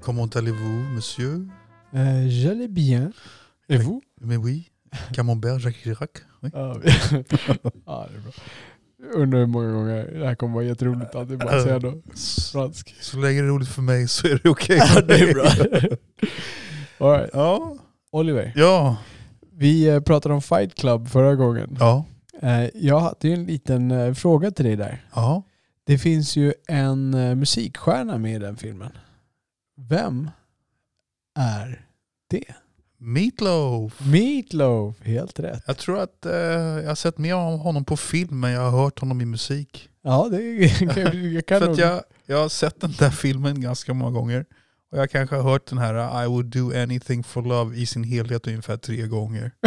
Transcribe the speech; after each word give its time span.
Comment 0.00 0.28
allez-vous, 0.36 0.94
monsieur 0.94 1.46
Euh, 1.94 2.28
J'allais 2.28 2.68
bien. 2.68 3.10
Et 3.68 3.78
vous? 3.78 4.00
Mais 4.20 4.36
oui, 4.36 4.70
Camembert, 5.12 5.58
Jacques 5.58 5.76
Chirac. 5.82 6.10
Oui. 6.42 6.50
Ja, 6.54 6.74
vi- 6.74 6.88
ja, 7.86 8.06
det 8.10 8.16
är 8.16 8.20
bra. 8.20 8.32
Jag 9.02 9.14
undrar 9.22 9.38
hur 9.38 9.46
många 9.46 9.72
gånger 9.72 10.10
det 10.18 10.26
här 10.26 10.34
kommer 10.34 10.54
vara 10.54 10.64
jätteroligt 10.64 11.14
att 11.14 11.28
bara 11.28 11.62
säga 11.62 11.78
något 11.78 12.04
fransk. 12.52 12.94
så 13.00 13.18
länge 13.18 13.40
det 13.40 13.46
är 13.46 13.50
roligt 13.50 13.68
för 13.68 13.82
mig 13.82 14.08
så 14.08 14.26
är 14.26 14.40
det 14.42 14.48
okej 14.48 14.80
för 14.86 15.02
det 15.02 15.14
är 15.18 15.34
bra. 15.34 15.44
All 17.08 17.18
right. 17.18 17.30
Ja, 17.32 17.76
Oliver, 18.10 18.52
ja, 18.56 18.96
vi 19.56 19.88
eh, 19.88 20.00
pratade 20.00 20.34
om 20.34 20.42
Fight 20.42 20.74
Club 20.74 21.08
förra 21.08 21.34
gången. 21.34 21.76
ja, 21.80 22.04
Eh, 22.42 22.68
Jag 22.74 23.00
hade 23.00 23.28
ju 23.28 23.34
en 23.34 23.44
liten 23.46 23.90
eh, 23.90 24.14
fråga 24.14 24.50
till 24.50 24.64
dig 24.64 24.76
där. 24.76 25.04
ja. 25.14 25.42
Det 25.84 25.98
finns 25.98 26.36
ju 26.36 26.52
en 26.68 27.10
musikstjärna 27.38 28.18
med 28.18 28.34
i 28.34 28.38
den 28.38 28.56
filmen. 28.56 28.90
Vem 29.88 30.30
är 31.38 31.84
det? 32.30 32.44
Meatloaf. 32.98 34.00
Meatloaf, 34.06 34.94
helt 35.02 35.38
rätt. 35.40 35.62
Jag 35.66 35.78
tror 35.78 35.98
att 36.00 36.26
eh, 36.26 36.32
jag 36.32 36.88
har 36.88 36.94
sett 36.94 37.18
mer 37.18 37.34
av 37.34 37.58
honom 37.58 37.84
på 37.84 37.96
film 37.96 38.40
men 38.40 38.50
jag 38.52 38.70
har 38.70 38.82
hört 38.82 38.98
honom 39.00 39.20
i 39.20 39.24
musik. 39.24 39.88
Ja, 40.02 40.28
det 40.30 40.68
kan, 40.94 41.32
jag 41.32 41.46
kan 41.46 41.58
För 41.60 41.66
nog... 41.66 41.72
att 41.74 41.78
jag, 41.78 42.02
jag 42.26 42.36
har 42.42 42.48
sett 42.48 42.80
den 42.80 42.92
där 42.98 43.10
filmen 43.10 43.60
ganska 43.60 43.94
många 43.94 44.10
gånger. 44.10 44.44
Och 44.92 44.98
jag 44.98 45.10
kanske 45.10 45.36
har 45.36 45.42
hört 45.42 45.66
den 45.66 45.78
här 45.78 46.24
I 46.24 46.26
would 46.28 46.46
do 46.46 46.72
anything 46.82 47.24
for 47.24 47.42
love 47.42 47.76
i 47.76 47.86
sin 47.86 48.04
helhet 48.04 48.46
ungefär 48.46 48.76
tre 48.76 49.06
gånger. 49.06 49.50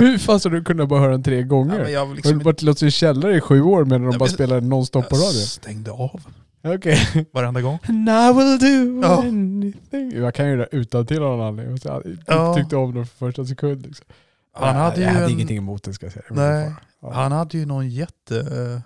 Hur 0.00 0.18
fan 0.18 0.40
ska 0.40 0.48
du 0.48 0.64
kunna 0.64 0.86
bara 0.86 1.00
höra 1.00 1.10
den 1.12 1.22
tre 1.22 1.36
Ja, 1.36 1.42
gånger? 1.46 1.78
men 1.82 1.92
jag 1.92 2.00
har 2.00 2.06
Har 2.06 2.14
liksom 2.14 2.38
du 2.38 2.44
varit 2.44 2.62
låst 2.62 2.82
i 2.82 2.90
källare 2.90 3.36
i 3.36 3.40
sju 3.40 3.62
år 3.62 3.84
medan 3.84 4.10
de 4.10 4.18
bara 4.18 4.28
spelar 4.28 4.60
nonstop 4.60 5.08
på 5.08 5.16
jag 5.16 5.22
radio? 5.22 5.40
stängde 5.40 5.90
av 5.90 6.20
Okej. 6.64 7.26
varenda 7.32 7.60
gång. 7.60 7.78
And 7.88 8.08
I 8.08 8.32
will 8.32 8.58
do 8.58 9.06
Ja. 9.08 9.18
anything. 9.22 10.12
Jag 10.16 10.34
kan 10.34 10.48
ju 10.48 10.56
det 10.56 10.68
utan 10.72 11.06
till 11.06 11.22
av 11.22 11.36
någon 11.38 11.46
anledning. 11.46 11.78
Jag 11.84 12.02
Ja. 12.26 12.54
tyckte 12.54 12.76
om 12.76 12.94
den 12.94 13.06
för 13.06 13.16
första 13.26 13.44
sekund. 13.44 13.86
Liksom. 13.86 14.06
Han 14.54 14.76
hade 14.76 14.96
ju 14.96 15.02
jag 15.02 15.12
hade 15.12 15.24
en- 15.24 15.30
ingenting 15.30 15.56
emot 15.56 15.82
den 15.82 15.94
ska 15.94 16.06
jag 16.06 16.12
säga. 16.12 16.24
Nej. 16.30 16.64
det 16.64 16.74
Ja. 17.00 17.12
Han 17.12 17.32
hade 17.32 17.58
ju 17.58 17.66
någon 17.66 17.88
jätte 17.90 18.38
eh, 18.40 18.80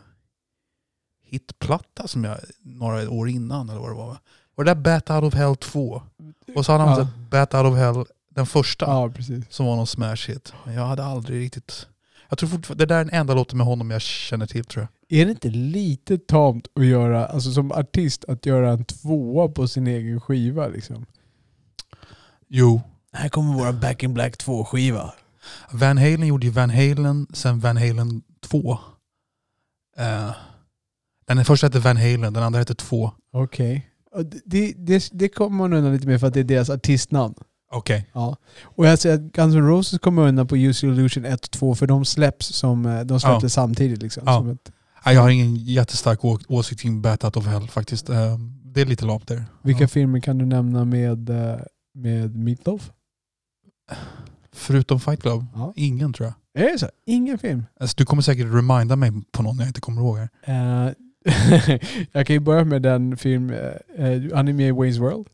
hitplatta 1.30 2.08
som 2.08 2.24
jag, 2.24 2.38
några 2.62 3.10
år 3.10 3.28
innan 3.28 3.68
eller 3.68 3.80
vad 3.80 3.90
det 3.90 3.94
var. 3.96 4.18
Var 4.54 4.64
det 4.64 4.74
där 4.74 4.80
Bat 4.80 5.10
Out 5.10 5.24
of 5.24 5.34
Hell 5.34 5.56
2? 5.56 6.02
Och 6.56 6.64
så 6.66 6.72
hade 6.72 6.84
han 6.84 6.98
Ja. 6.98 7.08
Bat 7.30 7.54
Out 7.54 7.72
of 7.72 7.78
Hell, 7.78 8.04
den 8.30 8.46
första, 8.46 8.86
Ja, 8.86 9.12
som 9.48 9.66
var 9.66 9.76
någon 9.76 9.86
smash 9.86 10.16
hit. 10.28 10.52
Men 10.64 10.74
jag 10.74 10.86
hade 10.86 11.04
aldrig 11.04 11.40
riktigt... 11.40 11.86
Jag 12.28 12.38
tror 12.38 12.48
fortfarande, 12.48 12.84
det 12.84 12.94
där 12.94 13.00
är 13.00 13.04
den 13.04 13.14
enda 13.14 13.34
låten 13.34 13.58
med 13.58 13.66
honom 13.66 13.90
jag 13.90 14.02
känner 14.02 14.46
till 14.46 14.64
tror 14.64 14.82
jag. 14.82 15.20
Är 15.20 15.24
det 15.24 15.30
inte 15.30 15.48
lite 15.48 16.18
tamt 16.18 16.68
att 16.74 16.86
göra, 16.86 17.26
alltså 17.26 17.52
som 17.52 17.72
artist, 17.72 18.24
att 18.24 18.46
göra 18.46 18.70
en 18.70 18.84
tvåa 18.84 19.48
på 19.48 19.68
sin 19.68 19.86
egen 19.86 20.20
skiva 20.20 20.68
liksom? 20.68 21.06
Jo. 22.48 22.80
Här 23.12 23.28
kommer 23.28 23.54
våra 23.54 23.72
Back 23.72 24.02
in 24.02 24.14
Black 24.14 24.36
2-skiva. 24.36 25.10
Van 25.70 25.98
Halen 25.98 26.26
gjorde 26.26 26.46
ju 26.46 26.52
Van 26.52 26.70
Halen, 26.70 27.26
sen 27.32 27.60
Van 27.60 27.76
Halen 27.76 28.22
2. 28.40 28.78
Eh, 29.96 30.30
den 31.26 31.44
första 31.44 31.66
hette 31.66 31.78
Van 31.78 31.96
Halen, 31.96 32.32
den 32.32 32.42
andra 32.42 32.58
hette 32.58 32.74
2. 32.74 33.12
Okej. 33.32 33.90
Och 34.12 34.24
Det, 34.44 34.72
det, 34.76 35.08
det 35.12 35.28
kommer 35.28 35.56
man 35.56 35.72
undan 35.72 35.92
lite 35.92 36.06
med 36.06 36.20
för 36.20 36.26
att 36.26 36.34
det 36.34 36.40
är 36.40 36.44
deras 36.44 36.70
artistnamn. 36.70 37.34
Okej. 37.72 38.10
Ja. 38.12 38.36
Och 38.62 38.86
jag 38.86 38.98
säger 38.98 39.14
att 39.16 39.22
Guns 39.32 39.54
N' 39.54 39.66
Roses 39.68 39.98
kommer 39.98 40.22
undan 40.28 40.46
på 40.46 40.56
Use 40.56 40.86
Illusion 40.86 41.24
1 41.24 41.44
och 41.44 41.50
2 41.50 41.74
för 41.74 41.86
de 41.86 42.04
släpps 42.04 42.46
som, 42.46 42.86
eh, 42.86 43.00
de 43.00 43.20
släpptes 43.20 43.42
Ja. 43.56 43.62
samtidigt 43.62 44.02
liksom. 44.02 44.22
Ja. 44.26 44.52
Ett, 44.52 44.72
Jag 45.14 45.20
har 45.22 45.30
ingen 45.30 45.56
jättestark 45.56 46.24
åsikt 46.48 46.80
kring 46.80 47.02
Bat 47.02 47.36
of 47.36 47.46
Hell 47.46 47.68
faktiskt. 47.68 48.08
Eh, 48.08 48.38
det 48.64 48.80
är 48.80 48.86
lite 48.86 49.04
lamt 49.04 49.28
där. 49.28 49.44
vilka 49.62 49.84
Ja. 49.84 49.88
filmer 49.88 50.20
kan 50.20 50.38
du 50.38 50.46
nämna 50.46 50.84
med, 50.84 51.30
eh, 51.30 51.58
med 51.94 52.36
Meatloaf? 52.36 52.90
Förutom 54.52 55.00
Fight 55.00 55.22
Club? 55.22 55.44
Ja. 55.54 55.72
Ingen 55.76 56.12
tror 56.12 56.26
jag. 56.54 56.64
Är 56.64 56.72
det 56.72 56.78
så? 56.78 56.88
Ingen 57.06 57.38
film? 57.38 57.64
Alltså, 57.80 57.94
du 57.98 58.04
kommer 58.04 58.22
säkert 58.22 58.46
reminda 58.54 58.96
mig 58.96 59.12
på 59.32 59.42
någon 59.42 59.58
jag 59.58 59.66
inte 59.68 59.80
kommer 59.80 60.00
ihåg. 60.02 60.18
Här. 60.18 60.86
Eh, 60.86 60.92
jag 62.12 62.26
kan 62.26 62.34
ju 62.34 62.40
börja 62.40 62.64
med 62.64 62.82
den 62.82 63.16
film, 63.16 63.50
eh, 63.50 64.34
han 64.34 64.48
är 64.48 64.52
med 64.52 64.68
i 64.68 64.72
Wayne's 64.72 64.98
World. 65.00 65.26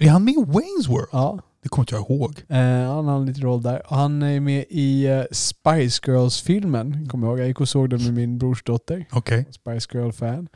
Är 0.00 0.08
han 0.10 0.24
med 0.24 0.34
i 0.34 0.36
Wayne's 0.36 0.88
World? 0.88 1.08
Ja. 1.12 1.38
Det 1.62 1.68
kommer 1.68 1.82
inte 1.82 1.94
jag 1.94 2.10
ihåg. 2.10 2.42
Eh, 2.48 2.94
han 2.94 3.06
har 3.08 3.16
en 3.20 3.26
liten 3.26 3.42
roll 3.42 3.62
där. 3.62 3.82
Han 3.86 4.22
är 4.22 4.40
med 4.40 4.64
i 4.70 5.06
eh, 5.06 5.22
Spice 5.30 6.02
Girls-filmen. 6.06 7.08
Kommer 7.08 7.26
jag 7.26 7.32
ihåg. 7.32 7.40
Jag 7.40 7.48
gick 7.48 7.60
och 7.60 7.68
såg 7.68 7.90
den 7.90 8.04
med 8.04 8.14
min 8.14 8.38
brors 8.38 8.62
dotter. 8.62 9.06
Okej. 9.12 9.46
Spice 9.50 9.88
Girl-fan. 9.98 10.48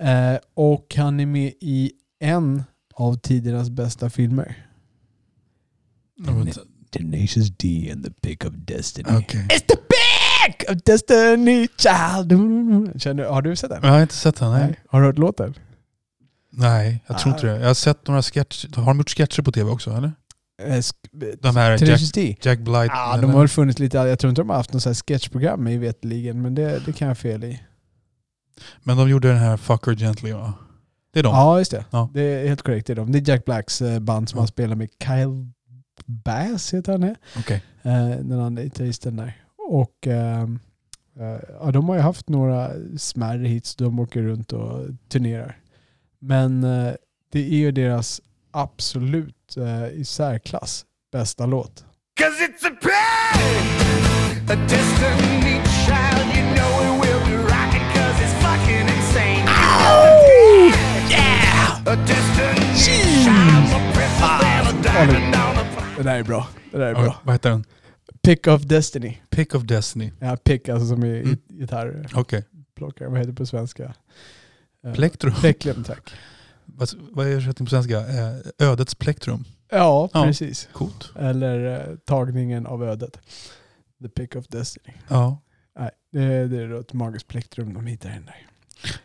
Eh, 0.00 0.38
och 0.54 0.94
han 0.96 1.20
är 1.20 1.26
med 1.26 1.52
i 1.60 1.92
en 2.20 2.62
av 2.94 3.14
tidernas 3.14 3.70
bästa 3.70 4.10
filmer. 4.10 4.66
Okay. 6.22 6.52
Tenacious 6.90 7.48
D 7.50 7.90
and 7.92 8.04
the 8.04 8.10
Pick 8.10 8.44
of 8.44 8.52
Destiny. 8.54 9.08
Okej. 9.18 9.40
It's 9.50 9.66
the 9.66 9.76
Pick 9.76 10.70
of 10.70 10.82
Destiny 10.84 11.68
child. 11.78 12.32
Känner, 13.02 13.24
har 13.24 13.42
du 13.42 13.56
sett 13.56 13.70
den? 13.70 13.80
Jag 13.82 13.90
har 13.90 14.02
inte 14.02 14.14
sett 14.14 14.36
den. 14.36 14.52
Nej, 14.52 14.80
Har 14.88 15.00
du 15.00 15.06
hört 15.06 15.18
låten? 15.18 15.54
nej 16.50 17.02
jag 17.06 17.18
tror 17.18 17.32
Ah. 17.32 17.34
inte 17.34 17.46
det. 17.46 17.58
Jag 17.60 17.66
har 17.66 17.74
sett 17.74 18.06
några 18.08 18.22
sketcher. 18.22 18.76
Har 18.76 18.84
de 18.86 18.98
gjort 18.98 19.10
sketcher 19.10 19.42
på 19.42 19.52
tv 19.52 19.70
också 19.70 19.90
eller? 19.90 20.12
Eh, 20.62 20.72
sk- 20.76 21.36
De 21.42 21.56
här 21.56 21.84
Jack? 21.88 22.44
Jack 22.46 22.58
Blight. 22.58 22.90
Ja, 22.94 23.18
de 23.20 23.30
har 23.30 23.38
väl 23.38 23.48
funnits 23.48 23.78
lite, 23.78 23.96
jag 23.96 24.18
tror 24.18 24.28
inte 24.28 24.40
de 24.40 24.48
har 24.48 24.56
haft 24.56 24.72
något 24.72 24.82
så 24.82 24.88
här 24.88 24.94
sketchprogram 24.94 25.64
mig 25.64 25.78
veterligen, 25.78 26.42
men 26.42 26.54
det, 26.54 26.82
det 26.86 26.92
kan 26.92 27.08
jag 27.08 27.18
fel 27.18 27.44
i. 27.44 27.62
Men 28.82 28.96
de 28.96 29.08
gjorde 29.10 29.28
den 29.28 29.36
här 29.38 29.56
Fucker 29.56 29.92
Gently 29.94 30.32
va? 30.32 30.54
Det 31.12 31.18
är 31.18 31.22
de? 31.22 31.34
Ja, 31.34 31.58
just 31.58 31.70
det. 31.70 31.84
Ja. 31.90 32.10
Det 32.14 32.20
är 32.22 32.48
helt 32.48 32.62
korrekt. 32.62 32.86
Det 32.86 32.92
är, 32.92 32.94
de. 32.94 33.12
det 33.12 33.18
är 33.18 33.28
Jack 33.28 33.44
Blacks 33.44 33.82
eh, 33.82 34.00
band 34.00 34.28
som 34.28 34.36
Ja. 34.36 34.40
han 34.40 34.48
spelar 34.48 34.76
med. 34.76 34.88
Kyle 35.04 35.46
Bass 36.06 36.74
heter 36.74 36.92
han 36.92 37.00
det. 37.00 37.14
Okej. 37.38 37.62
Eh, 37.82 38.08
den 38.08 38.40
andra 38.40 38.62
gitarristen 38.62 39.16
där. 39.16 39.42
Och 39.68 40.06
ehm, 40.06 40.58
eh, 41.20 41.40
ja, 41.60 41.70
de 41.72 41.88
har 41.88 41.96
ju 41.96 42.00
haft 42.02 42.28
några 42.28 42.70
smärre 42.98 43.48
hits. 43.48 43.76
De 43.76 43.98
åker 43.98 44.22
runt 44.22 44.52
och 44.52 44.86
turnerar. 45.08 45.56
Men 46.18 46.64
eh, 46.64 46.92
det 47.32 47.40
är 47.40 47.56
ju 47.58 47.72
deras 47.72 48.20
absolut 48.50 49.56
eh, 49.56 49.86
i 50.00 50.04
särklass 50.04 50.84
bästa 51.12 51.46
låt. 51.46 51.84
Cause 52.20 52.44
it's 52.44 52.66
a 52.66 52.76
pain, 52.82 54.48
a 54.50 54.56
destiny 54.68 55.62
child. 55.86 56.36
You 56.36 56.54
know 56.54 56.72
it 56.82 57.04
will 57.04 57.20
be 57.30 57.36
rocking 57.42 57.82
cause 57.94 58.18
it's 58.24 58.34
fucking 58.42 58.88
insane. 58.96 59.44
Yeah! 61.10 61.82
A 61.86 61.96
destiny 61.96 62.74
child, 62.76 63.72
a 63.74 63.92
princess 63.94 64.44
and 64.44 64.68
a 64.68 64.82
diamond 64.82 65.34
on 65.34 65.58
a 65.58 65.94
Det 65.96 66.02
där 66.02 66.18
är 66.18 66.22
bra. 66.24 66.48
Det 66.72 66.78
där 66.78 66.86
är 66.86 66.94
bra. 66.94 67.20
Vad 67.24 67.34
heter 67.34 67.50
den? 67.50 67.64
Pick 68.22 68.46
of 68.46 68.62
Destiny. 68.62 69.18
Pick 69.30 69.54
of 69.54 69.62
Destiny. 69.62 70.12
Ja, 70.20 70.36
pick 70.36 70.68
alltså 70.68 70.86
som 70.88 71.02
är 71.02 71.20
Mm. 71.20 71.36
gitarrplockare. 71.48 72.42
Okej. 72.80 73.06
Vad 73.08 73.18
heter 73.18 73.30
det 73.30 73.36
på 73.36 73.46
svenska? 73.46 73.94
Eh, 74.86 74.94
Plektrum. 74.94 75.34
Plektrum, 75.34 75.84
tack. 75.84 76.10
Vad, 76.78 76.88
vad 77.12 77.26
är 77.26 77.30
översättningen 77.30 77.66
på 77.66 77.70
svenska? 77.70 77.98
Eh, 77.98 78.68
ödets 78.68 78.94
plektrum. 78.94 79.44
Ja, 79.70 80.10
Ja. 80.12 80.24
precis. 80.24 80.68
Coolt. 80.72 81.10
Eller 81.16 81.88
eh, 81.90 81.96
tagningen 81.96 82.66
av 82.66 82.84
ödet. 82.84 83.18
The 84.02 84.08
pick 84.08 84.36
of 84.36 84.46
destiny. 84.48 84.94
Ja. 85.08 85.42
Nej, 85.78 85.90
det, 86.12 86.22
är- 86.22 86.46
det 86.46 86.56
är 86.62 86.80
ett 86.80 86.92
magiskt 86.92 87.28
plektrum 87.28 87.74
de 87.74 87.86
hittar 87.86 88.16
in 88.16 88.24
där. 88.24 88.46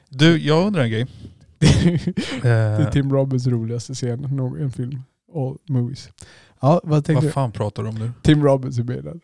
Du, 0.09 0.37
jag 0.37 0.67
undrar 0.67 0.83
en 0.83 0.89
grej. 0.89 1.07
det 1.59 2.47
är 2.49 2.81
Eh, 2.81 2.91
Tim 2.91 3.11
Robbins 3.13 3.47
roligaste 3.47 3.93
scen 3.93 4.19
någon 4.21 4.61
en 4.61 4.71
film. 4.71 5.03
All 5.35 5.57
movies. 5.69 6.09
Ja, 6.61 6.81
vad 6.83 7.09
vad 7.09 7.31
fan 7.31 7.51
pratar 7.51 7.83
du 7.83 7.89
om 7.89 7.95
nu? 7.95 8.11
Tim 8.21 8.43
Robbins 8.43 8.79
är 8.79 8.83
med 8.83 9.21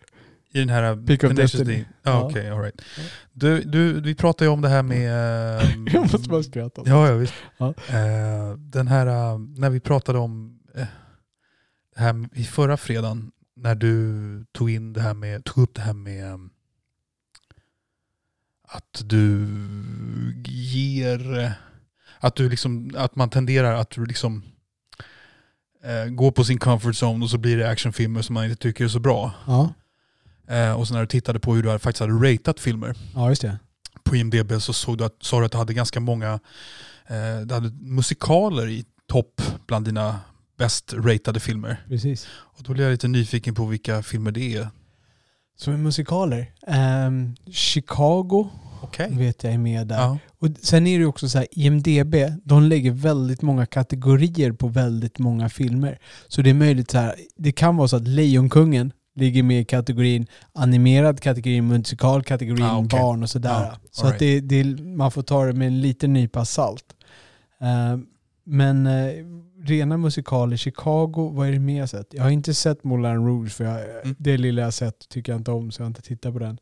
i 0.53 0.59
den. 0.59 0.69
Här 0.69 1.05
Pick 1.07 1.23
of 1.23 1.33
Destiny. 1.33 1.85
Ja, 2.03 2.11
Ja. 2.11 2.23
okej, 2.23 2.49
all 2.49 2.61
right. 2.61 2.81
Ja. 2.97 3.03
Du, 3.33 3.61
du, 3.61 4.01
vi 4.01 4.15
pratade 4.15 4.45
ju 4.45 4.51
om 4.51 4.61
det 4.61 4.69
här 4.69 4.83
med... 4.83 5.11
Jag 5.93 6.01
måste 6.11 6.29
bara 6.29 6.43
skratta. 6.43 6.81
Ja, 6.85 7.07
ja 7.09 7.15
visst. 7.15 7.33
Ja. 7.57 7.67
Eh, 7.89 8.53
den 8.57 8.87
här, 8.87 9.07
eh, 9.07 9.39
när 9.39 9.69
vi 9.69 9.79
pratade 9.79 10.19
om 10.19 10.59
eh, 10.75 10.85
det 11.95 12.01
här 12.01 12.29
i 12.33 12.43
förra 12.43 12.77
fredagen, 12.77 13.31
när 13.55 13.75
du 13.75 14.45
tog 14.51 14.69
in 14.69 14.93
det 14.93 15.01
här 15.01 15.13
med, 15.13 15.43
tog 15.45 15.63
upp 15.63 15.75
det 15.75 15.81
här 15.81 15.93
med 15.93 16.25
eh, 16.25 16.37
att 18.67 19.01
du 19.05 19.47
ger, 20.47 21.53
Att, 22.19 22.35
du 22.35 22.49
liksom, 22.49 22.91
att 22.97 23.15
man 23.15 23.29
tenderar 23.29 23.73
att 23.73 23.89
du 23.89 24.05
liksom 24.05 24.43
går 26.09 26.31
på 26.31 26.43
sin 26.43 26.57
comfort 26.59 26.95
zone 27.03 27.23
och 27.25 27.29
så 27.29 27.37
blir 27.37 27.57
det 27.57 27.69
actionfilmer 27.69 28.21
som 28.21 28.33
man 28.33 28.45
inte 28.45 28.55
tycker 28.55 28.83
är 28.83 28.87
så 28.87 28.99
bra. 28.99 29.31
Ja, 29.47 29.73
Eh, 30.49 30.71
och 30.71 30.87
så 30.87 30.93
när 30.93 31.01
du 31.01 31.07
tittade 31.07 31.39
på 31.39 31.55
hur 31.55 31.63
du 31.63 31.79
faktiskt 31.79 31.99
hade 31.99 32.13
ratat 32.13 32.59
filmer 32.59 32.95
ja 33.15 33.29
just 33.29 33.41
det. 33.41 33.57
på 34.03 34.15
IMDB 34.15 34.61
så 34.61 34.73
såg 34.73 34.97
du 34.97 35.03
att, 35.03 35.15
sa 35.21 35.39
du 35.39 35.45
att 35.45 35.51
du 35.51 35.57
hade 35.57 35.73
ganska 35.73 35.99
många 35.99 36.39
eh, 37.07 37.39
du 37.45 37.53
hade 37.53 37.69
musikaler 37.81 38.67
i 38.67 38.85
topp 39.07 39.41
bland 39.67 39.85
dina 39.85 40.19
bäst 40.57 40.93
ratade 40.93 41.39
filmer. 41.39 41.85
Precis. 41.87 42.27
Och 42.31 42.63
då 42.63 42.73
blev 42.73 42.85
jag 42.85 42.91
lite 42.91 43.07
nyfiken 43.07 43.55
på 43.55 43.65
vilka 43.65 44.03
filmer 44.03 44.31
det 44.31 44.55
är. 44.55 44.67
Som 45.57 45.73
är 45.73 45.77
musikaler. 45.77 46.51
Ehm, 46.67 47.35
Chicago 47.51 48.49
Okej. 48.81 49.09
vet 49.11 49.43
jag 49.43 49.53
är 49.53 49.57
med 49.57 49.87
där. 49.87 49.97
Ja. 49.97 50.17
Och 50.39 50.47
sen 50.61 50.87
är 50.87 50.99
det 50.99 51.05
också 51.05 51.29
så 51.29 51.37
här, 51.37 51.47
IMDB, 51.51 52.15
de 52.43 52.63
lägger 52.63 52.91
väldigt 52.91 53.41
många 53.41 53.65
kategorier 53.65 54.51
på 54.51 54.67
väldigt 54.67 55.19
många 55.19 55.49
filmer. 55.49 55.99
Så 56.27 56.41
det 56.41 56.49
är 56.49 56.53
möjligt 56.53 56.91
så 56.91 56.97
här, 56.97 57.15
det 57.35 57.51
kan 57.51 57.77
vara 57.77 57.87
så 57.87 57.95
att 57.95 58.07
Lejonkungen 58.07 58.91
ligger 59.19 59.43
med 59.43 59.61
i 59.61 59.65
kategorin 59.65 60.27
animerad, 60.53 61.19
kategorin 61.19 61.67
musikal, 61.67 62.23
kategorin 62.23 62.65
Ah, 62.65 62.77
okej. 62.77 62.99
barn 62.99 63.23
och 63.23 63.29
sådär. 63.29 63.49
Ja, 63.63 63.73
så 63.91 64.07
att 64.07 64.13
alright. 64.13 64.49
det, 64.49 64.63
det, 64.63 64.83
man 64.83 65.11
får 65.11 65.21
ta 65.21 65.45
det 65.45 65.53
med 65.53 65.67
en 65.67 65.81
liten 65.81 66.13
nypa 66.13 66.45
salt. 66.45 66.85
Eh, 67.61 67.97
men 68.43 68.87
eh, 68.87 69.11
rena 69.63 69.97
musikaler, 69.97 70.57
Chicago, 70.57 71.29
vad 71.33 71.47
är 71.47 71.51
det 71.51 71.59
mer 71.59 71.79
jag 71.79 71.89
sett? 71.89 72.07
Jag 72.13 72.23
har 72.23 72.29
inte 72.29 72.53
sett 72.53 72.83
Moulin 72.83 73.25
Rouge 73.27 73.51
för 73.51 73.63
jag, 73.63 73.79
Mm. 74.03 74.15
det 74.19 74.37
lilla 74.37 74.61
jag 74.61 74.73
sett 74.73 75.09
tycker 75.09 75.31
jag 75.31 75.39
inte 75.39 75.51
om 75.51 75.71
så 75.71 75.81
jag 75.81 75.85
har 75.85 75.87
inte 75.89 76.01
tittat 76.01 76.33
på 76.33 76.39
den. 76.39 76.57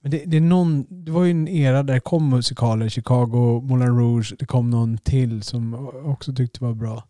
Men 0.00 0.10
det, 0.10 0.22
det, 0.26 0.36
är 0.36 0.40
någon, 0.40 0.86
det 1.04 1.12
var 1.12 1.24
ju 1.24 1.30
en 1.30 1.48
era 1.48 1.82
där 1.82 1.94
det 1.94 2.00
kom 2.00 2.28
musikaler, 2.30 2.88
Chicago, 2.88 3.60
Moulin 3.62 3.96
Rouge, 3.98 4.34
det 4.38 4.46
kom 4.46 4.70
någon 4.70 4.98
till 4.98 5.42
som 5.42 5.72
jag 5.94 6.06
också 6.10 6.32
tyckte 6.34 6.64
var 6.64 6.74
bra. 6.74 7.04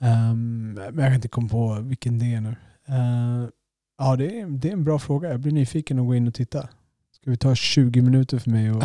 Ehm, 0.00 0.72
men 0.74 0.98
jag 0.98 1.04
kan 1.06 1.14
inte 1.14 1.28
komma 1.28 1.48
på 1.48 1.78
vilken 1.80 2.18
det 2.18 2.34
är 2.34 2.40
nu. 2.40 2.56
Eh, 2.88 3.48
ja, 3.98 4.16
det 4.16 4.40
är, 4.40 4.46
det 4.46 4.68
är 4.68 4.72
en 4.72 4.84
bra 4.84 4.98
fråga. 4.98 5.30
Jag 5.30 5.40
blir 5.40 5.52
nyfiken 5.52 5.98
att 5.98 6.06
gå 6.06 6.14
in 6.14 6.28
och 6.28 6.34
titta. 6.34 6.68
Ska 7.12 7.30
vi 7.30 7.36
ta 7.36 7.54
20 7.54 8.02
minuter 8.02 8.38
för 8.38 8.50
mig 8.50 8.70
och 8.70 8.82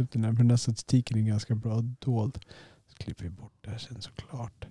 upp 0.00 0.12
den 0.12 0.24
här? 0.24 0.32
Den 0.32 0.50
här 0.50 0.56
statistiken 0.56 1.18
är 1.18 1.22
ganska 1.22 1.54
bra 1.54 1.80
dold. 1.80 2.38
Så 2.88 2.96
klipper 2.96 3.24
vi 3.24 3.30
bort 3.30 3.52
det 3.60 3.70
här 3.70 3.78
sen 3.78 4.02
såklart. 4.02 4.64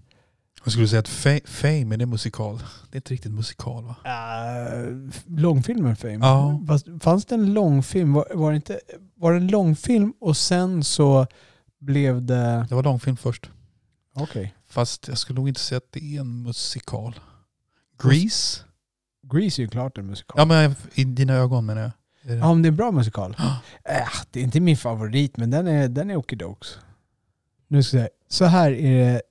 Jag 0.63 0.72
skulle 0.72 0.88
säga 0.88 1.00
att 1.00 1.10
Fa- 1.10 1.48
Fame 1.48 1.95
är 1.95 1.98
det 1.98 2.06
musikal. 2.06 2.57
Det 2.92 2.95
är 2.95 2.98
inte 2.98 3.13
riktigt 3.13 3.31
musikal 3.31 3.83
va? 3.83 3.95
Uh, 4.06 5.10
långfilmen 5.25 5.95
Fame. 5.95 6.18
Ja. 6.22 6.63
Fast, 6.68 6.88
fanns 7.00 7.25
det 7.25 7.36
en 7.36 7.54
långfilm? 7.54 8.13
Var, 8.13 8.28
var, 8.33 8.51
det 8.51 8.56
inte, 8.56 8.80
var 9.16 9.31
det 9.31 9.38
en 9.38 9.48
långfilm 9.48 10.13
och 10.19 10.38
sen 10.38 10.83
så 10.83 11.28
blev 11.80 12.22
det... 12.22 12.66
Det 12.69 12.75
var 12.75 12.83
långfilm 12.83 13.18
först. 13.18 13.50
Okej. 14.16 14.56
Fast 14.68 15.07
jag 15.07 15.18
skulle 15.18 15.39
nog 15.39 15.48
inte 15.48 15.62
säga 15.62 15.78
att 15.78 15.92
det 15.92 16.16
är 16.16 16.19
en 16.19 16.42
musikal. 16.44 17.19
Grease? 18.04 18.62
Grease 19.33 19.62
är 19.62 19.63
ju 19.63 19.69
klart 19.69 19.98
en 19.98 20.06
musikal. 20.07 20.36
Ja 20.38 20.45
men 20.45 20.75
i 20.94 21.04
dina 21.04 21.33
ögon 21.33 21.66
menar 21.66 21.81
jag. 21.81 21.92
Är 22.24 22.30
det- 22.36 22.36
Ja, 22.36 22.48
om 22.48 22.62
det 22.62 22.68
är 22.68 22.72
en 22.72 22.75
bra 22.75 22.92
musikal. 22.92 23.36
Äh, 23.86 24.07
det 24.31 24.39
är 24.39 24.44
inte 24.44 24.60
min 24.60 24.78
favorit, 24.78 25.38
men 25.38 25.50
den 25.51 25.68
är, 25.68 25.88
den 25.88 26.10
är 26.10 26.16
okidokes. 26.16 26.78
Nu 27.68 27.83
ska 27.83 27.98
jag 27.98 28.04
säga, 28.04 28.10
så 28.30 28.45
här 28.45 28.72
är 28.72 29.13
det, 29.13 29.22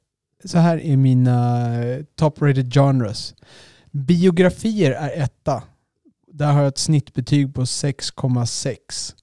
så 0.49 0.59
här 0.59 0.81
är 0.81 0.97
mina 0.97 1.75
eh, 1.85 2.05
top 2.15 2.43
rated 2.43 2.75
genres. 2.75 3.35
Biografier 3.91 4.91
är 4.93 5.23
etta. 5.23 5.63
Där 6.33 6.53
har 6.53 6.59
jag 6.61 6.69
ett 6.69 6.79
snittbetyg 6.79 7.55
på 7.55 7.63
6,6. 7.65 9.15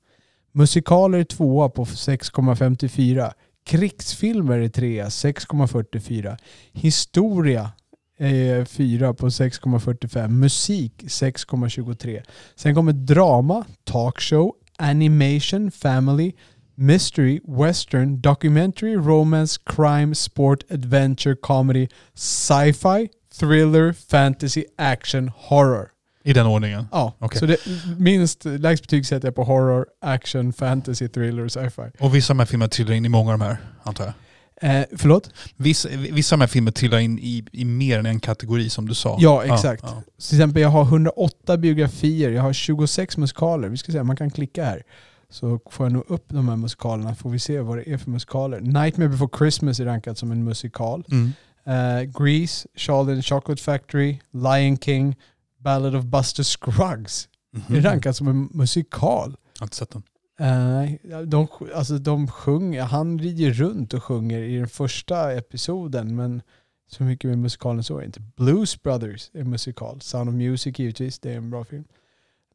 Musikaler 0.51 1.17
är 1.17 1.23
tvåa 1.23 1.69
på 1.69 1.85
6,54. 1.85 3.31
Krigsfilmer 3.65 4.59
är 4.59 4.69
trea, 4.69 5.07
6,44. 5.09 6.37
Historia 6.73 7.71
är 8.17 8.65
fyra 8.65 9.13
på 9.13 9.29
6,45. 9.29 10.27
Musik 10.27 10.93
6,23. 11.03 12.23
Sen 12.55 12.75
kommer 12.75 12.93
drama, 12.93 13.65
talkshow, 13.83 14.51
animation, 14.77 15.71
family, 15.71 16.33
mystery, 16.75 17.39
western, 17.47 18.21
documentary, 18.21 18.95
romance, 18.95 19.59
crime, 19.65 20.15
sport, 20.15 20.63
adventure, 20.71 21.35
comedy, 21.35 21.87
sci-fi, 22.13 23.09
thriller, 23.39 23.93
fantasy, 23.93 24.63
action, 24.77 25.31
horror. 25.35 25.89
I 26.23 26.33
den 26.33 26.45
ordningen. 26.45 26.87
Ja, 26.91 27.13
Okej. 27.19 27.39
så 27.39 27.45
det, 27.45 27.57
minst 27.97 28.45
lägst 28.45 28.83
betyg 28.83 29.05
sätter 29.05 29.27
jag 29.27 29.35
på 29.35 29.43
horror, 29.43 29.85
action, 30.01 30.53
fantasy, 30.53 31.07
thriller, 31.07 31.47
sci-fi. 31.47 31.91
Och 31.99 32.15
vissa 32.15 32.33
av 32.33 32.37
de 32.37 32.39
här 32.39 32.45
filmerna 32.45 32.69
trillar 32.69 32.93
in 32.93 33.05
i 33.05 33.09
många 33.09 33.33
av 33.33 33.39
de 33.39 33.45
här, 33.45 33.57
antar 33.83 34.05
jag. 34.05 34.13
Eh, 34.61 34.83
förlåt? 34.97 35.29
Vissa, 35.55 35.89
vissa 35.89 36.35
av 36.35 36.39
de 36.39 36.43
här 36.43 36.47
filmerna 36.47 36.71
trillar 36.71 36.99
in 36.99 37.19
i, 37.19 37.45
i 37.51 37.65
mer 37.65 37.99
än 37.99 38.05
en 38.05 38.19
kategori 38.19 38.69
som 38.69 38.87
du 38.87 38.93
sa. 38.93 39.17
Ja, 39.19 39.43
exakt. 39.43 39.83
Ja, 39.83 40.03
Till 40.29 40.37
exempel 40.37 40.61
jag 40.61 40.69
har 40.69 40.83
108 40.83 41.57
biografier, 41.57 42.31
jag 42.31 42.41
har 42.41 42.53
26 42.53 43.17
musikaler. 43.17 43.69
Vi 43.69 43.77
ska 43.77 43.91
se, 43.91 44.03
man 44.03 44.15
kan 44.15 44.29
klicka 44.29 44.65
här. 44.65 44.83
Så 45.29 45.59
får 45.71 45.85
jag 45.85 45.93
nog 45.93 46.03
upp 46.07 46.25
de 46.27 46.49
här 46.49 46.55
musikalerna, 46.55 47.15
får 47.15 47.29
vi 47.29 47.39
se 47.39 47.59
vad 47.59 47.77
det 47.77 47.89
är 47.89 47.97
för 47.97 48.09
musikaler. 48.11 48.59
Nightmare 48.59 49.09
before 49.09 49.29
Christmas 49.37 49.79
är 49.79 49.85
rankat 49.85 50.17
som 50.17 50.31
en 50.31 50.43
musikal. 50.43 51.03
Mm. 51.11 51.31
Uh, 51.67 52.03
Grease, 52.03 52.67
Charlie 52.75 53.13
and 53.13 53.25
Chocolate 53.25 53.63
Factory, 53.63 54.19
Lion 54.31 54.77
King, 54.77 55.15
Ballad 55.59 55.95
of 55.95 56.03
Buster 56.03 56.43
Scruggs. 56.43 57.27
Mhm. 57.53 57.75
är 57.77 57.81
rankat 57.81 58.15
som 58.17 58.27
en 58.27 58.49
musikal. 58.51 59.35
Jag 59.53 59.59
har 59.59 59.65
inte 59.65 59.75
sett 59.75 59.91
den. 59.91 60.03
Nej, 60.39 61.01
de, 61.25 61.47
alltså 61.75 61.97
de 61.97 62.27
sjunger, 62.27 62.81
han 62.83 63.19
rider 63.19 63.51
runt 63.51 63.93
och 63.93 64.03
sjunger 64.03 64.39
i 64.39 64.57
den 64.57 64.67
första 64.67 65.33
episoden 65.33 66.15
men 66.15 66.41
så 66.89 67.03
mycket 67.03 67.29
med 67.29 67.37
musikalen 67.39 67.83
så 67.83 67.95
är 67.97 67.99
det 67.99 68.05
inte. 68.05 68.19
Blues 68.35 68.83
Brothers 68.83 69.29
är 69.33 69.43
musikal. 69.43 70.01
Sound 70.01 70.29
of 70.29 70.35
Music 70.35 70.79
givetvis, 70.79 71.19
det 71.19 71.31
är 71.33 71.37
en 71.37 71.49
bra 71.49 71.63
film. 71.63 71.83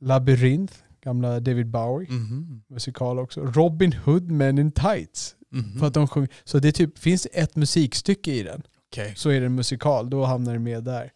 Labyrint, 0.01 0.85
gamla 1.01 1.41
David 1.41 1.67
Bowie, 1.67 2.11
Mhm. 2.11 2.63
musikal 2.69 3.19
också. 3.19 3.41
Robin 3.41 3.93
Hood 3.93 4.31
Men 4.31 4.59
in 4.59 4.73
Tights. 4.73 5.37
Mhm. 5.51 5.79
För 5.79 5.87
att 5.87 5.95
de 5.95 6.09
sjunger. 6.09 6.29
Så 6.45 6.59
det 6.59 6.73
typ, 6.73 6.99
finns 6.99 7.27
ett 7.33 7.57
musikstycke 7.57 8.33
i 8.33 8.43
den 8.43 8.63
Okej. 8.93 9.13
så 9.17 9.31
är 9.31 9.41
det 9.41 9.47
en 9.47 9.55
musikal, 9.55 10.11
då 10.11 10.25
hamnar 10.25 10.53
det 10.53 10.59
med 10.59 10.85
där. 10.85 11.13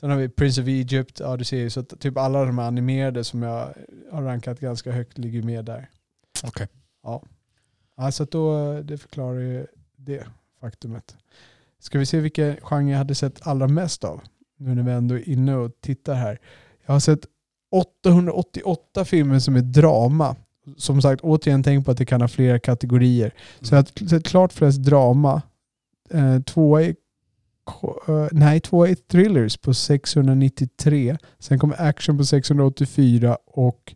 Sen 0.00 0.10
har 0.10 0.16
vi 0.16 0.28
Prince 0.28 0.62
of 0.62 0.68
Egypt, 0.68 1.20
ja 1.20 1.36
du 1.36 1.44
ser 1.44 1.56
ju 1.58 1.70
så 1.70 1.82
typ 1.82 2.16
alla 2.18 2.44
de 2.44 2.58
här 2.58 2.66
animerade 2.66 3.24
som 3.24 3.42
jag 3.42 3.74
har 4.12 4.22
rankat 4.22 4.60
ganska 4.60 4.92
högt 4.92 5.18
ligger 5.18 5.42
med 5.42 5.64
där. 5.64 5.88
Okej. 6.44 6.68
Ja. 7.02 7.22
ja, 7.96 8.12
så 8.12 8.22
att 8.22 8.30
då, 8.30 8.80
det 8.82 8.98
förklarar 8.98 9.40
ju 9.40 9.66
det 9.96 10.26
faktumet. 10.60 11.16
Ska 11.78 11.98
vi 11.98 12.06
se 12.06 12.20
vilka 12.20 12.56
genre 12.62 12.90
jag 12.90 12.98
hade 12.98 13.14
sett 13.14 13.46
allra 13.46 13.68
mest 13.68 14.04
av? 14.04 14.20
Nu 14.58 14.74
när 14.74 14.82
vi 14.82 14.92
ändå 14.92 15.14
är 15.14 15.28
inne 15.28 15.56
och 15.56 15.80
tittar 15.80 16.14
här. 16.14 16.40
Jag 16.86 16.92
har 16.92 17.00
sett 17.00 17.26
888 17.70 19.04
filmer 19.04 19.38
som 19.38 19.56
är 19.56 19.60
drama. 19.60 20.36
Som 20.76 21.02
sagt, 21.02 21.20
återigen 21.20 21.62
tänk 21.62 21.84
på 21.84 21.90
att 21.90 21.98
det 21.98 22.04
kan 22.04 22.20
ha 22.20 22.28
flera 22.28 22.58
kategorier. 22.58 23.34
Så 23.60 23.74
jag 23.74 23.78
har 23.78 24.08
sett 24.08 24.24
klart 24.24 24.52
flest 24.52 24.82
drama. 24.82 25.42
Eh, 26.10 26.40
tvåa 26.40 26.82
är 26.82 26.94
eh, 28.08 28.28
nej, 28.32 28.60
tvåa 28.60 28.88
är 28.88 28.94
thrillers 28.94 29.56
på 29.56 29.74
693. 29.74 31.16
Sen 31.38 31.58
kommer 31.58 31.82
action 31.82 32.18
på 32.18 32.24
684 32.24 33.38
och 33.46 33.94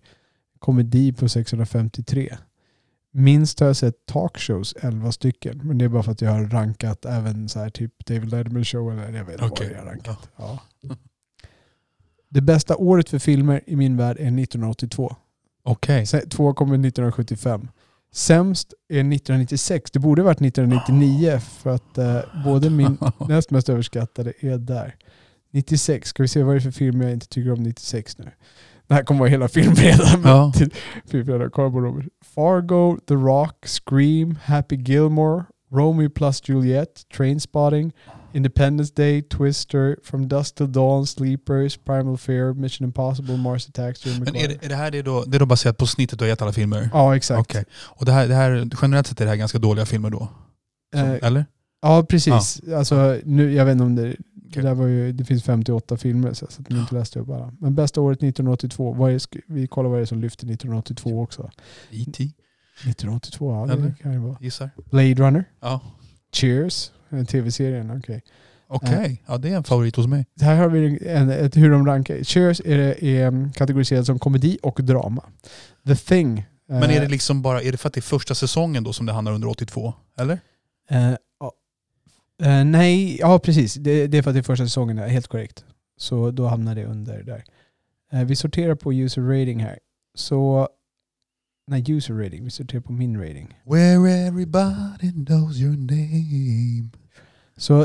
komedi 0.60 1.12
på 1.12 1.28
653. 1.28 2.36
Minst 3.12 3.60
har 3.60 3.66
jag 3.66 3.76
sett 3.76 4.06
talkshows, 4.06 4.74
11 4.80 5.12
stycken. 5.12 5.60
Men 5.64 5.78
det 5.78 5.84
är 5.84 5.88
bara 5.88 6.02
för 6.02 6.12
att 6.12 6.20
jag 6.20 6.30
har 6.30 6.44
rankat 6.44 7.04
även 7.04 7.48
så 7.48 7.58
här 7.58 7.70
typ 7.70 8.06
David 8.06 8.30
Letterman 8.30 8.64
show 8.64 8.92
eller 8.92 9.18
jag 9.18 9.24
vet 9.24 9.32
inte 9.34 9.44
Okej. 9.44 9.66
vad 9.68 9.76
jag 9.76 9.82
har 9.82 9.90
rankat. 9.90 10.28
Ja. 10.36 10.58
Det 12.28 12.40
bästa 12.40 12.76
året 12.76 13.08
för 13.08 13.18
filmer 13.18 13.60
i 13.66 13.76
min 13.76 13.96
värld 13.96 14.16
är 14.16 14.20
1982. 14.22 15.16
Okej. 15.62 16.06
Sen- 16.06 16.28
Två 16.28 16.54
kommer 16.54 16.74
1975. 16.74 17.68
Sämst 18.12 18.74
är 18.88 18.94
1996. 19.00 19.90
Det 19.90 19.98
borde 19.98 20.22
varit 20.22 20.40
1999 20.40 21.40
för 21.40 21.70
att 21.74 21.98
eh, 21.98 22.20
både 22.44 22.70
min 22.70 22.98
näst 23.28 23.50
mest 23.50 23.68
överskattade 23.68 24.32
är 24.40 24.58
där. 24.58 24.96
96. 25.52 26.08
Ska 26.08 26.22
vi 26.22 26.28
se 26.28 26.42
vad 26.42 26.54
det 26.54 26.58
är 26.58 26.60
för 26.60 26.70
film 26.70 27.00
jag 27.00 27.12
inte 27.12 27.28
tycker 27.28 27.52
om 27.52 27.62
96 27.62 28.18
nu. 28.18 28.30
Det 28.90 28.94
här 28.94 29.02
kommer 29.02 29.20
vara 29.20 29.30
hela 29.30 29.48
filmredan. 29.48 30.22
Ja. 30.24 30.52
Robert. 31.54 32.06
Fargo, 32.34 32.98
The 33.08 33.14
Rock, 33.14 33.66
Scream, 33.66 34.38
Happy 34.44 34.76
Gilmore, 34.76 35.44
Romeo 35.72 36.10
plus 36.10 36.48
Juliet, 36.48 37.02
Trainspotting, 37.16 37.92
Independence 38.32 38.92
Day, 38.96 39.22
Twister, 39.22 39.96
From 40.04 40.28
Dusk 40.28 40.54
Till 40.54 40.72
Dawn, 40.72 41.06
Sleepers, 41.06 41.76
Primal 41.76 42.18
Fear, 42.18 42.54
Mission 42.54 42.84
Impossible, 42.84 43.36
Mars 43.36 43.68
Attacks, 43.68 44.06
Men 44.06 44.36
är 44.36 44.48
det, 44.48 44.64
är 44.64 44.68
det 44.68 44.74
här 44.74 44.90
det 44.90 45.02
då, 45.02 45.24
det 45.26 45.36
är 45.36 45.38
då 45.38 45.46
baserat 45.46 45.78
på 45.78 45.86
snittet 45.86 46.18
du 46.18 46.24
har 46.24 46.28
gett 46.28 46.42
alla 46.42 46.52
filmer? 46.52 46.90
Ja, 46.92 47.16
exakt. 47.16 47.40
Okej. 47.40 47.64
Och 47.72 48.06
det 48.06 48.12
här, 48.12 48.28
det 48.28 48.34
här, 48.34 48.68
generellt 48.82 49.06
sett 49.06 49.20
är 49.20 49.24
det 49.24 49.30
här 49.30 49.36
ganska 49.36 49.58
dåliga 49.58 49.86
filmer 49.86 50.10
då? 50.10 50.28
Som, 50.94 51.04
Eh, 51.04 51.14
eller? 51.22 51.44
Ja, 51.82 52.06
precis. 52.08 52.60
Alltså, 52.76 53.18
nu, 53.24 53.52
jag 53.52 53.64
vet 53.64 53.72
inte 53.72 53.84
om 53.84 53.96
det... 53.96 54.16
Det, 54.54 54.62
där 54.62 54.74
var 54.74 54.86
ju, 54.86 55.12
det 55.12 55.24
finns 55.24 55.44
58 55.44 55.96
filmer 55.96 56.32
så 56.32 56.44
att 56.44 56.70
inte 56.70 56.94
läste 56.94 57.20
upp 57.20 57.30
alla. 57.30 57.52
Men 57.58 57.74
bästa 57.74 58.00
året 58.00 58.18
1982. 58.18 58.92
Vad 58.92 59.12
är, 59.12 59.20
vi 59.46 59.66
kollar 59.66 59.90
vad 59.90 59.98
det 59.98 60.02
är 60.02 60.06
som 60.06 60.20
lyfter 60.20 60.46
1982 60.46 61.22
också. 61.22 61.50
E.T. 61.90 62.30
1982, 62.80 63.52
ja 63.52 63.66
det 63.66 63.72
Eller? 63.72 63.94
kan 64.02 64.12
ju 64.12 64.18
vara. 64.18 64.36
Gissar? 64.40 64.70
Blade 64.90 65.14
Runner. 65.14 65.44
Ja. 65.60 65.80
Cheers, 66.32 66.90
eh, 67.10 67.24
tv-serien. 67.24 67.90
okej. 67.98 68.22
Okej, 68.72 69.22
ja 69.26 69.38
det 69.38 69.48
är 69.48 69.56
en 69.56 69.64
favorit 69.64 69.96
hos 69.96 70.06
mig. 70.06 70.26
Här 70.40 70.56
har 70.56 70.68
vi 70.68 71.08
en, 71.08 71.30
ett, 71.30 71.56
hur 71.56 71.70
de 71.70 71.86
rankar. 71.86 72.24
Cheers 72.24 72.60
är, 72.64 73.04
är 73.04 73.26
um, 73.26 73.52
kategoriserad 73.52 74.06
som 74.06 74.18
komedi 74.18 74.58
och 74.62 74.84
drama. 74.84 75.24
The 75.86 75.96
Thing. 75.96 76.46
Men 76.68 76.82
är 76.82 76.96
eh, 76.96 77.00
det 77.00 77.08
liksom 77.08 77.42
bara, 77.42 77.62
är 77.62 77.72
det 77.72 77.78
för 77.78 77.88
att 77.88 77.94
det 77.94 78.00
är 78.00 78.02
första 78.02 78.34
säsongen 78.34 78.84
då 78.84 78.92
som 78.92 79.06
det 79.06 79.12
handlar 79.12 79.32
under 79.32 79.48
82? 79.48 79.94
Eller? 80.18 80.40
eh, 80.90 81.14
Eh, 82.40 82.64
nej, 82.64 83.16
ja 83.20 83.38
precis. 83.38 83.74
Det, 83.74 84.06
det 84.06 84.18
är 84.18 84.22
för 84.22 84.30
att 84.30 84.34
det 84.34 84.40
är 84.40 84.42
första 84.42 84.64
säsongen, 84.64 84.96
där, 84.96 85.08
helt 85.08 85.28
korrekt. 85.28 85.64
Så 85.96 86.30
då 86.30 86.46
hamnar 86.46 86.74
det 86.74 86.84
under 86.84 87.22
där. 87.22 87.44
Eh, 88.12 88.24
vi 88.24 88.36
sorterar 88.36 88.74
på 88.74 88.92
user 88.92 89.22
rating 89.22 89.60
här. 89.60 89.78
Så, 90.14 90.68
nej 91.66 91.90
user 91.90 92.14
rating, 92.14 92.44
vi 92.44 92.50
sorterar 92.50 92.80
på 92.80 92.92
min 92.92 93.20
rating. 93.20 93.58
Where 93.64 94.10
everybody 94.10 95.12
knows 95.26 95.60
your 95.60 95.76
name. 95.76 96.90
Så 97.56 97.80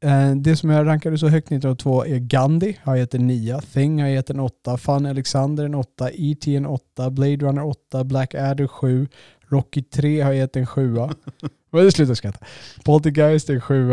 eh, 0.00 0.36
det 0.36 0.56
som 0.56 0.70
jag 0.70 0.86
rankade 0.86 1.18
så 1.18 1.28
högt 1.28 1.46
1902 1.46 2.04
är 2.04 2.18
Gandhi, 2.18 2.78
har 2.82 2.96
gett 2.96 3.14
en 3.14 3.26
9. 3.26 3.60
Thing 3.60 4.00
har 4.00 4.08
gett 4.08 4.30
en 4.30 4.40
8. 4.40 4.76
Fun 4.76 5.06
Alexander 5.06 5.64
en 5.64 5.74
8. 5.74 6.10
E.T. 6.12 6.56
en 6.56 6.66
8. 6.66 7.10
Blade 7.10 7.36
Runner 7.36 7.64
8. 7.64 8.04
Black 8.04 8.34
Adder 8.34 8.66
7. 8.66 9.08
Rocky 9.48 9.82
3 9.82 10.20
har 10.20 10.32
gett 10.32 10.56
en 10.56 10.66
7. 10.66 10.96
Men 11.70 11.92
sluta 11.92 12.14
skratta. 12.14 12.46
Poltergeist 12.84 13.50
en 13.50 13.60
7. 13.60 13.90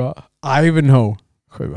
Ivanhoe 0.63 1.17
7. 1.49 1.75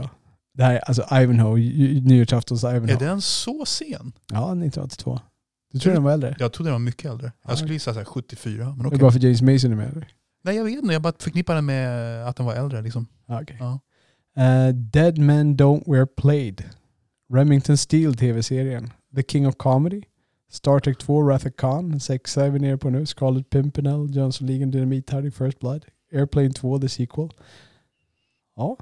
Det 0.55 0.65
här 0.65 0.75
är 0.75 0.79
alltså 0.79 1.03
Ivanhoe, 1.13 1.61
nyårsaftons 2.01 2.65
Är 2.65 2.77
Ivanhoe. 2.77 2.97
den 2.99 3.21
så 3.21 3.65
sen? 3.67 4.13
Ja, 4.33 4.39
1982. 4.45 5.21
Du 5.73 5.79
tror 5.79 5.93
den 5.93 6.03
var 6.03 6.13
äldre? 6.13 6.37
Jag 6.39 6.53
trodde 6.53 6.69
den 6.69 6.73
var 6.75 6.79
mycket 6.79 7.11
äldre. 7.11 7.33
Ja. 7.43 7.51
Jag 7.51 7.59
skulle 7.59 7.73
gissa 7.73 7.93
så 7.93 7.99
här 7.99 8.05
74. 8.05 8.75
Men 8.79 8.91
Det 8.91 8.97
är 8.97 9.01
bara 9.01 9.13
för 9.13 9.19
James 9.21 9.43
Mason 9.43 9.73
är 9.73 9.77
med 9.77 9.91
eller? 9.93 10.09
Nej 10.45 10.57
jag 10.57 10.65
vet 10.65 10.75
inte, 10.83 10.93
jag 10.93 11.03
bara 11.03 11.13
förknippar 11.19 11.55
den 11.55 11.67
med 11.67 12.27
att 12.29 12.37
den 12.37 12.47
var 12.47 12.55
äldre. 12.55 12.83
Liksom. 12.83 13.07
Okej. 13.29 13.57
Ja. 13.61 13.81
Eh, 14.43 14.75
Dead 14.75 15.19
Men 15.19 15.57
Don't 15.57 15.93
Wear 15.93 16.07
Plaid. 16.07 16.65
Remington 17.33 17.77
Steel 17.77 18.17
tv-serien. 18.17 18.93
The 19.17 19.23
King 19.23 19.49
of 19.49 19.55
Comedy. 19.57 20.03
Star 20.51 20.79
Trek 20.81 20.99
2 20.99 21.23
Wrath 21.23 21.47
of 21.47 21.53
Khan. 21.57 22.01
6 22.01 22.37
är 22.39 22.51
vi 22.51 22.59
nere 22.59 22.79
på 22.79 22.91
nu. 22.91 23.07
Scarlet 23.07 23.51
Pimpernel. 23.51 24.17
Johnson 24.17 24.47
League 24.47 24.67
Dynamite 24.67 25.15
Hardy 25.15 25.31
First 25.31 25.59
Blood. 25.61 25.85
Airplane 26.13 26.51
2 26.51 26.79
The 26.79 26.89
Sequel. 26.89 27.29
Ja. 28.57 28.77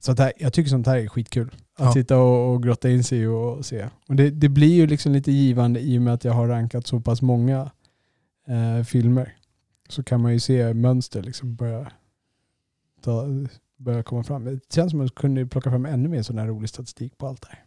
Så 0.00 0.14
här, 0.14 0.32
jag 0.36 0.52
tycker 0.52 0.70
sånt 0.70 0.86
här 0.86 0.96
är 0.98 1.08
skitkul. 1.08 1.48
Att 1.76 1.84
Ja. 1.86 1.92
sitta 1.92 2.18
och, 2.18 2.54
och 2.54 2.62
grotta 2.62 2.90
in 2.90 3.04
sig 3.04 3.28
och 3.28 3.64
se. 3.66 3.88
Och 4.08 4.16
det, 4.16 4.30
det 4.30 4.48
blir 4.48 4.74
ju 4.74 4.86
liksom 4.86 5.12
lite 5.12 5.32
givande 5.32 5.80
i 5.80 5.98
och 5.98 6.02
med 6.02 6.14
att 6.14 6.24
jag 6.24 6.32
har 6.32 6.48
rankat 6.48 6.86
så 6.86 7.00
pass 7.00 7.22
många 7.22 7.70
eh, 8.48 8.84
filmer. 8.84 9.36
Så 9.88 10.02
kan 10.02 10.20
man 10.22 10.32
ju 10.32 10.40
se 10.40 10.74
mönster 10.74 11.22
liksom 11.22 11.54
börja, 11.54 11.92
ta, 13.02 13.26
börja 13.76 14.02
komma 14.02 14.22
fram. 14.24 14.44
Det 14.44 14.60
känns 14.74 14.90
som 14.90 15.00
att 15.00 15.04
man 15.04 15.08
kunde 15.08 15.46
plocka 15.46 15.70
fram 15.70 15.86
ännu 15.86 16.08
mer 16.08 16.22
sån 16.22 16.38
här 16.38 16.46
rolig 16.46 16.68
statistik 16.68 17.18
på 17.18 17.26
allt 17.26 17.42
det 17.42 17.48
här. 17.50 17.63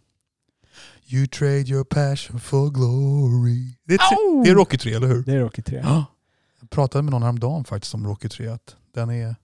You 1.07 1.27
trade 1.27 1.59
your 1.69 1.83
passion 1.83 2.39
for 2.39 2.69
glory. 2.69 3.73
Det 3.83 3.93
är, 3.93 4.43
det 4.43 4.49
är 4.49 4.55
Rocky 4.55 4.77
3, 4.77 4.93
eller 4.93 5.07
hur? 5.07 5.23
Det 5.23 5.33
är 5.33 5.39
Rocky 5.39 5.61
3. 5.61 5.79
Ja. 5.83 6.05
Jag 6.59 6.69
pratade 6.69 7.01
med 7.01 7.11
någon 7.11 7.23
häromdagen 7.23 7.63
faktiskt 7.63 7.93
om 7.93 8.07
Rocky 8.07 8.29
3. 8.29 8.47
Att 8.47 8.75
den, 8.93 9.09
är, 9.11 9.35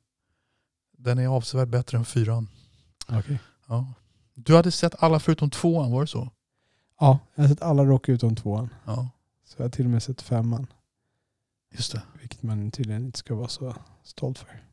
den 0.98 1.20
är 1.20 1.28
avsevärt 1.28 1.70
bättre 1.70 1.98
än 1.98 2.06
fyran. 2.06 2.48
Okej. 3.08 3.40
Ja. 3.68 3.94
Du 4.36 4.56
hade 4.56 4.72
sett 4.72 5.04
alla 5.04 5.20
förutom 5.20 5.50
tvåan, 5.50 5.92
var 5.92 6.02
det 6.02 6.08
så? 6.08 6.30
Ja, 7.00 7.20
jag 7.36 7.44
har 7.44 7.50
sett 7.50 7.62
alla 7.62 7.84
Rocky 7.86 8.12
utom 8.12 8.36
tvåan. 8.36 8.70
Ja, 8.86 9.10
Så 9.46 9.56
jag 9.58 9.66
har 9.66 9.70
till 9.70 9.86
och 9.86 9.92
med 9.92 10.04
sett 10.04 10.22
femman. 10.22 10.68
just 11.72 11.92
det. 11.92 12.02
Vilket 12.20 12.44
man 12.44 12.72
tydligen 12.72 13.06
inte 13.06 13.20
ska 13.20 13.36
vara 13.36 13.48
så 13.48 13.76
stolt 14.04 14.40
för. 14.40 14.64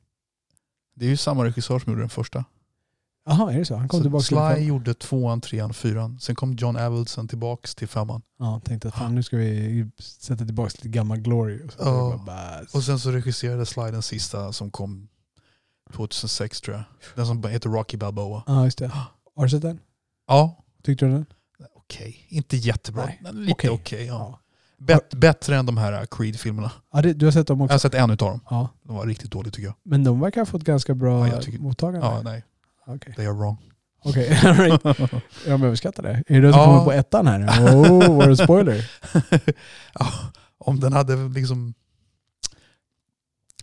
Det 0.94 1.04
är 1.04 1.08
ju 1.10 1.16
samma 1.16 1.44
regissör 1.44 1.78
som 1.78 1.92
gjorde 1.92 2.02
den 2.02 2.08
första. 2.10 2.44
Jaha, 3.24 3.52
är 3.52 3.58
det 3.58 3.64
så? 3.64 3.76
Han 3.76 3.88
kom 3.88 3.98
Så 4.00 4.02
tillbaka 4.04 4.20
till 4.22 4.26
Sly 4.36 4.36
fem. 4.54 4.64
gjorde 4.64 4.94
tvåan, 4.94 5.40
trean, 5.40 5.74
fyran. 5.74 6.18
Sen 6.20 6.34
kom 6.34 6.52
John 6.52 6.76
Avildsen 6.76 7.28
tillbaks 7.28 7.74
till 7.74 7.88
femman. 7.88 8.22
Ja, 8.38 8.60
tänkte 8.64 8.88
att 8.88 8.94
fan 8.94 9.14
nu 9.14 9.22
ska 9.22 9.36
vi 9.36 9.90
sätta 9.98 10.44
tillbaka 10.44 10.70
lite 10.76 10.88
gammal 10.88 11.18
glory. 11.18 11.60
Och 11.66 11.72
så 11.72 12.10
det 12.12 12.24
bara. 12.26 12.60
Och 12.74 12.82
sen 12.84 12.98
så 12.98 13.10
regisserade 13.10 13.66
Sly 13.66 13.82
den 13.90 14.02
sista 14.02 14.52
som 14.52 14.70
kom 14.70 15.08
2006 15.92 16.60
tror 16.60 16.76
jag. 16.76 16.84
Den 17.16 17.26
som 17.26 17.44
heter 17.44 17.68
Rocky 17.70 17.96
Balboa. 17.96 18.42
Ja, 18.46 18.64
just 18.64 18.78
det. 18.78 18.88
Har 19.36 19.44
du 19.44 19.50
sett 19.50 19.62
den? 19.62 19.80
Ja, 20.28 20.64
Tyckte 20.82 21.04
du 21.06 21.12
den? 21.12 21.26
okej. 21.76 22.26
Inte 22.28 22.56
jättebra. 22.56 23.04
Nej, 23.04 23.18
men 23.22 23.36
lite 23.42 23.52
okej. 23.52 23.70
okej. 23.70 24.06
ja. 24.06 24.14
Ja. 24.14 24.38
Bet- 24.86 25.14
bättre 25.14 25.56
än 25.56 25.66
de 25.66 25.76
här 25.78 25.92
uh, 26.00 26.06
Creed-filmerna. 26.10 26.70
ja 26.92 27.02
det, 27.02 27.12
du 27.12 27.26
har 27.26 27.32
sett 27.32 27.46
dem 27.46 27.58
Jag 27.58 27.64
också? 27.64 27.74
har 27.74 27.78
sett 27.78 27.94
en 27.94 28.10
utav 28.10 28.28
dem. 28.30 28.40
Ja. 28.50 28.68
De 28.82 28.96
var 28.96 29.06
riktigt 29.06 29.30
dåliga 29.30 29.50
tycker 29.52 29.66
jag. 29.68 29.74
Men 29.82 30.04
de 30.04 30.20
verkar 30.20 30.40
ha 30.40 30.46
fått 30.46 30.62
ganska 30.64 30.94
bra 30.94 31.28
Ja, 31.28 31.34
jag 31.34 31.42
tycker- 31.42 31.58
mottagande. 31.58 32.06
Ja, 32.06 32.22
nej. 32.24 32.44
Okej, 32.87 33.14
They 33.16 33.26
are 33.26 33.34
wrong. 33.34 33.56
okej. 34.04 34.38
All 34.44 34.54
right. 34.54 34.80
Jag 35.46 35.64
överskattar 35.64 36.02
det. 36.02 36.10
Är 36.26 36.40
det 36.40 36.40
du 36.40 36.52
som 36.52 36.60
Ja. 36.60 36.66
kommer 36.66 36.84
på 36.84 36.92
ettan 36.92 37.26
här 37.26 37.38
nu? 37.38 37.46
Oh, 37.46 38.16
var 38.16 38.28
det 38.28 38.37
spoiler? 38.37 38.90
ja, 39.94 40.06
om 40.58 40.80
den 40.80 40.92
hade 40.92 41.16
liksom... 41.28 41.75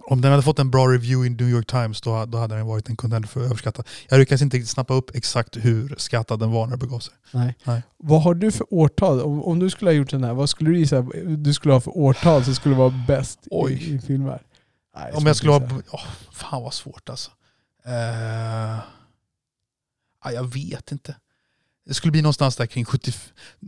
Om 0.09 0.21
den 0.21 0.31
hade 0.31 0.43
fått 0.43 0.59
en 0.59 0.71
bra 0.71 0.87
review 0.87 1.27
i 1.27 1.29
New 1.29 1.49
York 1.49 1.67
Times 1.67 2.01
då, 2.01 2.25
då 2.25 2.37
hade 2.37 2.55
den 2.55 2.65
varit 2.67 2.89
en 2.89 2.95
contender 2.95 3.27
för 3.29 3.41
överskattad. 3.43 3.87
Jag 4.09 4.19
lyckas 4.19 4.41
inte 4.41 4.65
snappa 4.65 4.93
upp 4.93 5.15
exakt 5.15 5.57
hur 5.57 5.95
skattad 5.97 6.39
den 6.39 6.51
var 6.51 6.65
när 6.65 6.71
det 6.71 6.77
begav 6.87 6.99
sig. 6.99 7.13
Nej. 7.31 7.55
Nej. 7.63 7.81
Vad 7.97 8.21
har 8.23 8.33
du 8.33 8.51
för 8.51 8.73
årtal? 8.73 9.21
Om, 9.21 9.43
om 9.43 9.59
du 9.59 9.69
skulle 9.69 9.89
ha 9.91 9.95
gjort 9.95 10.09
den 10.09 10.23
här, 10.23 10.33
vad 10.33 10.49
skulle 10.49 10.69
du 10.69 10.79
gissa 10.79 11.01
du 11.37 11.53
skulle 11.53 11.73
ha 11.73 11.81
för 11.81 11.97
årtal 11.97 12.43
som 12.43 12.55
skulle 12.55 12.75
vara 12.75 13.03
bäst 13.07 13.39
Oj. 13.51 13.73
i, 13.73 13.93
i 13.95 13.99
filmer? 13.99 14.41
Nej, 14.97 15.11
Om 15.13 15.25
jag 15.25 15.35
skulle 15.35 15.51
ha... 15.51 15.61
åh, 15.91 16.03
fan 16.31 16.63
vad 16.63 16.73
svårt 16.73 17.09
alltså. 17.09 17.31
Uh, 17.87 18.79
ja, 20.23 20.31
jag 20.31 20.53
vet 20.53 20.91
inte. 20.91 21.15
Det 21.85 21.93
skulle 21.93 22.11
bli 22.11 22.21
någonstans 22.21 22.55
där 22.55 22.65
kring 22.65 22.85
70, 22.85 23.11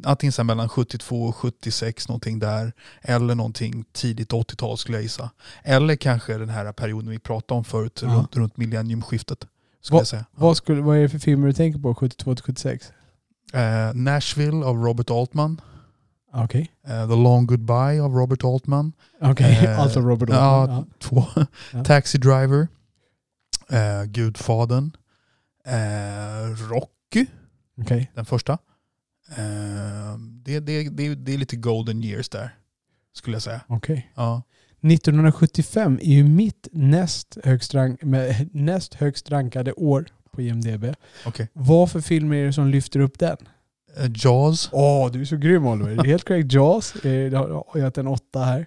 antingen 0.03 0.31
så 0.33 0.43
mellan 0.43 0.69
72 0.69 1.23
och 1.23 1.35
76 1.35 2.07
någonting 2.07 2.39
där. 2.39 2.73
Eller 3.01 3.35
någonting 3.35 3.85
tidigt 3.93 4.31
80-tal 4.33 4.77
skulle 4.77 4.97
jag 4.97 5.03
gissa. 5.03 5.29
Eller 5.63 5.95
kanske 5.95 6.37
den 6.37 6.49
här 6.49 6.71
perioden 6.73 7.09
vi 7.09 7.19
pratade 7.19 7.57
om 7.57 7.63
förut, 7.63 7.99
Ja. 8.03 8.09
runt, 8.09 8.35
runt 8.35 8.57
millenniumskiftet. 8.57 9.47
Skulle 9.81 9.99
Va- 9.99 10.05
säga. 10.05 10.25
Vad, 10.31 10.57
skulle, 10.57 10.81
vad 10.81 10.97
är 10.97 11.01
det 11.01 11.09
för 11.09 11.19
filmer 11.19 11.47
du 11.47 11.53
tänker 11.53 11.79
på 11.79 11.95
72 11.95 12.35
till 12.35 12.43
76? 12.43 12.91
Eh, 13.53 13.93
Nashville 13.93 14.65
av 14.65 14.75
Robert 14.77 15.09
Altman. 15.09 15.61
Okej. 16.33 16.71
Eh, 16.87 17.09
The 17.09 17.15
Long 17.15 17.45
Goodbye 17.47 18.01
av 18.01 18.11
Robert 18.13 18.43
Altman. 18.43 18.93
Okej, 19.21 19.65
Eh, 19.65 19.79
alltså 19.83 19.99
Robert 19.99 20.29
ja, 20.29 20.35
Altman. 20.39 20.89
Två. 20.99 21.25
Ja. 21.73 21.83
Taxi 21.83 22.17
Driver. 22.17 22.67
Eh, 23.69 24.03
Gudfadern. 24.05 24.91
Eh, 25.69 26.69
Rocky, 26.69 27.25
Okej. 27.81 28.11
den 28.15 28.25
första. 28.25 28.53
Eh, 29.37 30.17
det, 30.43 30.59
det, 30.59 30.89
det, 30.89 31.15
det 31.15 31.33
är 31.33 31.37
lite 31.37 31.55
golden 31.55 32.03
years 32.03 32.29
där, 32.29 32.55
skulle 33.13 33.35
jag 33.35 33.43
säga. 33.43 33.61
Okej. 33.67 34.11
Ja. 34.15 34.43
1975 34.81 35.99
är 36.01 36.13
ju 36.15 36.23
mitt 36.23 36.67
näst 36.71 37.37
högst, 37.43 37.73
rank, 37.73 37.99
näst 38.51 38.93
högst 38.93 39.31
rankade 39.31 39.73
år 39.73 40.05
på 40.31 40.41
IMDB. 40.41 40.85
Okej. 41.25 41.47
Vad 41.53 41.91
för 41.91 42.01
filmer 42.01 42.37
är 42.37 42.45
det 42.45 42.53
som 42.53 42.67
lyfter 42.67 42.99
upp 42.99 43.19
den? 43.19 43.37
Eh, 43.97 44.11
Jaws. 44.15 44.69
Åh, 44.71 45.11
du 45.11 45.21
är 45.21 45.25
så 45.25 45.37
grym 45.37 45.65
Oliver. 45.65 46.03
Helt 46.03 46.27
korrekt. 46.27 46.53
Jaws. 46.53 46.93
Jag 47.03 47.63
har 47.67 47.79
gett 47.79 47.97
en 47.97 48.07
åtta 48.07 48.39
här. 48.39 48.65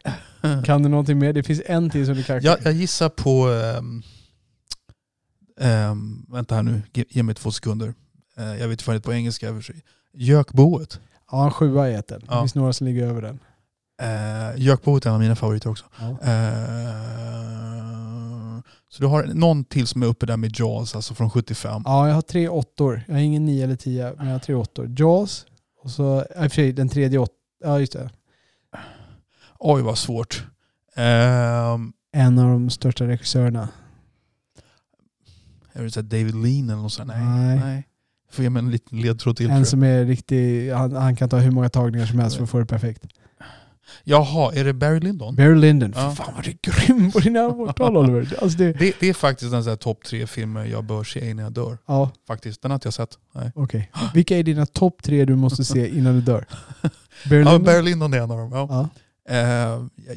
Kan 0.65 0.83
du 0.83 0.89
någonting 0.89 1.19
mer? 1.19 1.33
Det 1.33 1.43
finns 1.43 1.63
en 1.67 1.91
till 1.91 2.07
som 2.07 2.15
du 2.15 2.23
kanske... 2.23 2.49
jag, 2.49 2.59
jag 2.65 2.73
gissar 2.73 3.09
på... 3.09 3.49
ehm, 3.49 4.03
ehm, 5.61 6.27
vänta 6.29 6.55
här 6.55 6.63
nu, 6.63 6.83
ge, 6.93 7.05
ge 7.09 7.23
mig 7.23 7.35
två 7.35 7.51
sekunder. 7.51 7.95
Eh, 8.37 8.45
jag 8.45 8.69
vet 8.69 8.71
inte 8.71 8.85
vad 8.87 8.95
det 8.95 8.99
är 8.99 9.01
på 9.01 9.13
engelska. 9.13 9.49
i 9.49 9.51
och 9.51 9.55
för 9.55 9.63
sig. 9.73 9.83
Gökboet. 10.15 11.01
Ja, 11.31 11.45
en 11.45 11.51
sjua 11.51 11.89
gett 11.89 12.09
den. 12.09 12.21
Det 12.21 12.27
Ja. 12.31 12.41
finns 12.41 12.55
några 12.55 12.73
som 12.73 12.87
ligger 12.87 13.07
över 13.07 13.23
den. 13.23 13.39
Uh, 14.03 14.61
Gökboet 14.63 15.07
är 15.07 15.11
en 15.11 15.15
av 15.15 15.21
mina 15.21 15.37
favoriter 15.37 15.71
också. 15.71 15.85
Ja. 16.01 16.09
Eh, 17.13 18.61
så 18.89 19.03
du 19.03 19.07
har 19.07 19.25
någon 19.25 19.65
till 19.65 19.87
som 19.87 20.03
är 20.03 20.07
uppe 20.07 20.27
där 20.27 20.37
med 20.37 20.59
Jaws, 20.61 20.97
alltså 20.97 21.15
från 21.15 21.31
75. 21.31 21.83
ja, 21.85 22.09
jag 22.09 22.15
har 22.15 22.23
tre 22.23 22.49
åttor. 22.49 23.03
Jag 23.07 23.15
har 23.15 23.21
ingen 23.21 23.45
nio 23.47 23.65
eller 23.65 23.77
tio, 23.77 24.15
men 24.17 24.27
jag 24.27 24.35
har 24.35 24.39
tre 24.41 24.55
åttor. 24.55 24.95
Jaws, 24.99 25.47
och 25.83 25.91
så... 25.91 26.21
I 26.21 26.25
och 26.25 26.37
för 26.37 26.49
sig, 26.49 26.73
den 26.73 26.89
tredje 26.89 27.19
åt... 27.19 27.31
Ja, 27.65 27.81
just 27.81 27.93
det. 27.93 28.11
Oj 29.59 29.83
vad 29.83 29.99
svårt. 29.99 30.47
Ehm, 30.97 31.93
En 32.13 32.39
av 32.39 32.51
de 32.51 32.71
största 32.71 33.07
regissörerna. 33.07 33.69
Jag 35.73 35.83
vill 35.83 35.93
säga 35.93 36.02
David 36.02 36.35
Lean 36.35 36.71
eller 36.71 36.83
något 36.83 36.93
sånt. 36.93 37.09
Nej. 37.09 37.25
Nej. 37.25 37.59
Nej. 37.59 37.88
Får 38.31 38.43
ge 38.43 38.50
mig 38.50 38.61
en 38.62 38.71
liten 38.71 39.00
ledtråd 39.00 39.37
till. 39.37 39.50
En 39.50 39.67
som 39.67 39.83
är 39.83 40.05
riktig... 40.05 40.71
Han, 40.73 40.93
han 40.93 41.17
kan 41.17 41.29
ta 41.29 41.37
hur 41.38 41.50
många 41.50 41.69
tagningar 41.69 42.07
som 42.07 42.19
helst 42.19 42.37
för 42.37 42.45
att 42.45 42.50
få 42.50 42.59
det 42.59 42.67
perfekt. 42.67 43.05
Jaha, 44.05 44.52
är 44.55 44.64
det 44.64 44.73
Barry 44.73 45.00
Lyndon? 45.00 45.35
Barry 45.37 45.55
Lyndon. 45.57 45.93
Ja. 45.97 46.11
Fan 46.11 46.35
vad 46.35 46.45
du 46.45 46.50
är 46.50 46.59
grym 46.62 47.12
på 47.12 47.19
dina 47.19 47.47
årtal 47.47 47.97
Oliver. 47.97 48.35
Alltså 48.43 48.59
det, 48.59 48.73
Det, 48.73 48.95
det 49.00 49.09
är 49.09 49.14
faktiskt 49.14 49.52
en 49.52 49.76
topp 49.76 50.05
tre 50.05 50.26
filmer 50.26 50.64
jag 50.64 50.85
bör 50.85 51.05
se 51.05 51.31
innan 51.31 51.43
jag 51.45 51.52
dör. 51.52 51.79
ja, 51.87 52.11
Faktiskt. 52.26 52.62
Den 52.62 52.71
har 52.71 52.75
inte 52.76 52.87
jag 52.87 52.95
sett. 52.95 53.19
Nej. 53.35 53.52
okej. 53.55 53.91
Vilka 54.14 54.38
är 54.38 54.43
dina 54.43 54.67
topp 54.67 55.02
tre 55.02 55.25
du 55.25 55.37
måste 55.37 55.64
se 55.64 55.99
innan 55.99 56.14
du 56.14 56.21
dör? 56.21 56.45
Barry 57.29 57.38
Ja, 57.43 57.50
Lyndon? 57.52 57.62
Barry 57.64 57.83
Lyndon 57.83 58.14
är 58.14 58.19
en 58.19 58.31
av 58.31 58.38
dem. 58.38 58.50
Ja. 58.52 58.67
Ja. 58.71 58.88
Eh, 59.29 59.37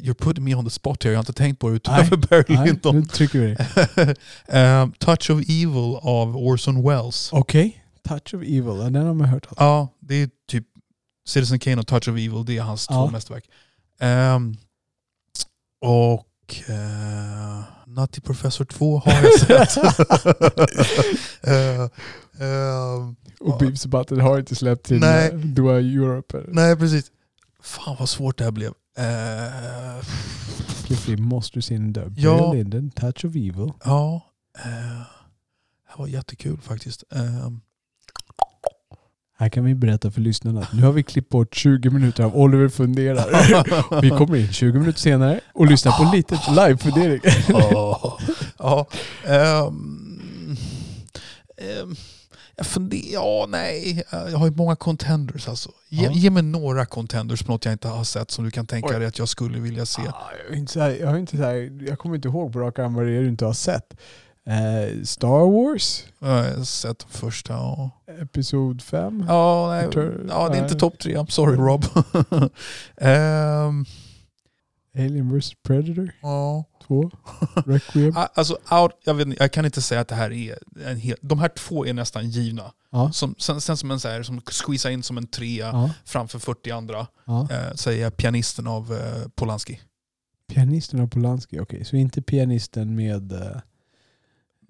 you're 0.02 0.14
putting 0.14 0.44
me 0.44 0.54
on 0.54 0.64
the 0.64 0.70
spot 0.70 1.04
here. 1.04 1.12
Jag 1.12 1.18
har 1.18 1.22
inte 1.22 1.32
tänkt 1.32 1.58
på 1.58 1.68
det 1.68 1.74
utöver 1.76 2.16
Barry 2.16 2.44
Nej, 2.48 2.58
nu 2.58 2.64
Lyndon. 2.64 3.06
trycker 3.08 3.38
vi. 3.38 3.56
Eh, 4.58 4.88
Touch 4.98 5.30
of 5.30 5.40
Evil 5.40 5.96
av 6.02 6.36
Orson 6.36 6.82
Welles. 6.88 7.32
Okej. 7.32 7.84
Touch 8.08 8.34
of 8.34 8.42
Evil, 8.42 8.78
den 8.92 8.94
har 8.96 9.14
man 9.14 9.28
hört 9.28 9.46
om. 9.46 9.54
Ja, 9.58 9.88
det 10.00 10.14
är 10.14 10.30
typ 10.48 10.64
Citizen 11.28 11.58
Kane 11.58 11.76
och 11.80 11.86
Touch 11.86 12.08
of 12.08 12.14
Evil. 12.14 12.44
Det 12.46 12.56
är 12.58 12.62
hans 12.62 12.86
Ja. 12.90 12.94
två 13.06 13.10
mästerverk. 13.12 13.44
Ehm, 14.00 14.56
och 15.80 16.26
uh, 16.70 17.64
Nutty 17.86 18.20
Professor 18.20 18.64
2 18.64 18.98
har 19.04 19.12
jag 19.12 19.40
sett. 19.40 19.76
Eh, 21.42 21.80
ehm, 22.46 23.16
Och 23.40 23.58
Beavis 23.58 23.86
Button 23.86 24.20
har 24.20 24.38
inte 24.38 24.54
släppt 24.54 24.86
till 24.86 25.00
Nej. 25.00 25.30
Dua 25.34 25.76
Europe. 25.78 26.38
eller? 26.38 26.48
nej, 26.52 26.76
precis. 26.76 27.06
Fan 27.62 27.96
vad 27.98 28.08
svårt 28.08 28.38
det 28.38 28.44
här 28.44 28.50
blev. 28.50 28.72
Eh, 28.96 30.04
Cliff 30.86 31.08
måste 31.18 31.60
den 31.60 31.92
där. 31.92 32.12
Ja. 32.16 32.52
Lyndon, 32.52 32.90
Touch 32.90 33.24
of 33.24 33.34
Evil. 33.36 33.72
ja, 33.84 34.22
eh, 34.58 35.00
det 35.92 35.98
var 35.98 36.06
jättekul 36.06 36.58
faktiskt. 36.60 37.04
Ehm, 37.10 37.60
Här 39.38 39.48
kan 39.48 39.64
vi 39.64 39.74
berätta 39.74 40.10
för 40.10 40.20
lyssnarna 40.20 40.60
att 40.60 40.72
nu 40.72 40.82
har 40.82 40.92
vi 40.92 41.02
klippt 41.02 41.28
bort 41.28 41.54
20 41.54 41.90
minuter 41.90 42.24
av 42.24 42.36
Oliver 42.36 42.68
funderar. 42.68 44.00
Vi 44.02 44.10
kommer 44.10 44.36
in 44.36 44.52
20 44.52 44.78
minuter 44.78 45.00
senare 45.00 45.40
och 45.54 45.66
lyssnar 45.66 45.92
på 45.92 46.16
lite 46.16 46.34
live-fundering. 46.50 47.20
Ja. 48.58 48.86
ehm, 49.26 50.56
ehm, 51.58 51.96
jag 52.56 52.66
funderar, 52.66 53.12
ja 53.12 53.46
nej. 53.48 54.04
Jag 54.10 54.38
har 54.38 54.46
ju 54.46 54.52
många 54.56 54.76
contenders 54.76 55.48
alltså. 55.48 55.70
Ge, 55.88 56.04
Ja. 56.04 56.10
ge 56.12 56.30
mig 56.30 56.42
några 56.42 56.86
contenders 56.86 57.42
på 57.42 57.52
något 57.52 57.64
jag 57.64 57.72
inte 57.74 57.88
har 57.88 58.04
sett 58.04 58.30
som 58.30 58.44
du 58.44 58.50
kan 58.50 58.66
tänka 58.66 58.88
Oj. 58.88 58.98
dig 58.98 59.06
att 59.08 59.18
jag 59.18 59.28
skulle 59.28 59.58
vilja 59.60 59.86
se. 59.86 60.02
Ah, 60.02 60.30
jag, 60.48 60.58
inte 60.58 60.80
här, 60.80 60.90
jag, 61.00 61.18
inte 61.18 61.36
här, 61.36 61.82
jag 61.88 61.98
kommer 61.98 62.16
inte 62.16 62.28
ihåg 62.28 62.52
på 62.52 62.58
rak 62.60 62.78
arm 62.78 62.94
vad 62.94 63.06
det 63.06 63.12
är 63.16 63.20
du 63.20 63.28
inte 63.28 63.44
har 63.44 63.52
sett. 63.52 63.96
Eh, 64.48 65.02
Star 65.04 65.50
Wars, 65.50 66.04
Jag 66.18 66.28
har 66.28 66.64
sett 66.64 67.06
första. 67.10 67.52
Ja, 67.52 67.90
Episod 68.22 68.82
5. 68.82 69.24
ja, 69.28 69.68
nej, 69.70 69.88
ja 70.28 70.48
det 70.48 70.58
är 70.58 70.62
inte 70.62 70.74
topp 70.74 70.98
tre. 70.98 71.16
I'm 71.16 71.30
sorry 71.30 71.56
Rob. 71.56 71.84
Ehm, 72.96 73.84
Alien 74.96 75.38
vs 75.38 75.54
Predator 75.62 76.10
ja. 76.22 76.64
2. 76.86 77.10
Requiem. 77.66 78.12
Ah, 78.16 78.28
Alltså, 78.34 78.58
out, 78.70 78.92
jag, 79.04 79.14
vet, 79.14 79.40
jag 79.40 79.52
kan 79.52 79.64
inte 79.64 79.82
säga 79.82 80.00
att 80.00 80.08
det 80.08 80.14
här 80.14 80.32
är 80.32 80.58
en 80.86 80.96
hel... 80.96 81.16
De 81.20 81.38
här 81.38 81.48
två 81.48 81.86
är 81.86 81.92
nästan 81.92 82.30
givna. 82.30 82.72
Ja. 82.90 83.12
Som, 83.12 83.34
sen, 83.38 83.60
sen 83.60 83.76
som 83.76 83.90
en 83.90 84.00
så 84.00 84.08
här, 84.08 84.22
som 84.22 84.40
squeeza 84.40 84.90
in 84.90 85.02
som 85.02 85.18
en 85.18 85.26
trea 85.26 85.66
Ja. 85.66 85.90
framför 86.04 86.38
40 86.38 86.70
andra. 86.70 87.06
Ja. 87.24 87.48
Eh, 87.50 87.72
säger 87.74 88.02
jag 88.02 88.16
pianisten 88.16 88.66
av 88.66 88.92
eh, 88.94 89.28
Polanski. 89.34 89.80
Pianisten 90.52 91.00
av 91.00 91.06
Polanski, 91.08 91.60
okej. 91.60 91.84
Så 91.84 91.96
inte 91.96 92.22
pianisten 92.22 92.94
med, 92.94 93.32
uh, 93.32 93.40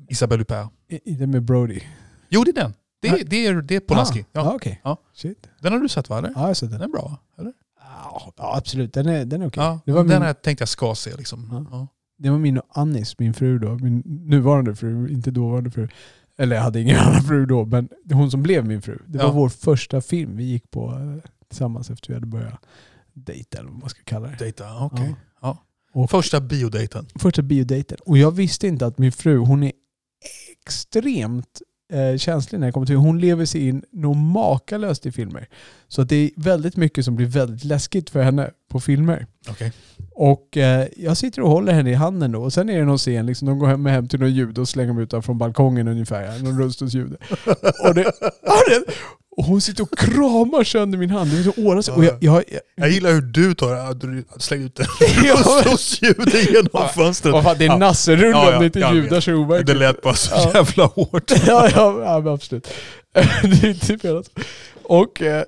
Isabelle 0.09 0.41
Huppert. 0.41 0.69
inte 1.05 1.27
med 1.27 1.43
Brody? 1.43 1.81
Jo, 2.29 2.45
det 2.45 2.51
är 2.51 2.55
den. 2.63 2.75
Det 3.01 3.09
är, 3.09 3.25
det 3.25 3.47
är, 3.47 3.55
det 3.55 3.77
är 3.77 3.81
Polanski. 3.81 4.21
Ah, 4.21 4.25
Ja. 4.33 4.41
ah, 4.41 4.55
okej. 4.55 4.81
Ja. 4.85 4.97
Shit. 5.15 5.47
Den 5.61 5.73
har 5.73 5.81
du 5.81 5.89
sett 5.89 6.09
va? 6.09 6.19
Eller? 6.19 6.29
Ja, 6.29 6.35
jag 6.41 6.47
har 6.47 6.55
sett 6.55 6.71
Den 6.71 6.79
den. 6.81 6.89
är 6.89 6.93
bra, 6.93 7.17
eller? 7.39 7.53
Ja, 8.05 8.33
absolut. 8.37 8.93
Den 8.93 9.07
är, 9.09 9.25
den 9.25 9.43
är 9.43 9.47
okej. 9.49 9.63
Ja, 9.63 9.81
Det 9.87 9.93
var 9.93 9.99
den 10.05 10.09
min- 10.09 10.23
här 10.23 10.33
tänkte 10.35 10.63
jag 10.63 10.69
ska 10.69 10.95
se. 10.95 11.17
Liksom. 11.17 11.67
Ja. 11.71 11.87
Det 12.19 12.31
var 12.31 12.39
min 12.39 12.59
och 12.59 12.65
Annis, 12.71 13.19
min 13.19 13.35
fru 13.35 13.59
då. 13.59 13.75
Min 13.79 14.03
nuvarande 14.07 14.75
fru, 14.77 15.09
inte 15.09 15.31
dåvarande 15.31 15.71
fru. 15.71 15.89
Eller 16.39 16.57
jag 16.57 16.63
hade 16.63 16.81
ingen 16.81 16.97
annan 17.01 17.23
fru 17.23 17.47
då, 17.47 17.65
men 17.65 17.89
hon 18.13 18.31
som 18.31 18.43
blev 18.43 18.65
min 18.65 18.83
fru. 18.83 18.99
Det 19.07 19.19
var 19.19 19.25
Ja. 19.25 19.33
vår 19.33 19.49
första 19.49 20.01
film 20.01 20.37
vi 20.37 20.45
gick 20.45 20.71
på 20.71 20.93
eh, 20.93 21.31
tillsammans 21.49 21.91
efter 21.91 22.09
vi 22.09 22.15
hade 22.15 22.27
börjat 22.27 22.61
dejta 23.13 23.59
eller 23.59 23.71
vad 23.71 23.81
man 23.81 23.89
ska 23.89 24.01
kalla 24.05 24.29
det. 24.29 24.37
Dejta, 24.39 24.85
okej. 24.85 25.17
Ja. 25.43 25.63
Och 25.93 26.11
Första 26.11 26.41
biodejten. 26.41 27.07
första 27.19 27.43
biodejten. 27.43 27.99
Och 28.07 28.19
jag 28.19 28.31
visste 28.31 28.67
inte 28.69 28.87
att 28.87 28.99
min 28.99 29.13
fru, 29.13 29.37
hon 29.39 29.63
är 29.63 29.73
extremt 30.63 31.63
eh, 31.93 32.17
känslig 32.17 32.59
när 32.59 32.67
det 32.67 32.73
kommer 32.73 32.87
till 32.87 32.97
Hon 32.97 33.19
lever 33.19 33.45
sig 33.45 33.69
in 33.69 33.83
nog 33.93 34.17
makalöst 34.17 35.07
i 35.07 35.13
filmer. 35.13 35.49
Så 35.89 36.03
att 36.03 36.09
det 36.09 36.17
är 36.17 36.31
väldigt 36.37 36.77
mycket 36.77 37.05
som 37.05 37.17
blir 37.17 37.27
väldigt 37.27 37.65
läskigt 37.65 38.11
för 38.11 38.23
henne 38.23 38.51
på 38.71 38.81
filmer. 38.81 39.27
Okej. 39.49 39.73
Och 40.11 40.57
eh, 40.57 40.89
jag 40.97 41.17
sitter 41.17 41.43
och 41.43 41.51
håller 41.51 41.73
henne 41.73 41.91
i 41.91 41.95
handen 41.95 42.33
då. 42.33 42.43
Och 42.43 42.53
sen 42.53 42.71
är 42.71 42.79
det 42.79 42.85
någon 42.85 42.99
scen, 42.99 43.27
liksom, 43.27 43.49
de 43.49 43.59
går 43.59 43.67
hem, 43.67 43.87
hem 43.87 44.09
till 44.09 44.21
någon 44.21 44.35
ljud 44.35 44.59
och 44.59 44.69
slänger 44.69 44.93
mig 44.93 45.03
ut 45.03 45.25
från 45.25 45.39
balkongen 45.39 45.89
ungefär. 45.89 46.43
Någon 46.45 46.59
rullstolsljud. 46.59 47.17
och, 47.85 47.95
det, 47.95 48.03
ja, 48.43 48.55
det, 48.69 48.85
och 49.37 49.45
hon 49.45 49.61
sitter 49.61 49.83
och 49.83 49.99
kramar 49.99 50.65
sönder 50.65 50.99
min 50.99 51.11
hand. 51.11 51.31
Det 51.31 51.39
är 51.39 51.43
så 51.43 51.63
åras. 51.67 51.89
Och 51.89 52.05
jag, 52.05 52.17
jag, 52.21 52.35
jag, 52.49 52.61
Jag 52.77 52.91
gillar 52.91 53.13
hur 53.13 53.21
du 53.21 53.55
tar 53.55 53.95
det. 53.95 54.07
Du 54.07 54.25
slänger 54.39 54.65
ut 54.67 54.75
den. 54.77 54.87
Ja, 55.25 55.63
Och 55.73 55.79
ljudet 56.03 56.51
genom 56.51 56.69
Ja. 56.73 56.89
fönstret. 56.89 57.33
vad 57.33 57.45
fan, 57.45 57.57
det 57.59 57.65
är 57.65 57.69
Ja. 57.69 57.77
nasserulle 57.79 58.27
Ja, 58.31 58.51
ja, 58.51 58.55
om 58.57 58.61
det 58.61 58.67
inte 58.67 58.91
ljudar 58.95 59.21
så 59.21 59.33
overkligt. 59.33 59.67
Det 59.67 59.75
lät 59.75 60.03
bara 60.03 60.15
så 60.15 60.31
Ja. 60.35 60.51
jävla 60.55 60.85
hårt. 60.85 61.31
ja, 61.47 61.69
ja, 61.75 62.01
ja, 62.25 62.33
absolut. 62.33 62.69
det 63.43 63.69
är 63.69 63.75
typ. 63.87 64.03
Och, 64.83 65.23
eh, 65.23 65.43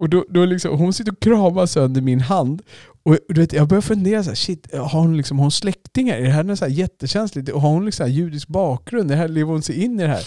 och 0.00 0.08
då, 0.08 0.24
då 0.30 0.44
liksom, 0.44 0.78
hon 0.78 0.92
sitter 0.92 1.12
och 1.12 1.20
kramar 1.20 1.66
sönder 1.66 2.00
min 2.00 2.20
hand. 2.20 2.62
Och 3.04 3.18
du 3.28 3.40
vet, 3.40 3.52
jag 3.52 3.68
börjar 3.68 3.82
fundera 3.82 4.22
så 4.22 4.30
här, 4.30 4.34
shit, 4.36 4.74
har 4.74 5.00
hon, 5.00 5.16
liksom, 5.16 5.38
har 5.38 5.44
hon 5.44 5.50
släktingar? 5.52 6.16
Är 6.16 6.22
det 6.22 6.30
här 6.30 6.42
något 6.42 6.58
så 6.58 6.64
här 6.64 6.72
jättekänsligt? 6.72 7.48
Och 7.48 7.60
har 7.60 7.68
hon 7.70 7.84
liksom 7.86 8.10
judisk 8.10 8.48
bakgrund? 8.48 9.08
Det 9.10 9.16
här, 9.16 9.28
lever 9.28 9.52
hon 9.52 9.62
sig 9.62 9.82
in 9.84 10.00
i 10.00 10.02
det 10.02 10.08
här? 10.08 10.22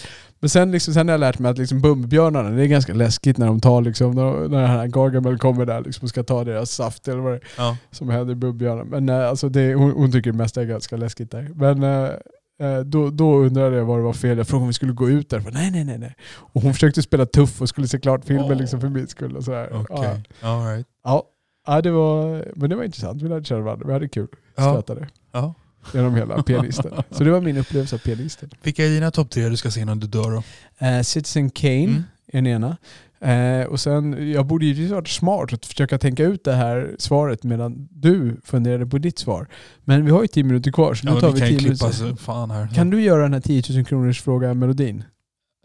Men 0.45 0.49
sen, 0.49 0.71
liksom, 0.71 0.93
sen 0.93 1.07
har 1.07 1.13
jag 1.13 1.19
lärt 1.19 1.39
mig 1.39 1.51
att 1.51 1.57
liksom, 1.57 1.81
Bumbibjörnarna, 1.81 2.49
det 2.49 2.63
är 2.63 2.67
ganska 2.67 2.93
läskigt 2.93 3.37
när 3.37 3.47
de 3.47 3.59
tar 3.59 3.81
liksom, 3.81 4.11
när, 4.11 4.31
när 4.49 4.61
den 4.61 4.69
här 4.69 4.87
Gargamel 4.87 5.37
kommer 5.37 5.65
där 5.65 5.81
liksom, 5.81 6.03
och 6.05 6.09
ska 6.09 6.23
ta 6.23 6.43
deras 6.43 6.71
saft 6.71 7.07
eller 7.07 7.19
vad 7.21 7.31
det 7.33 7.35
är 7.37 7.41
Ja. 7.57 7.77
som 7.91 8.09
händer 8.09 8.31
i 8.31 8.35
Bumbibjörnarna. 8.35 8.83
Men 8.89 9.09
eh, 9.09 9.29
alltså, 9.29 9.49
det, 9.49 9.73
hon, 9.73 9.91
hon 9.91 10.11
tycker 10.11 10.31
det 10.31 10.37
mesta 10.37 10.61
är 10.61 10.65
ganska 10.65 10.97
läskigt 10.97 11.31
där. 11.31 11.51
Men 11.55 11.83
eh, 11.83 12.79
då, 12.79 13.09
då 13.09 13.37
undrade 13.37 13.77
jag 13.77 13.85
vad 13.85 13.99
det 13.99 14.03
var 14.03 14.13
fel. 14.13 14.37
Jag 14.37 14.47
frågade 14.47 14.61
om 14.63 14.67
vi 14.67 14.73
skulle 14.73 14.93
gå 14.93 15.09
ut 15.09 15.29
där. 15.29 15.39
Bara, 15.39 15.53
nej, 15.53 15.71
nej, 15.71 15.83
nej, 15.83 15.97
nej. 15.97 16.15
Och 16.35 16.61
hon 16.61 16.73
försökte 16.73 17.01
spela 17.01 17.25
tuff 17.25 17.61
och 17.61 17.69
skulle 17.69 17.87
se 17.87 17.99
klart 17.99 18.25
filmen 18.25 18.45
Åh. 18.51 18.55
liksom 18.57 18.81
för 18.81 18.89
min 18.89 19.07
skull. 19.07 19.37
Och 19.37 19.43
så 19.43 19.53
här. 19.53 19.69
Okej. 19.89 20.23
Ja. 20.41 20.47
All 20.49 20.65
right. 20.67 20.87
Ja. 21.03 21.23
Ja, 21.67 21.81
det 21.81 21.91
var, 21.91 22.45
men 22.55 22.69
det 22.69 22.75
var 22.75 22.83
intressant. 22.83 23.21
Vi 23.21 23.29
lärde 23.29 23.43
känna 23.45 23.61
varandra. 23.61 23.87
Vi 23.87 23.93
hade 23.93 24.07
kul. 24.07 24.27
Ja. 24.55 24.71
Skrattade 24.73 25.07
Ja. 25.31 25.53
Genom 25.93 26.15
hela 26.15 26.43
pianisten. 26.43 26.91
Så 27.11 27.23
det 27.23 27.31
var 27.31 27.41
min 27.41 27.57
upplevelse 27.57 27.95
av 27.95 27.99
pianisten. 27.99 28.49
Vilka 28.63 28.85
är 28.85 28.89
dina 28.89 29.11
topp 29.11 29.29
tre 29.29 29.49
du 29.49 29.57
ska 29.57 29.71
se 29.71 29.81
innan 29.81 29.99
du 29.99 30.07
dör 30.07 30.31
då? 30.31 30.43
Eh, 30.85 31.01
Citizen 31.01 31.49
Kane 31.49 31.83
Mm. 31.83 32.03
är 32.27 32.37
den 32.41 32.47
ena. 32.47 32.77
Eh, 33.21 33.65
och 33.67 33.79
sen, 33.79 34.31
jag 34.31 34.45
borde 34.45 34.65
ju 34.65 34.87
varit 34.87 35.07
smart 35.07 35.53
att 35.53 35.65
försöka 35.65 35.97
tänka 35.97 36.23
ut 36.23 36.43
det 36.43 36.53
här 36.53 36.95
svaret 36.99 37.43
medan 37.43 37.87
du 37.91 38.37
funderade 38.43 38.85
på 38.85 38.97
ditt 38.97 39.19
svar. 39.19 39.47
Men 39.83 40.05
vi 40.05 40.11
har 40.11 40.21
ju 40.21 40.27
tio 40.27 40.43
minuter 40.43 40.71
kvar 40.71 40.93
så 40.93 41.05
nu 41.07 41.11
Ja, 41.13 41.19
tar 41.21 41.31
vi 41.31 41.41
vi 41.41 41.47
tio 41.47 41.61
minuter. 41.63 41.91
så 41.91 42.15
fan 42.15 42.51
här. 42.51 42.67
Kan 42.75 42.89
du 42.89 43.01
göra 43.01 43.21
den 43.21 43.33
här 43.33 43.41
10 43.41 43.63
000 43.69 43.85
kronors 43.85 44.21
fråga 44.21 44.53
melodin? 44.53 45.03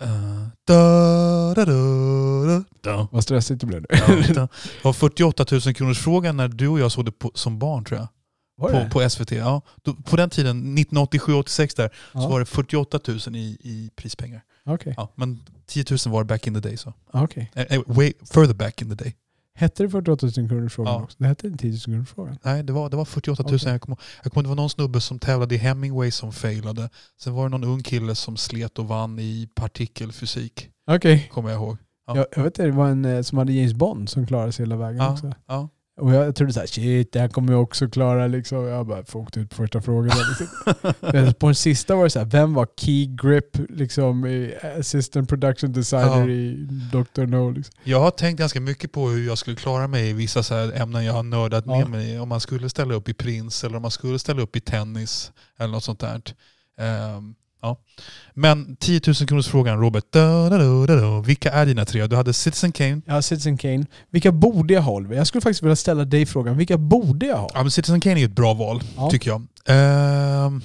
Uh, 0.02 0.46
da, 0.66 1.54
da, 1.54 1.64
da, 1.64 2.64
da, 2.82 3.08
Vad 3.12 3.22
stressigt 3.22 3.60
det 3.60 3.66
blev 3.66 3.80
nu. 4.08 4.22
da. 4.34 4.40
Det 4.40 4.48
var 4.84 4.92
48 4.92 5.46
000 5.52 5.60
kronors 5.74 5.98
frågan 5.98 6.36
när 6.36 6.48
du 6.48 6.68
och 6.68 6.80
jag 6.80 6.92
såg 6.92 7.04
det 7.04 7.12
på, 7.12 7.30
som 7.34 7.58
barn 7.58 7.84
tror 7.84 8.00
jag. 8.00 8.08
På, 8.68 8.88
på 9.00 9.08
SVT. 9.10 9.32
Ja. 9.32 9.62
Då, 9.82 9.94
på 9.94 10.16
den 10.16 10.30
tiden, 10.30 10.78
1987-86 10.78 11.76
där, 11.76 11.90
Ja. 12.14 12.20
så 12.20 12.28
var 12.28 12.38
det 12.40 12.46
48 12.46 13.00
000 13.08 13.18
i, 13.36 13.38
i 13.60 13.90
prispengar. 13.96 14.42
Okej. 14.64 14.94
Ja, 14.96 15.12
men 15.14 15.42
10 15.66 15.84
000 15.90 15.98
var 16.06 16.20
det 16.24 16.28
back 16.28 16.46
in 16.46 16.54
the 16.54 16.60
day. 16.60 16.76
Så. 16.76 16.92
okej. 17.12 17.50
Eh, 17.54 17.66
eh, 17.70 17.82
way 17.86 18.12
further 18.32 18.54
back 18.54 18.82
in 18.82 18.88
the 18.88 19.04
day. 19.04 19.14
Hette 19.54 19.82
det 19.82 19.90
48 19.90 20.26
000 20.36 20.48
kronors 20.48 20.72
frågan 20.74 20.92
Ja. 20.94 21.02
också? 21.02 21.16
Det 21.20 21.26
hette 21.26 21.46
inte 21.46 21.58
10 21.58 21.70
000 21.70 21.80
kronors 21.80 22.08
frågan. 22.08 22.38
Nej, 22.42 22.62
det 22.62 22.72
var, 22.72 22.90
det 22.90 22.96
var 22.96 23.04
48 23.04 23.42
000. 23.42 23.54
Okej. 23.54 23.72
Jag 23.72 23.80
kommer 23.80 23.96
ihåg 24.34 24.44
det 24.44 24.48
var 24.48 24.54
någon 24.56 24.70
snubbe 24.70 25.00
som 25.00 25.18
tävlade 25.18 25.54
i 25.54 25.58
Hemingway 25.58 26.10
som 26.10 26.32
failade. 26.32 26.88
Sen 27.20 27.34
var 27.34 27.42
det 27.42 27.48
någon 27.58 27.64
ung 27.64 27.82
kille 27.82 28.14
som 28.14 28.36
slet 28.36 28.78
och 28.78 28.88
vann 28.88 29.18
i 29.18 29.48
partikelfysik. 29.54 30.68
Okej. 30.90 31.28
Kommer 31.32 31.50
jag 31.50 31.56
ihåg. 31.58 31.76
Ja. 32.06 32.16
Jag, 32.16 32.26
jag 32.36 32.42
vet 32.42 32.54
det 32.54 32.70
var 32.70 32.88
en 32.88 33.04
eh, 33.04 33.22
som 33.22 33.38
hade 33.38 33.52
James 33.52 33.74
Bond 33.74 34.08
som 34.08 34.26
klarade 34.26 34.52
sig 34.52 34.64
hela 34.66 34.76
vägen 34.76 35.02
Ja, 35.02 35.12
också. 35.12 35.32
ja. 35.46 35.68
Och 36.00 36.14
jag, 36.14 36.34
trodde 36.36 36.52
såhär, 36.52 36.66
shit 36.66 37.12
det 37.12 37.20
här 37.20 37.28
kommer 37.28 37.52
jag 37.52 37.62
också 37.62 37.88
klara 37.88 38.26
liksom. 38.26 38.64
Jag 38.64 38.86
bara 38.86 39.04
åkt 39.12 39.36
ut 39.36 39.50
på 39.50 39.56
första 39.56 39.80
frågan. 39.82 40.16
Liksom. 40.28 41.34
På 41.38 41.46
den 41.46 41.54
sista 41.54 41.94
var 41.94 42.04
det 42.04 42.10
såhär, 42.10 42.26
vem 42.26 42.54
var 42.54 42.66
Key 42.76 43.06
Grip 43.06 43.56
liksom 43.68 44.26
i 44.26 44.54
assistant 44.78 45.28
production 45.28 45.72
designer 45.72 46.28
Ja. 46.28 46.34
i 46.34 46.68
Dr. 46.92 47.26
No 47.26 47.50
liksom. 47.50 47.74
Jag 47.84 48.00
har 48.00 48.10
tänkt 48.10 48.38
ganska 48.38 48.60
mycket 48.60 48.92
på 48.92 49.08
hur 49.08 49.26
jag 49.26 49.38
skulle 49.38 49.56
klara 49.56 49.88
mig 49.88 50.10
i 50.10 50.12
vissa 50.12 50.42
så 50.42 50.54
ämnen 50.54 51.04
jag 51.04 51.12
har 51.12 51.22
nördat 51.22 51.64
Ja. 51.66 51.78
med 51.78 51.90
mig 51.90 52.10
i. 52.14 52.18
Om 52.18 52.28
man 52.28 52.40
skulle 52.40 52.70
ställa 52.70 52.94
upp 52.94 53.08
i 53.08 53.14
Prince 53.14 53.66
eller 53.66 53.76
om 53.76 53.82
man 53.82 53.90
skulle 53.90 54.18
ställa 54.18 54.42
upp 54.42 54.56
i 54.56 54.60
tennis 54.60 55.32
eller 55.58 55.72
något 55.72 55.84
sånt 55.84 56.00
där. 56.00 56.22
Ehm, 56.80 57.34
ja. 57.62 57.76
Men 58.34 58.76
10 58.76 59.00
000 59.06 59.14
kronors 59.14 59.48
frågan 59.48 59.80
Robert. 59.80 60.04
Da, 60.10 60.48
da, 60.48 60.58
da. 60.96 61.20
Vilka 61.20 61.50
är 61.52 61.66
dina 61.66 61.84
tre? 61.84 62.06
Du 62.06 62.16
hade 62.16 62.32
Citizen 62.32 62.72
Kane. 62.72 63.00
Ja, 63.06 63.22
Citizen 63.22 63.58
Kane. 63.58 63.86
Vilka 64.10 64.32
borde 64.32 64.74
jag 64.74 64.82
ha? 64.82 65.02
Jag 65.14 65.26
skulle 65.26 65.42
faktiskt 65.42 65.62
vilja 65.62 65.76
ställa 65.76 66.04
dig 66.04 66.26
frågan, 66.26 66.56
vilka 66.56 66.78
borde 66.78 67.26
jag 67.26 67.36
ha? 67.36 67.50
Ja, 67.54 67.62
men 67.62 67.70
Citizen 67.70 68.00
Kane 68.00 68.20
är 68.20 68.24
ett 68.24 68.30
bra 68.32 68.54
val, 68.54 68.82
Ja. 68.96 69.10
tycker 69.10 69.30
jag. 69.30 69.46
Ehm, 69.66 70.62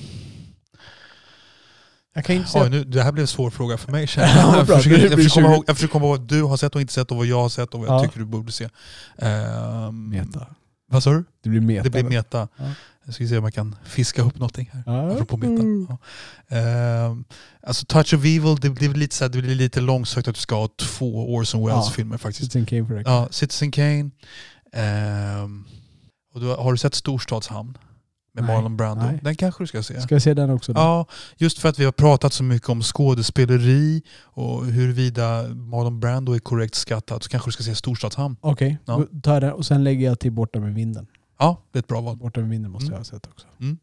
Jag 2.15 2.25
kan 2.25 2.35
inte 2.35 2.47
oj, 2.47 2.51
säga... 2.51 2.69
nu, 2.69 2.83
det 2.83 3.03
här 3.03 3.11
blev 3.11 3.21
en 3.23 3.27
svår 3.27 3.49
fråga 3.49 3.77
för 3.77 3.91
mig 3.91 4.07
känner 4.07 4.27
jag. 4.37 4.57
Jag 4.57 4.67
försöker, 4.67 4.89
jag, 5.09 5.11
försöker 5.11 5.29
komma 5.29 5.47
20. 5.47 5.53
ihåg, 5.55 5.63
jag 5.67 5.75
försöker 5.75 5.91
komma 5.91 6.05
ihåg 6.05 6.17
vad 6.19 6.27
du 6.27 6.43
har 6.43 6.57
sett 6.57 6.75
och 6.75 6.81
inte 6.81 6.93
sett 6.93 7.11
och 7.11 7.17
vad 7.17 7.25
jag 7.25 7.41
har 7.41 7.49
sett 7.49 7.73
och 7.73 7.79
vad 7.79 7.89
jag 7.89 7.95
Ja. 7.99 8.03
tycker 8.03 8.19
du 8.19 8.25
borde 8.25 8.51
se. 8.51 8.69
Ehm, 9.17 10.09
Meta. 10.09 10.47
Vad 10.87 11.03
sa 11.03 11.11
du? 11.11 11.23
Det 11.43 11.49
blir 11.49 11.61
meta. 11.61 11.83
Det 11.83 11.89
blir 11.89 12.03
meta. 12.03 12.47
Ja. 12.57 12.63
Jag 13.05 13.13
ska 13.15 13.27
se 13.27 13.37
om 13.37 13.43
jag 13.43 13.53
kan 13.53 13.75
fiska 13.85 14.21
upp 14.21 14.35
någonting 14.39 14.69
här. 14.73 14.83
Ja. 14.85 15.11
Apropå 15.11 15.37
meta. 15.37 15.53
Mm. 15.53 15.87
Ja. 15.89 15.97
Ehm, 16.57 17.25
alltså 17.61 17.85
Touch 17.85 18.13
of 18.13 18.19
Evil, 18.25 18.55
det 18.61 18.69
blir 18.69 18.93
lite, 18.93 19.15
så 19.15 19.23
här, 19.23 19.29
det 19.29 19.41
blir 19.41 19.55
lite 19.55 19.81
långsökt 19.81 20.27
att 20.27 20.35
du 20.35 20.41
ska 20.41 20.55
ha 20.55 20.67
två 20.77 21.33
Orson 21.35 21.67
Welles-filmer 21.67 22.17
faktiskt. 22.17 22.51
Citizen 22.51 22.65
Kane 22.65 22.85
för. 22.87 23.03
Ja, 23.11 23.27
Citizen 23.31 23.71
Kane. 23.71 24.09
Ehm, 24.73 25.63
och 26.33 26.41
du, 26.41 26.47
har 26.47 26.71
du 26.71 26.77
sett 26.77 26.95
Storstadshamn? 26.95 27.77
Med 28.33 28.43
Nej. 28.43 28.55
Marlon 28.55 28.77
Brando? 28.77 29.05
Nej. 29.05 29.19
Den 29.23 29.35
kanske 29.35 29.63
du 29.63 29.67
ska 29.67 29.83
se. 29.83 30.01
Ska 30.01 30.15
jag 30.15 30.21
se 30.21 30.33
den 30.33 30.49
också 30.49 30.73
då? 30.73 30.79
Ja, 30.81 31.05
just 31.37 31.59
för 31.59 31.69
att 31.69 31.79
vi 31.79 31.85
har 31.85 31.91
pratat 31.91 32.33
så 32.33 32.43
mycket 32.43 32.69
om 32.69 32.81
skådespeleri 32.81 34.01
och 34.23 34.65
huruvida 34.65 35.43
Marlon 35.47 35.99
Brando 35.99 36.33
är 36.33 36.39
korrekt 36.39 36.75
skattad 36.75 37.23
så 37.23 37.29
kanske 37.29 37.47
du 37.47 37.51
ska 37.51 37.63
se 37.63 37.75
Storstadshamn. 37.75 38.35
Okej, 38.41 38.77
Ja. 38.85 39.05
jag 39.23 39.41
den 39.41 39.51
och 39.51 39.65
sen 39.65 39.83
lägger 39.83 40.05
jag 40.05 40.19
till 40.19 40.31
Borta 40.31 40.59
med 40.59 40.73
vinden. 40.73 41.07
Ja, 41.37 41.61
det 41.71 41.77
är 41.77 41.81
ett 41.81 41.87
bra 41.87 42.01
val. 42.01 42.17
Borta 42.17 42.39
med 42.39 42.49
vinden 42.49 42.71
måste 42.71 42.85
Mm. 42.85 42.93
jag 42.93 42.99
ha 42.99 43.03
sett 43.05 43.27
också. 43.27 43.47
Mm. 43.59 43.77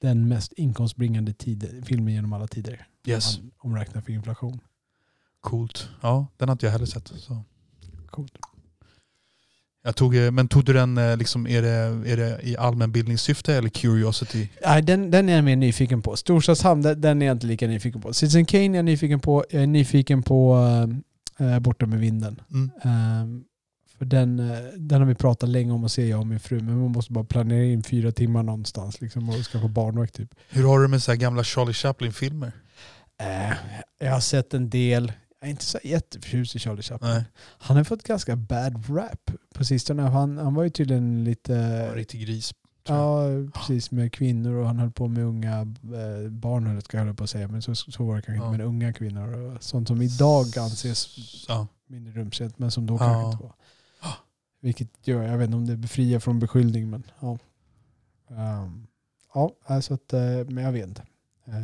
Den 0.00 0.28
mest 0.28 0.52
inkomstbringande 0.52 1.32
tid, 1.32 1.82
filmen 1.86 2.14
genom 2.14 2.32
alla 2.32 2.46
tider. 2.46 2.86
Yes, 3.06 3.38
Om 3.38 3.44
man 3.44 3.52
omräknar 3.72 4.00
för 4.02 4.12
inflation. 4.12 4.60
coolt. 5.40 5.88
Ja, 6.00 6.26
den 6.36 6.48
har 6.48 6.52
inte 6.54 6.66
jag 6.66 6.72
heller 6.72 6.86
sett. 6.86 7.08
Så. 7.16 7.44
Coolt. 8.10 8.32
Jag 9.84 9.96
tog, 9.96 10.16
eh, 10.16 10.30
men 10.30 10.48
tog 10.48 10.64
du 10.64 10.72
den, 10.72 10.98
eh, 10.98 11.16
liksom, 11.16 11.46
är, 11.46 11.62
det, 11.62 11.68
är 12.12 12.16
det 12.16 12.40
i 12.42 12.56
allmänbildningssyfte 12.56 13.54
eller 13.54 13.68
curiosity? 13.68 14.48
Nej, 14.64 14.82
den, 14.82 15.10
den 15.10 15.28
är 15.28 15.34
jag 15.36 15.44
mer 15.44 15.56
nyfiken 15.56 16.02
på. 16.02 16.16
Storstadshamn, 16.16 16.82
den, 16.82 17.00
den 17.00 17.22
är 17.22 17.26
jag 17.26 17.34
inte 17.34 17.46
lika 17.46 17.66
nyfiken 17.66 18.00
på. 18.00 18.12
Citizen 18.12 18.44
Kane 18.46 18.64
är 18.64 18.74
jag 18.74 18.84
nyfiken 18.84 19.20
på. 19.20 19.44
Jag 19.50 19.62
är 19.62 19.66
nyfiken 19.66 20.22
på 20.22 20.58
äh, 21.38 21.58
Borta 21.58 21.86
med 21.86 21.98
vinden. 22.00 22.40
Mm. 22.50 22.70
Ehm, 22.82 23.44
för 24.02 24.06
den, 24.06 24.40
eh, 24.40 24.58
den 24.76 25.00
har 25.00 25.08
vi 25.08 25.14
pratat 25.14 25.48
länge 25.48 25.72
om 25.72 25.84
att 25.84 25.92
se, 25.92 26.08
jag 26.08 26.20
och 26.20 26.26
min 26.26 26.40
fru. 26.40 26.60
Men 26.60 26.80
man 26.80 26.90
måste 26.90 27.12
bara 27.12 27.24
planera 27.24 27.64
in 27.64 27.82
fyra 27.82 28.12
timmar 28.12 28.42
någonstans 28.42 29.00
liksom, 29.00 29.28
och 29.28 29.34
skaffa 29.34 29.68
barnvakt. 29.68 30.14
Typ. 30.14 30.34
Hur 30.48 30.64
har 30.66 30.80
du 30.80 30.88
med 30.88 31.02
så 31.02 31.10
här 31.10 31.18
gamla 31.18 31.44
Charlie 31.44 31.72
Chaplin-filmer? 31.72 32.52
Eh, 33.20 33.52
jag 33.98 34.12
har 34.12 34.20
sett 34.20 34.54
en 34.54 34.70
del. 34.70 35.12
Jag 35.40 35.46
är 35.46 35.50
inte 35.50 35.64
så 35.64 35.78
jätteförtjust 35.84 36.56
i 36.56 36.58
Charlie 36.58 36.82
Chaplin. 36.82 37.10
Nej. 37.10 37.24
Han 37.58 37.76
har 37.76 37.84
fått 37.84 38.02
ganska 38.02 38.36
bad 38.36 38.84
rap 38.88 39.30
på 39.54 39.64
sistone. 39.64 40.02
Han, 40.02 40.38
han 40.38 40.54
var 40.54 40.62
ju 40.62 40.70
tydligen 40.70 41.24
lite... 41.24 41.56
En 41.56 41.94
riktig 41.94 42.20
gris. 42.26 42.54
Ja, 42.88 43.24
precis. 43.54 43.90
Med 43.90 44.12
kvinnor 44.12 44.54
och 44.54 44.66
han 44.66 44.78
höll 44.78 44.90
på 44.90 45.08
med 45.08 45.24
unga 45.24 45.60
eh, 45.60 46.30
barn, 46.30 46.66
höll 46.66 46.80
jag 46.92 47.00
höll 47.04 47.14
på 47.14 47.24
att 47.24 47.30
säga. 47.30 47.48
Men 47.48 47.62
så, 47.62 47.74
så 47.74 48.04
var 48.04 48.16
det 48.16 48.22
kanske 48.22 48.44
Ja. 48.44 48.46
inte. 48.48 48.58
Men 48.58 48.66
unga 48.66 48.92
kvinnor 48.92 49.32
och 49.56 49.62
sånt 49.62 49.88
som 49.88 50.02
idag 50.02 50.58
anses 50.58 51.16
Ja. 51.48 51.66
mindre 51.86 52.12
rumsrent, 52.12 52.58
men 52.58 52.70
som 52.70 52.86
då 52.86 52.94
Ja. 52.94 52.98
kanske 52.98 53.30
inte 53.32 53.42
var. 53.42 53.52
Vilket 54.62 54.88
gör, 55.08 55.22
jag 55.22 55.38
vet 55.38 55.46
inte 55.46 55.56
om 55.56 55.66
det 55.66 55.76
befriar 55.76 56.18
från 56.20 56.38
beskyllning, 56.38 56.90
men 56.90 57.02
ja. 57.20 57.38
Ehm, 58.30 58.86
ja, 59.34 59.52
alltså 59.64 59.94
att, 59.94 60.12
eh, 60.12 60.20
men 60.48 60.64
jag 60.64 60.72
vet 60.72 60.88
inte. 60.88 61.02
Eh, 61.46 61.62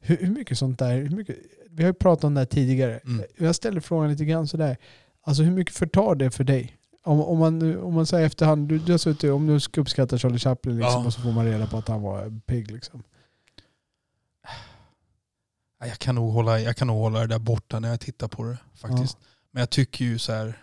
hur, 0.00 0.16
hur 0.16 0.30
mycket 0.30 0.58
sånt 0.58 0.78
där, 0.78 0.96
hur 0.96 1.16
mycket, 1.16 1.36
vi 1.70 1.82
har 1.82 1.88
ju 1.90 1.94
pratat 1.94 2.24
om 2.24 2.34
det 2.34 2.40
här 2.40 2.46
tidigare. 2.46 2.98
Mm. 2.98 3.24
Jag 3.38 3.54
ställer 3.54 3.80
frågan 3.80 4.10
lite 4.10 4.24
grann 4.24 4.48
sådär. 4.48 4.76
Alltså 5.22 5.42
hur 5.42 5.50
mycket 5.52 5.74
förtar 5.74 6.14
det 6.14 6.30
för 6.30 6.44
dig? 6.44 6.74
Om, 7.04 7.20
om, 7.20 7.38
man, 7.38 7.78
om 7.78 7.94
man 7.94 8.06
säger 8.06 8.26
efterhand, 8.26 8.68
du, 8.68 8.78
du 8.78 8.92
har 8.92 8.98
suttit, 8.98 9.30
om 9.30 9.46
du 9.46 9.60
ska 9.60 9.80
uppskatta 9.80 10.18
Charlie 10.18 10.38
Chaplin 10.38 10.76
liksom, 10.76 11.00
Ja. 11.00 11.06
och 11.06 11.12
så 11.12 11.20
får 11.20 11.32
man 11.32 11.44
reda 11.44 11.66
på 11.66 11.76
att 11.76 11.88
han 11.88 12.02
var 12.02 12.40
pigg. 12.46 12.70
Liksom. 12.70 13.02
Ja, 15.80 15.86
Jag 15.86 15.98
kan, 15.98 16.14
nog 16.14 16.32
hålla, 16.32 16.60
jag 16.60 16.76
kan 16.76 16.86
nog 16.86 16.96
hålla 16.96 17.20
det 17.20 17.26
där 17.26 17.38
borta 17.38 17.80
när 17.80 17.88
jag 17.88 18.00
tittar 18.00 18.28
på 18.28 18.44
det 18.44 18.58
faktiskt. 18.74 19.18
Men 19.50 19.60
jag 19.60 19.70
tycker 19.70 20.04
ju 20.04 20.18
så 20.18 20.32
här. 20.32 20.62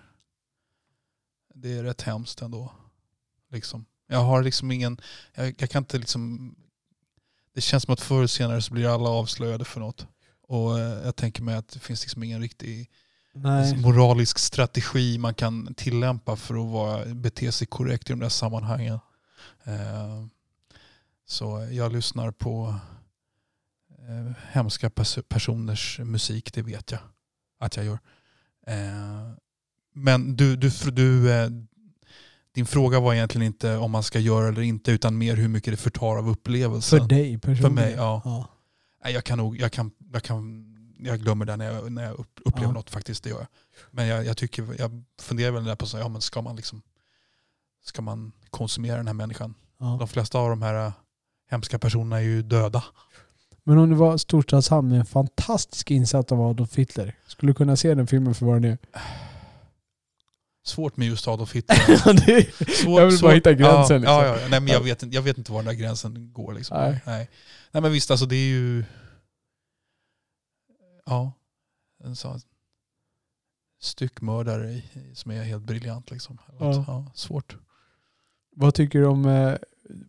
Det 1.65 1.78
är 1.78 1.84
rätt 1.84 2.01
hemskt 2.01 2.41
ändå. 2.41 2.71
Liksom. 3.51 3.86
Jag 4.08 4.23
har 4.23 4.43
liksom 4.43 4.71
ingen, 4.71 5.01
jag, 5.34 5.56
jag 5.58 5.69
kan 5.69 5.84
inte 5.84 5.97
liksom, 5.97 6.56
det 7.54 7.62
känns 7.62 7.84
som 7.84 7.93
att 7.93 8.01
förr 8.01 8.17
eller 8.17 8.28
senare 8.28 8.62
så 8.62 8.73
blir 8.73 8.93
alla 8.93 9.10
avslöjade 9.10 9.65
för 9.65 9.80
något. 9.80 10.08
Och 10.41 10.80
eh, 10.80 11.06
jag 11.06 11.15
tänker 11.15 11.43
mig 11.43 11.56
att 11.56 11.67
det 11.67 11.80
finns 11.80 12.01
liksom 12.04 12.23
ingen 12.23 12.41
riktig 12.41 12.91
Nej. 13.34 13.78
moralisk 13.78 14.39
strategi 14.39 15.17
man 15.17 15.34
kan 15.34 15.73
tillämpa 15.73 16.36
för 16.36 16.54
att 16.56 16.71
vara, 16.71 17.06
bete 17.06 17.51
sig 17.51 17.67
korrekt 17.67 18.10
i 18.10 18.13
de 18.13 18.19
där 18.19 18.30
sammanhangen. 18.30 18.99
Eh, 19.63 20.25
så 21.25 21.67
jag 21.71 21.93
lyssnar 21.93 22.32
på 22.32 22.80
eh, 23.89 24.34
hemska 24.51 24.89
pers- 24.89 25.21
personers 25.21 25.99
musik, 25.99 26.54
det 26.54 26.62
vet 26.62 26.91
jag 26.91 27.01
att 27.60 27.75
jag 27.78 27.86
gör. 27.86 27.99
Eh, 28.67 29.45
men 29.96 30.36
du, 30.36 30.56
du, 30.56 30.70
du, 30.92 31.32
eh, 31.32 31.50
din 32.56 32.66
fråga 32.66 33.00
var 33.00 33.14
egentligen 33.14 33.48
inte 33.48 33.78
om 33.78 33.92
man 33.92 34.04
ska 34.04 34.20
göra 34.20 34.48
eller 34.48 34.62
inte 34.62 34.92
utan 34.92 35.18
mer 35.18 35.36
hur 35.36 35.48
mycket 35.48 35.74
det 35.74 35.78
förtar 35.78 36.18
av 36.18 36.30
upplevelsen. 36.30 37.00
För 37.00 37.08
dig 37.08 37.38
personligen? 37.38 37.74
mig, 37.74 37.94
ja. 37.98 38.22
ja. 38.26 38.48
Nej, 39.04 39.14
jag 39.14 39.24
kan 39.24 39.38
nog, 39.38 39.58
jag 39.58 39.72
kan, 39.72 39.92
jag 40.14 40.24
kan, 40.24 40.66
jag 41.00 41.20
glömmer 41.20 41.46
det 41.46 41.56
när 41.56 41.74
jag, 41.74 41.92
när 41.92 42.04
jag 42.04 42.14
upp, 42.20 42.40
upplever 42.46 42.70
Ja. 42.70 42.74
något 42.74 42.90
faktiskt, 42.90 43.24
det 43.24 43.30
gör 43.30 43.38
jag. 43.38 43.48
Men 43.92 44.08
jag, 44.08 44.26
jag 44.26 44.38
tycker, 44.38 44.76
jag 44.80 45.04
funderar 45.22 45.52
väl 45.52 45.64
där 45.64 45.76
på 45.76 45.86
så, 45.86 45.98
ja 45.98 46.08
men 46.08 46.22
ska 46.22 46.42
man 46.42 46.56
liksom, 46.56 46.82
ska 47.86 48.02
man 48.02 48.32
konsumera 48.50 48.98
den 48.98 49.08
här 49.08 49.14
människan? 49.14 49.54
Ja. 49.80 49.98
De 50.00 50.08
flesta 50.08 50.40
av 50.40 50.50
de 50.50 50.62
här 50.62 50.86
äh, 50.86 50.94
hemska 51.52 51.80
personerna 51.80 52.18
är 52.18 52.24
ju 52.24 52.42
döda. 52.42 52.84
Men 53.64 53.78
om 53.78 53.90
det 53.90 53.96
var 53.96 54.18
Storstadshamn 54.18 54.92
en 54.92 55.06
fantastisk 55.06 55.92
insats 55.92 56.32
av 56.32 56.42
Adolf 56.42 56.76
Hitler, 56.76 57.16
skulle 57.28 57.50
du 57.50 57.56
kunna 57.56 57.76
se 57.76 57.96
den 57.96 58.08
filmen 58.08 58.36
för 58.36 58.46
vad 58.46 58.56
den 58.56 58.72
är? 58.72 58.78
Svårt 60.67 60.97
med 60.97 61.08
just 61.08 61.28
Adolf 61.28 61.54
Hitler. 61.56 61.78
Jag 62.99 63.06
vill 63.08 63.19
bara 63.21 63.34
hitta 63.34 63.54
gränsen, 63.54 64.04
Ja, 64.04 64.21
liksom. 64.21 64.36
ja, 64.36 64.41
ja. 64.41 64.47
Nej, 64.49 64.60
men 64.62 64.67
jag, 64.73 64.82
vet, 64.82 65.04
inte- 65.04 65.15
jag 65.15 65.21
vet 65.21 65.38
inte 65.38 65.51
var 65.51 65.60
den 65.60 65.65
där 65.65 65.73
gränsen 65.82 66.34
går. 66.34 66.54
Liksom. 66.54 66.78
Nej. 66.78 67.01
Nej. 67.06 67.30
Nej 67.71 67.82
men 67.82 67.91
visst, 67.91 68.12
alltså 68.12 68.25
det 68.25 68.36
är 68.36 68.47
ju... 68.47 68.84
Ja. 71.06 71.32
En 72.04 72.15
sån 72.15 72.39
styckmördare 73.82 74.82
som 75.13 75.32
är 75.32 75.43
helt 75.43 75.63
briljant. 75.63 76.12
Liksom. 76.12 76.38
Ja. 76.60 76.84
Ja, 76.88 77.12
svårt. 77.15 77.58
Vad 78.56 78.73
tycker 78.73 78.99
du 78.99 79.06
om... 79.06 79.25
Eh, 79.25 79.54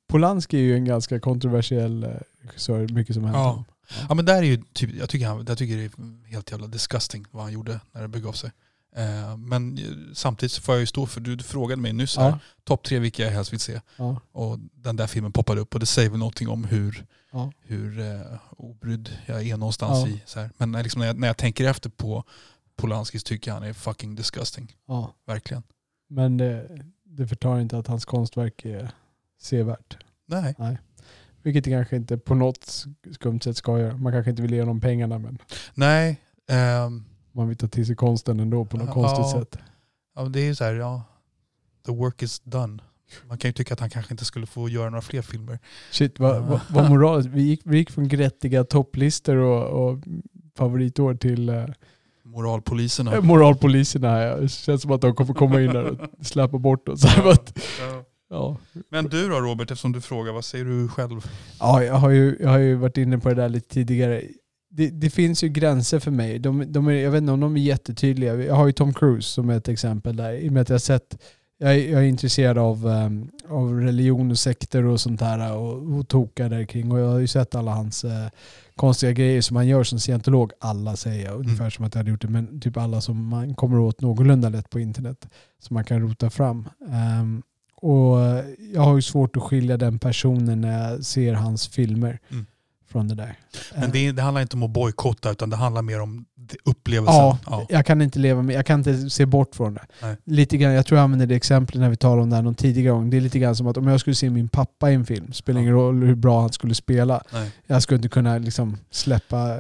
Polanski 0.07 0.57
är 0.57 0.63
ju 0.63 0.75
en 0.75 0.85
ganska 0.85 1.21
kontroversiell 1.21 2.05
eh, 2.05 2.11
regissör, 2.41 2.89
mycket 2.89 3.15
som 3.15 3.25
hänt 3.25 3.37
Ja. 3.37 3.53
om. 3.53 3.65
Ja 4.09 4.15
men 4.15 4.25
där 4.25 4.35
är 4.37 4.43
ju 4.43 4.63
typ, 4.73 4.95
jag 4.95 5.09
tycker, 5.09 5.27
han, 5.27 5.45
jag 5.49 5.59
tycker 5.59 5.77
det 5.77 5.85
är 5.85 6.29
helt 6.31 6.51
jävla 6.51 6.67
disgusting 6.67 7.25
vad 7.31 7.43
han 7.43 7.53
gjorde 7.53 7.81
när 7.93 8.03
det 8.03 8.09
begav 8.09 8.33
sig. 8.33 8.51
Eh, 8.97 9.37
men 9.37 9.79
samtidigt 10.15 10.53
så 10.53 10.63
får 10.63 10.75
jag 10.75 10.81
ju 10.81 10.87
stå 10.87 11.07
för, 11.07 11.21
du, 11.21 11.37
du 11.37 11.45
frågade 11.45 11.83
mig 11.83 11.93
nyss 11.93 12.17
här, 12.17 12.29
Ja. 12.29 12.39
topp 12.65 12.83
tre 12.85 12.99
vilka 12.99 13.23
jag 13.25 13.31
helst 13.31 13.53
vill 13.53 13.61
se. 13.61 13.81
Ja. 13.97 14.21
Och 14.33 14.59
den 14.75 14.97
där 14.97 15.07
filmen 15.07 15.33
poppade 15.33 15.61
upp 15.61 15.75
och 15.75 15.81
det 15.81 15.87
säger 15.87 16.11
väl 16.11 16.19
någonting 16.19 16.49
om 16.49 16.65
hur, 16.65 17.07
Ja. 17.33 17.53
hur 17.61 17.99
eh, 18.01 18.21
obrydd 18.57 19.19
jag 19.27 19.47
är 19.49 19.57
någonstans 19.57 19.99
Ja. 20.07 20.09
i. 20.09 20.23
Så 20.27 20.41
här. 20.41 20.51
Men 20.59 20.73
när, 20.73 20.83
liksom, 20.83 21.01
när, 21.01 21.07
jag, 21.07 21.19
när 21.19 21.27
jag 21.27 21.37
tänker 21.37 21.69
efter 21.69 21.91
på 21.91 22.25
Polanski 22.77 23.19
så 23.19 23.25
tycker 23.25 23.51
jag 23.51 23.55
han 23.61 23.69
är 23.69 23.73
fucking 23.73 24.15
disgusting. 24.15 24.77
ja. 24.87 25.15
Verkligen. 25.27 25.63
Men 26.09 26.37
det, 26.37 26.81
det 27.05 27.27
förtar 27.27 27.61
inte 27.61 27.79
att 27.79 27.87
hans 27.87 28.05
konstverk 28.05 28.65
är 28.65 28.91
sevärt. 29.41 29.97
Nej. 30.27 30.79
Vilket 31.43 31.65
det 31.65 31.71
kanske 31.71 31.97
inte 31.97 32.19
på 32.19 32.35
något 32.35 32.85
skumt 33.15 33.41
sätt 33.41 33.57
ska 33.57 33.79
göra. 33.81 33.97
Man 33.97 34.13
kanske 34.13 34.31
inte 34.31 34.43
vill 34.43 34.53
ge 34.55 34.61
honom 34.61 34.81
pengarna 34.81 35.19
men 35.19 35.39
Nej. 35.75 36.21
ehm, 36.49 37.05
man 37.37 37.49
vill 37.49 37.57
ta 37.57 37.67
till 37.69 37.87
sig 37.87 37.97
konsten 37.97 38.41
ändå 38.41 38.65
på 38.65 38.77
något 38.77 38.87
Ja. 38.87 38.93
konstigt 38.95 39.29
sätt. 39.41 39.59
ja, 40.15 40.23
men 40.23 40.33
det 40.33 40.41
är 40.41 40.45
ju 40.45 40.55
så 40.55 40.65
här, 40.65 40.75
ja. 40.75 41.03
The 41.87 41.93
work 41.93 42.23
is 42.23 42.41
done. 42.41 42.83
Man 43.29 43.39
kan 43.39 43.49
ju 43.49 43.53
tycka 43.53 43.75
att 43.75 43.81
han 43.81 43.91
kanske 43.91 44.13
inte 44.15 44.25
skulle 44.25 44.47
få 44.47 44.69
göra 44.69 44.91
några 44.91 45.03
fler 45.03 45.23
filmer. 45.23 45.59
Shit 45.91 46.19
vad, 46.21 46.43
vad, 46.43 46.61
vad 46.71 46.91
moraliskt. 46.91 47.31
Vi 47.35 47.43
gick, 47.43 47.61
vi 47.65 47.77
gick 47.79 47.91
från 47.91 48.09
grättiga 48.09 48.65
topplistor 48.65 49.37
och, 49.37 49.89
och 49.91 49.99
favoritår 50.57 51.15
till 51.15 51.49
eh, 51.49 51.65
Moralpoliserna. 52.25 53.21
moralpoliserna. 53.21 54.09
här. 54.11 54.41
Det 54.41 54.49
känns 54.49 54.83
som 54.83 54.91
att 54.91 55.01
de 55.01 55.15
kommer 55.15 55.35
komma 55.35 55.61
in 55.61 55.73
där 55.73 55.85
och 55.85 56.27
släppa 56.27 56.59
bort 56.59 56.89
oss. 56.89 57.05
Att, 57.05 57.59
ja. 58.31 58.57
Men 58.89 59.05
du 59.05 59.29
då 59.29 59.41
Robert, 59.41 59.71
eftersom 59.71 59.93
du 59.93 60.01
frågar, 60.01 60.33
vad 60.33 60.45
säger 60.45 60.65
du 60.65 60.89
själv? 60.89 61.31
Ja, 61.61 61.83
jag 61.85 61.95
har, 61.95 62.11
ju, 62.11 62.37
jag 62.41 62.49
har 62.51 62.59
ju 62.59 62.75
varit 62.75 62.97
inne 62.97 63.19
på 63.19 63.29
det 63.29 63.35
där 63.35 63.49
lite 63.49 63.69
tidigare. 63.75 64.23
Det, 64.77 64.91
det 64.91 65.11
finns 65.11 65.45
ju 65.45 65.49
gränser 65.49 65.99
för 65.99 66.11
mig. 66.11 66.39
De, 66.39 66.73
de 66.73 66.89
är, 66.89 66.93
jag 66.93 67.11
vet 67.11 67.21
inte 67.21 67.33
om 67.33 67.41
de 67.41 67.57
är 67.57 67.61
jättetydliga. 67.61 68.35
Jag 68.35 68.55
har 68.55 68.67
ju 68.67 68.73
Tom 68.73 68.95
Cruise 68.95 69.29
som 69.29 69.51
ett 69.51 69.69
exempel 69.69 70.17
där. 70.17 70.33
I 70.33 70.49
och 70.49 70.53
med 70.53 70.63
att 70.63 70.69
jag 70.69 70.75
har 70.75 70.79
sett, 70.79 71.19
jag 71.59 71.75
är, 71.75 71.93
jag 71.93 72.03
är 72.03 72.07
intresserad 72.07 72.59
av, 72.59 72.87
um, 72.87 73.31
av 73.49 73.81
religion 73.81 74.31
och 74.31 74.39
sekter 74.39 74.85
och 74.85 75.01
sånt 75.01 75.21
där 75.21 75.57
och, 75.57 75.99
och 75.99 76.09
tokar 76.09 76.49
där 76.49 76.65
kring. 76.65 76.93
Och 76.93 76.99
jag 76.99 77.09
har 77.09 77.19
ju 77.19 77.27
sett 77.27 77.55
alla 77.55 77.71
hans 77.71 78.05
eh, 78.05 78.29
konstiga 78.75 79.13
grejer 79.13 79.41
som 79.41 79.57
han 79.57 79.67
gör 79.67 79.85
som 79.85 80.01
scientolog. 80.01 80.53
Alla 80.61 80.97
säger 80.97 81.25
jag, 81.25 81.41
ungefär 81.41 81.71
som 81.71 81.85
att 81.85 81.95
jag 81.95 81.99
hade 81.99 82.11
gjort 82.11 82.23
det. 82.23 82.29
Men 82.29 82.61
typ 82.61 82.77
alla 82.77 83.01
som 83.01 83.29
man 83.29 83.55
kommer 83.55 83.79
åt 83.79 84.01
någorlunda 84.01 84.49
lätt 84.49 84.71
på 84.71 84.81
internet. 84.81 85.29
Som 85.59 85.75
man 85.75 85.85
kan 85.85 86.01
rota 86.01 86.31
fram. 86.31 86.69
Ehm, 86.93 87.43
och 87.77 88.19
jag 88.75 88.83
har 88.83 88.97
ju 88.97 89.03
svårt 89.03 89.37
att 89.37 89.43
skilja 89.43 89.77
den 89.77 89.99
personen 89.99 90.61
när 90.61 90.91
jag 90.91 91.05
ser 91.05 91.35
hans 91.35 91.69
filmer. 91.69 92.19
Mm. 92.31 92.47
Från 92.97 93.09
det 93.09 93.15
där. 93.15 93.39
Men 93.75 93.91
det, 93.91 94.13
det 94.13 94.23
handlar 94.23 94.43
inte 94.43 94.57
om 94.57 94.63
att 94.63 94.71
bojkotta 94.71 95.31
utan 95.31 95.51
det 95.51 95.57
handlar 95.57 95.83
mer 95.83 96.01
om 96.01 96.25
det- 96.35 96.57
Ja, 96.65 96.71
upplevelsen. 96.71 97.67
jag 97.69 97.87
kan 97.87 98.03
inte 98.03 98.19
leva 98.19 98.43
med, 98.43 98.57
jag 98.57 98.67
kan 98.67 98.81
inte 98.81 99.11
se 99.11 99.27
bort 99.27 99.55
från 99.55 99.75
det. 99.75 99.87
Nej. 100.03 100.17
Lite 100.25 100.57
grann, 100.57 100.73
jag 100.73 100.87
tror 100.87 100.97
jag 100.99 101.05
använde 101.05 101.27
det 101.27 101.35
exemplet 101.35 101.81
när 101.81 101.91
vi 101.91 101.97
talade 101.97 102.23
om 102.23 102.31
det 102.31 102.37
här 102.37 102.43
någon 102.43 102.55
tidigare 102.55 102.95
gång. 102.95 103.11
Det 103.11 103.17
är 103.17 103.21
lite 103.21 103.39
grann 103.39 103.57
som 103.57 103.67
att 103.67 103.77
om 103.77 103.87
jag 103.87 104.01
skulle 104.01 104.17
se 104.17 104.31
min 104.31 104.49
pappa 104.49 104.91
i 104.91 104.95
en 104.95 105.07
film, 105.07 105.33
spelar 105.33 105.59
Ja. 105.61 105.63
ingen 105.63 105.75
roll 105.75 106.03
hur 106.03 106.15
bra 106.15 106.41
han 106.41 106.53
skulle 106.53 106.75
spela. 106.75 107.23
Nej. 107.33 107.51
Jag 107.67 107.83
skulle 107.83 107.97
inte 107.97 108.09
kunna 108.09 108.39
liksom 108.39 108.77
släppa, 108.91 109.59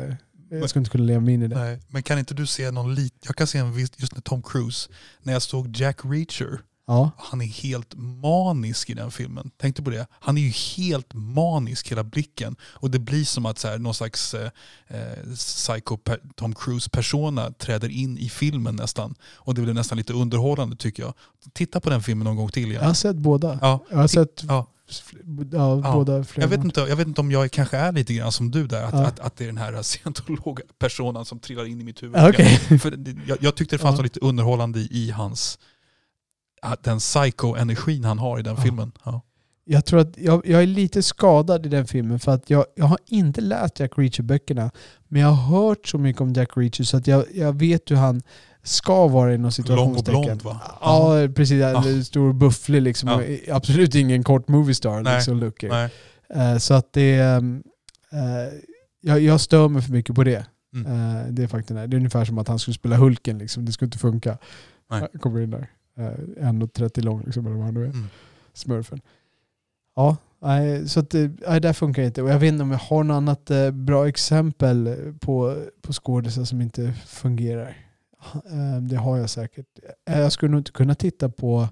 jag 0.50 0.70
skulle 0.70 0.80
inte 0.80 0.90
kunna 0.90 1.04
leva 1.04 1.20
mig 1.20 1.34
in 1.34 1.42
i 1.42 1.48
det. 1.48 1.56
Nej. 1.58 1.78
Men 1.88 2.02
kan 2.02 2.18
inte 2.18 2.34
du 2.34 2.46
se 2.46 2.70
någon 2.70 2.94
lit... 2.94 3.14
Jag 3.26 3.36
kan 3.36 3.46
se 3.46 3.58
en 3.58 3.72
viss, 3.74 3.90
just 3.96 4.14
när 4.14 4.20
Tom 4.22 4.42
Cruise, 4.42 4.88
när 5.22 5.32
jag 5.32 5.42
såg 5.42 5.76
Jack 5.76 5.98
Reacher, 6.04 6.60
Ja. 6.86 7.10
han 7.18 7.40
är 7.40 7.46
helt 7.46 7.94
manisk 7.96 8.90
i 8.90 8.94
den 8.94 9.10
filmen. 9.10 9.50
Tänkte 9.56 9.82
på 9.82 9.90
det? 9.90 10.06
Han 10.10 10.36
är 10.38 10.42
ju 10.42 10.48
helt 10.48 11.14
manisk 11.14 11.90
hela 11.92 12.04
blicken. 12.04 12.56
Och 12.62 12.90
det 12.90 12.98
blir 12.98 13.24
som 13.24 13.46
att 13.46 13.58
så 13.58 13.68
här, 13.68 13.78
någon 13.78 13.94
slags 13.94 14.34
eh, 14.34 14.50
eh, 14.88 15.34
psycho 15.34 15.98
Tom 16.36 16.54
Cruise-persona 16.54 17.50
träder 17.52 17.88
in 17.88 18.18
i 18.18 18.28
filmen 18.28 18.76
nästan. 18.76 19.14
Och 19.34 19.54
det 19.54 19.60
blir 19.62 19.74
nästan 19.74 19.98
lite 19.98 20.12
underhållande 20.12 20.76
tycker 20.76 21.02
jag. 21.02 21.14
Titta 21.52 21.80
på 21.80 21.90
den 21.90 22.02
filmen 22.02 22.24
någon 22.24 22.36
gång 22.36 22.48
till 22.48 22.62
igen. 22.66 22.74
Jag 22.80 22.88
har 22.88 22.94
sett 22.94 23.16
båda. 23.16 23.58
Ja, 23.62 23.84
Jag 23.90 23.96
har 23.96 24.08
sett 24.08 24.44
ja. 24.48 24.66
ja, 25.52 25.80
Ja. 25.84 25.92
båda 25.94 26.24
Jag 26.36 26.48
vet, 26.48 26.64
inte, 26.64 26.80
jag 26.80 26.96
vet 26.96 27.06
inte 27.08 27.20
om 27.20 27.30
jag 27.30 27.50
kanske 27.50 27.76
är 27.76 27.92
lite 27.92 28.14
grann 28.14 28.32
som 28.32 28.50
du 28.50 28.66
där, 28.66 28.82
att, 28.82 28.92
Ja. 28.94 29.06
att, 29.06 29.20
att 29.20 29.36
det 29.36 29.44
är 29.44 29.46
den 29.48 29.58
här 29.58 29.82
scientologa 29.82 30.62
personen 30.78 31.24
som 31.24 31.38
trillar 31.38 31.64
in 31.64 31.80
i 31.80 31.84
mitt 31.84 32.02
huvud. 32.02 32.16
Okej. 32.28 32.78
För 32.78 32.98
jag, 33.26 33.38
jag 33.40 33.54
tyckte 33.54 33.76
det 33.76 33.80
fanns 33.82 33.92
Ja. 33.92 33.96
något 33.96 34.04
lite 34.14 34.20
underhållande 34.20 34.80
i 34.80 35.10
hans, 35.10 35.58
den 36.82 36.98
psycho-energin 36.98 38.04
han 38.04 38.18
har 38.18 38.38
i 38.38 38.42
den 38.42 38.54
Ja. 38.56 38.62
filmen. 38.62 38.92
Ja. 39.04 39.20
Jag 39.68 39.84
tror 39.84 40.00
att 40.00 40.18
jag, 40.18 40.46
jag 40.46 40.62
är 40.62 40.66
lite 40.66 41.02
skadad 41.02 41.66
i 41.66 41.68
den 41.68 41.86
filmen 41.86 42.18
för 42.20 42.32
att 42.32 42.50
jag, 42.50 42.64
jag 42.76 42.84
har 42.86 42.98
inte 43.06 43.40
läst 43.40 43.80
Jack 43.80 43.92
Reacher-böckerna. 43.98 44.70
Men 45.08 45.22
jag 45.22 45.28
har 45.28 45.58
hört 45.58 45.86
så 45.88 45.98
mycket 45.98 46.22
om 46.22 46.32
Jack 46.32 46.50
Reacher 46.56 46.84
så 46.84 46.96
att 46.96 47.06
jag, 47.06 47.24
jag 47.34 47.52
vet 47.58 47.90
hur 47.90 47.96
han 47.96 48.22
ska 48.62 49.08
vara 49.08 49.34
inom 49.34 49.52
situationstecken. 49.52 50.22
blond, 50.22 50.42
va? 50.42 50.60
Ja, 50.80 51.28
precis. 51.36 51.60
Ja. 51.60 51.82
Stor 52.04 52.32
bufflig 52.32 52.82
liksom. 52.82 53.08
Och 53.08 53.22
Absolut 53.50 53.94
ingen 53.94 54.24
kort 54.24 54.48
movie 54.48 54.74
star 54.74 55.00
Nej. 55.00 55.14
liksom 55.14 55.36
looker. 55.40 55.90
Eh, 56.34 56.58
så 56.58 56.74
att 56.74 56.92
det... 56.92 57.14
ehm, 57.18 57.62
eh, 58.12 58.58
jag, 59.00 59.20
jag 59.20 59.40
stör 59.40 59.68
mig 59.68 59.82
för 59.82 59.92
mycket 59.92 60.14
på 60.14 60.24
det. 60.24 60.46
Mm. 60.74 60.92
Eh, 61.16 61.26
det 61.30 61.42
är 61.42 61.46
faktiskt 61.46 61.74
det. 61.74 61.80
är 61.80 61.94
ungefär 61.94 62.24
som 62.24 62.38
att 62.38 62.48
han 62.48 62.58
skulle 62.58 62.74
spela 62.74 62.96
Hulken 62.96 63.38
liksom. 63.38 63.64
Det 63.64 63.72
skulle 63.72 63.86
inte 63.86 63.98
funka. 63.98 64.38
Nej. 64.90 65.00
Han 65.00 65.20
kommer 65.20 65.40
in 65.40 65.50
där. 65.50 65.68
Uh, 65.98 66.04
1,30 66.04 67.02
lång 67.02 67.22
liksom, 67.24 67.46
eller 67.46 67.56
vad 67.56 67.64
han 67.64 67.74
nu 67.74 67.80
är. 67.80 67.84
Mm. 67.90 68.06
Smurfen. 68.52 69.00
Ja, 69.96 70.16
nej, 70.42 70.88
så 70.88 71.00
att, 71.00 71.10
det- 71.10 71.32
nej, 71.48 71.60
det 71.60 71.74
funkar 71.74 72.02
inte. 72.02 72.22
Och 72.22 72.30
jag 72.30 72.38
vet 72.38 72.48
inte 72.52 72.62
om 72.62 72.70
jag 72.70 72.78
har 72.78 73.04
något 73.04 73.14
annat 73.14 73.50
eh, 73.50 73.70
bra 73.70 74.08
exempel 74.08 74.96
på, 75.20 75.64
på 75.82 75.92
skådisar 75.92 76.44
som 76.44 76.60
inte 76.60 76.92
fungerar. 77.06 77.76
Eh, 78.34 78.82
det 78.82 78.96
har 78.96 79.16
jag 79.18 79.30
säkert. 79.30 79.66
Eh, 80.10 80.18
jag 80.20 80.32
skulle 80.32 80.50
nog 80.50 80.60
inte 80.60 80.72
kunna 80.72 80.94
titta 80.94 81.28
på... 81.28 81.68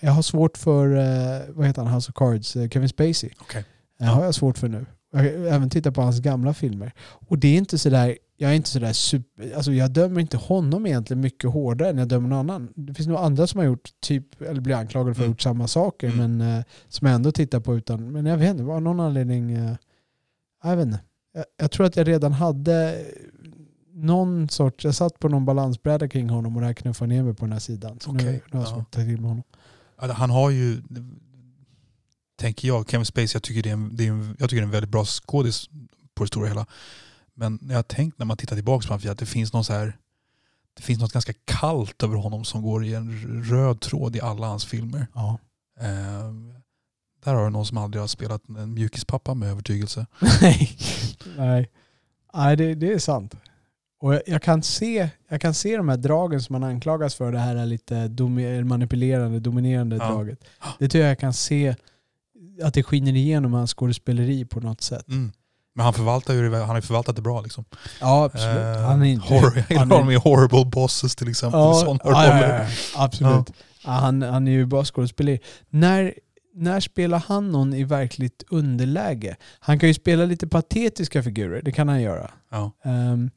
Jag 0.00 0.12
har 0.12 0.22
svårt 0.22 0.58
för, 0.58 0.96
eh, 0.96 1.40
vad 1.48 1.66
heter 1.66 1.82
han, 1.82 1.94
House 1.94 2.10
of 2.10 2.14
Cards, 2.14 2.56
eh, 2.56 2.68
Kevin 2.68 2.88
Spacey. 2.88 3.30
Okej. 3.40 3.64
Det 3.98 4.04
har 4.04 4.24
jag 4.24 4.34
svårt 4.34 4.58
för 4.58 4.68
nu. 4.68 4.86
Jag 5.12 5.18
har 5.18 5.26
även 5.26 5.70
tittat 5.70 5.94
på 5.94 6.02
hans 6.02 6.20
gamla 6.20 6.54
filmer. 6.54 6.92
Och 7.28 7.38
det 7.38 7.48
är 7.48 7.56
inte 7.58 7.78
sådär, 7.78 8.18
jag 8.36 8.50
är 8.50 8.54
inte 8.54 8.68
sådär 8.68 8.92
super, 8.92 9.52
alltså 9.56 9.72
jag 9.72 9.90
dömer 9.92 10.20
inte 10.20 10.36
honom 10.36 10.86
egentligen 10.86 11.20
mycket 11.20 11.50
hårdare 11.50 11.90
än 11.90 11.98
jag 11.98 12.08
dömer 12.08 12.28
någon 12.28 12.38
annan. 12.38 12.72
Det 12.74 12.94
finns 12.94 13.08
nog 13.08 13.18
andra 13.18 13.46
som 13.46 13.58
har 13.58 13.64
gjort 13.66 13.90
typ, 14.00 14.40
eller 14.42 14.60
blir 14.60 14.74
anklagade 14.74 15.14
för 15.14 15.20
att 15.20 15.22
ha 15.22 15.24
Mm. 15.24 15.32
gjort 15.32 15.40
samma 15.42 15.68
saker 15.68 16.08
Mm. 16.08 16.36
men 16.38 16.58
eh, 16.58 16.64
som 16.88 17.06
jag 17.06 17.14
ändå 17.14 17.32
tittar 17.32 17.60
på 17.60 17.76
utan, 17.76 18.12
men 18.12 18.26
jag 18.26 18.36
vet 18.38 18.50
inte, 18.50 18.62
av 18.64 18.82
någon 18.82 19.00
anledning, 19.00 19.52
eh, 19.52 19.76
jag 20.64 20.76
vet 20.76 20.86
inte. 20.86 21.00
Jag, 21.34 21.44
jag 21.56 21.70
tror 21.70 21.86
att 21.86 21.96
jag 21.96 22.08
redan 22.08 22.32
hade 22.32 23.04
någon 23.92 24.48
sorts, 24.48 24.84
jag 24.84 24.94
satt 24.94 25.18
på 25.18 25.28
någon 25.28 25.44
balansbräda 25.44 26.08
kring 26.08 26.28
honom 26.28 26.54
och 26.56 26.60
det 26.60 26.66
här 26.66 26.74
knuffade 26.74 27.08
ner 27.08 27.22
mig 27.22 27.34
på 27.34 27.44
den 27.44 27.52
här 27.52 27.58
sidan. 27.60 28.00
Så 28.00 28.12
nu, 28.12 28.18
Okej, 28.18 28.42
nu 28.52 28.58
har 28.58 28.64
jag 28.64 28.66
ja. 28.68 28.74
svårt 28.74 28.82
att 28.82 28.90
ta 28.90 29.00
till 29.00 29.20
med 29.20 29.28
honom. 29.30 29.42
Ja, 30.00 30.12
Han 30.12 30.30
har 30.30 30.50
ju, 30.50 30.82
tänker 32.38 32.68
jag, 32.68 32.90
Kevin 32.90 33.04
Spacey, 33.06 33.28
jag 33.34 33.42
tycker 33.42 33.62
det 33.62 33.68
är 33.68 33.72
en, 33.72 33.96
det 33.96 34.06
är 34.06 34.10
en, 34.10 34.36
jag 34.38 34.50
tycker 34.50 34.60
det 34.60 34.64
är 34.64 34.66
en 34.66 34.70
väldigt 34.70 34.90
bra 34.90 35.04
skådis 35.04 35.68
på 36.14 36.24
det 36.24 36.28
stora 36.28 36.48
hela. 36.48 36.66
Men 37.36 37.58
jag 37.68 37.76
har 37.76 37.82
tänkt 37.82 38.18
när 38.18 38.26
man 38.26 38.36
tittar 38.36 38.56
tillbaka 38.56 38.86
på 38.88 38.94
honom 38.94 39.10
att 39.12 39.18
det 39.18 39.26
finns 39.26 39.52
någon 39.52 39.64
så 39.64 39.72
här 39.72 39.96
det 40.76 40.82
finns 40.82 41.00
något 41.00 41.12
ganska 41.12 41.32
kallt 41.44 42.02
över 42.02 42.16
honom 42.16 42.44
som 42.44 42.62
går 42.62 42.84
i 42.84 42.94
en 42.94 43.42
röd 43.44 43.80
tråd 43.80 44.16
i 44.16 44.20
alla 44.20 44.46
hans 44.46 44.64
filmer. 44.64 45.06
Ja. 45.14 45.38
Eh, 45.80 46.32
där 47.24 47.34
har 47.34 47.44
du 47.44 47.50
någon 47.50 47.66
som 47.66 47.78
aldrig 47.78 48.02
har 48.02 48.08
spelat 48.08 48.48
en 48.48 48.74
mjukispappa 48.74 49.34
med 49.34 49.50
övertygelse. 49.50 50.06
Nej, 50.42 50.76
nej. 51.36 51.70
nej 52.34 52.56
det, 52.56 52.74
det 52.74 52.92
är 52.92 52.98
sant. 52.98 53.34
Och 54.00 54.14
jag, 54.14 54.22
jag, 54.26 54.42
kan 54.42 54.62
se, 54.62 55.08
jag 55.28 55.40
kan 55.40 55.54
se 55.54 55.76
de 55.76 55.88
här 55.88 55.96
dragen 55.96 56.40
som 56.42 56.52
man 56.52 56.64
anklagas 56.64 57.14
för, 57.14 57.32
det 57.32 57.38
här 57.38 57.56
är 57.56 57.66
lite 57.66 57.94
domi- 58.08 58.64
manipulerande, 58.64 59.40
dominerande 59.40 59.96
Ja. 59.96 60.08
draget. 60.10 60.44
Det 60.78 60.88
tror 60.88 61.02
jag 61.04 61.10
jag 61.10 61.18
kan 61.18 61.32
se 61.34 61.74
att 62.62 62.74
det 62.74 62.82
skiner 62.82 63.16
igenom 63.16 63.52
hans 63.52 63.70
skådespeleri 63.74 64.44
på 64.44 64.60
något 64.60 64.80
sätt. 64.80 65.08
Mm. 65.08 65.32
Men 65.76 65.84
han 65.84 65.94
förvaltar 65.94 66.34
ju 66.34 66.54
han 66.54 66.68
har 66.68 66.80
förvaltat 66.80 67.16
det 67.16 67.22
bra 67.22 67.40
liksom. 67.40 67.64
Ja, 68.00 68.24
absolut. 68.24 68.76
Eh, 68.76 68.82
han 68.82 69.02
är 69.02 69.06
inte... 69.06 69.34
horror, 69.34 69.52
jag 69.56 69.70
gillar 69.70 69.96
honom 69.96 70.10
i 70.10 70.14
Horrible 70.14 70.64
Bosses 70.64 71.16
till 71.16 71.28
exempel. 71.28 71.60
ja, 71.60 71.74
Sådana 71.74 72.00
ja, 72.04 72.40
ja, 72.40 72.58
ja, 72.58 72.66
absolut. 72.94 73.52
Ja, 73.84 73.90
han, 73.90 74.22
han 74.22 74.48
är 74.48 74.52
ju 74.52 74.66
bra 74.66 74.84
skådespelare. 74.84 75.38
När, 75.70 76.14
när 76.54 76.80
spelar 76.80 77.18
han 77.18 77.52
någon 77.52 77.74
i 77.74 77.84
verkligt 77.84 78.44
underläge? 78.50 79.36
Han 79.58 79.78
kan 79.78 79.88
ju 79.88 79.94
spela 79.94 80.24
lite 80.24 80.46
patetiska 80.46 81.22
figurer, 81.22 81.62
det 81.62 81.72
kan 81.72 81.88
han 81.88 82.02
göra. 82.02 82.30
Ja. 82.50 82.72
Ehm, 82.84 83.30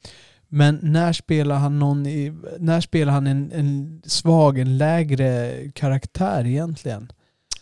men 0.48 0.78
när 0.82 1.12
spelar 1.12 1.56
han 1.56 1.78
någon 1.78 2.06
i, 2.06 2.32
när 2.58 2.80
spelar 2.80 3.12
han 3.12 3.26
en, 3.26 3.52
en 3.52 4.02
svag, 4.06 4.58
en 4.58 4.78
lägre 4.78 5.56
karaktär 5.74 6.46
egentligen? 6.46 7.12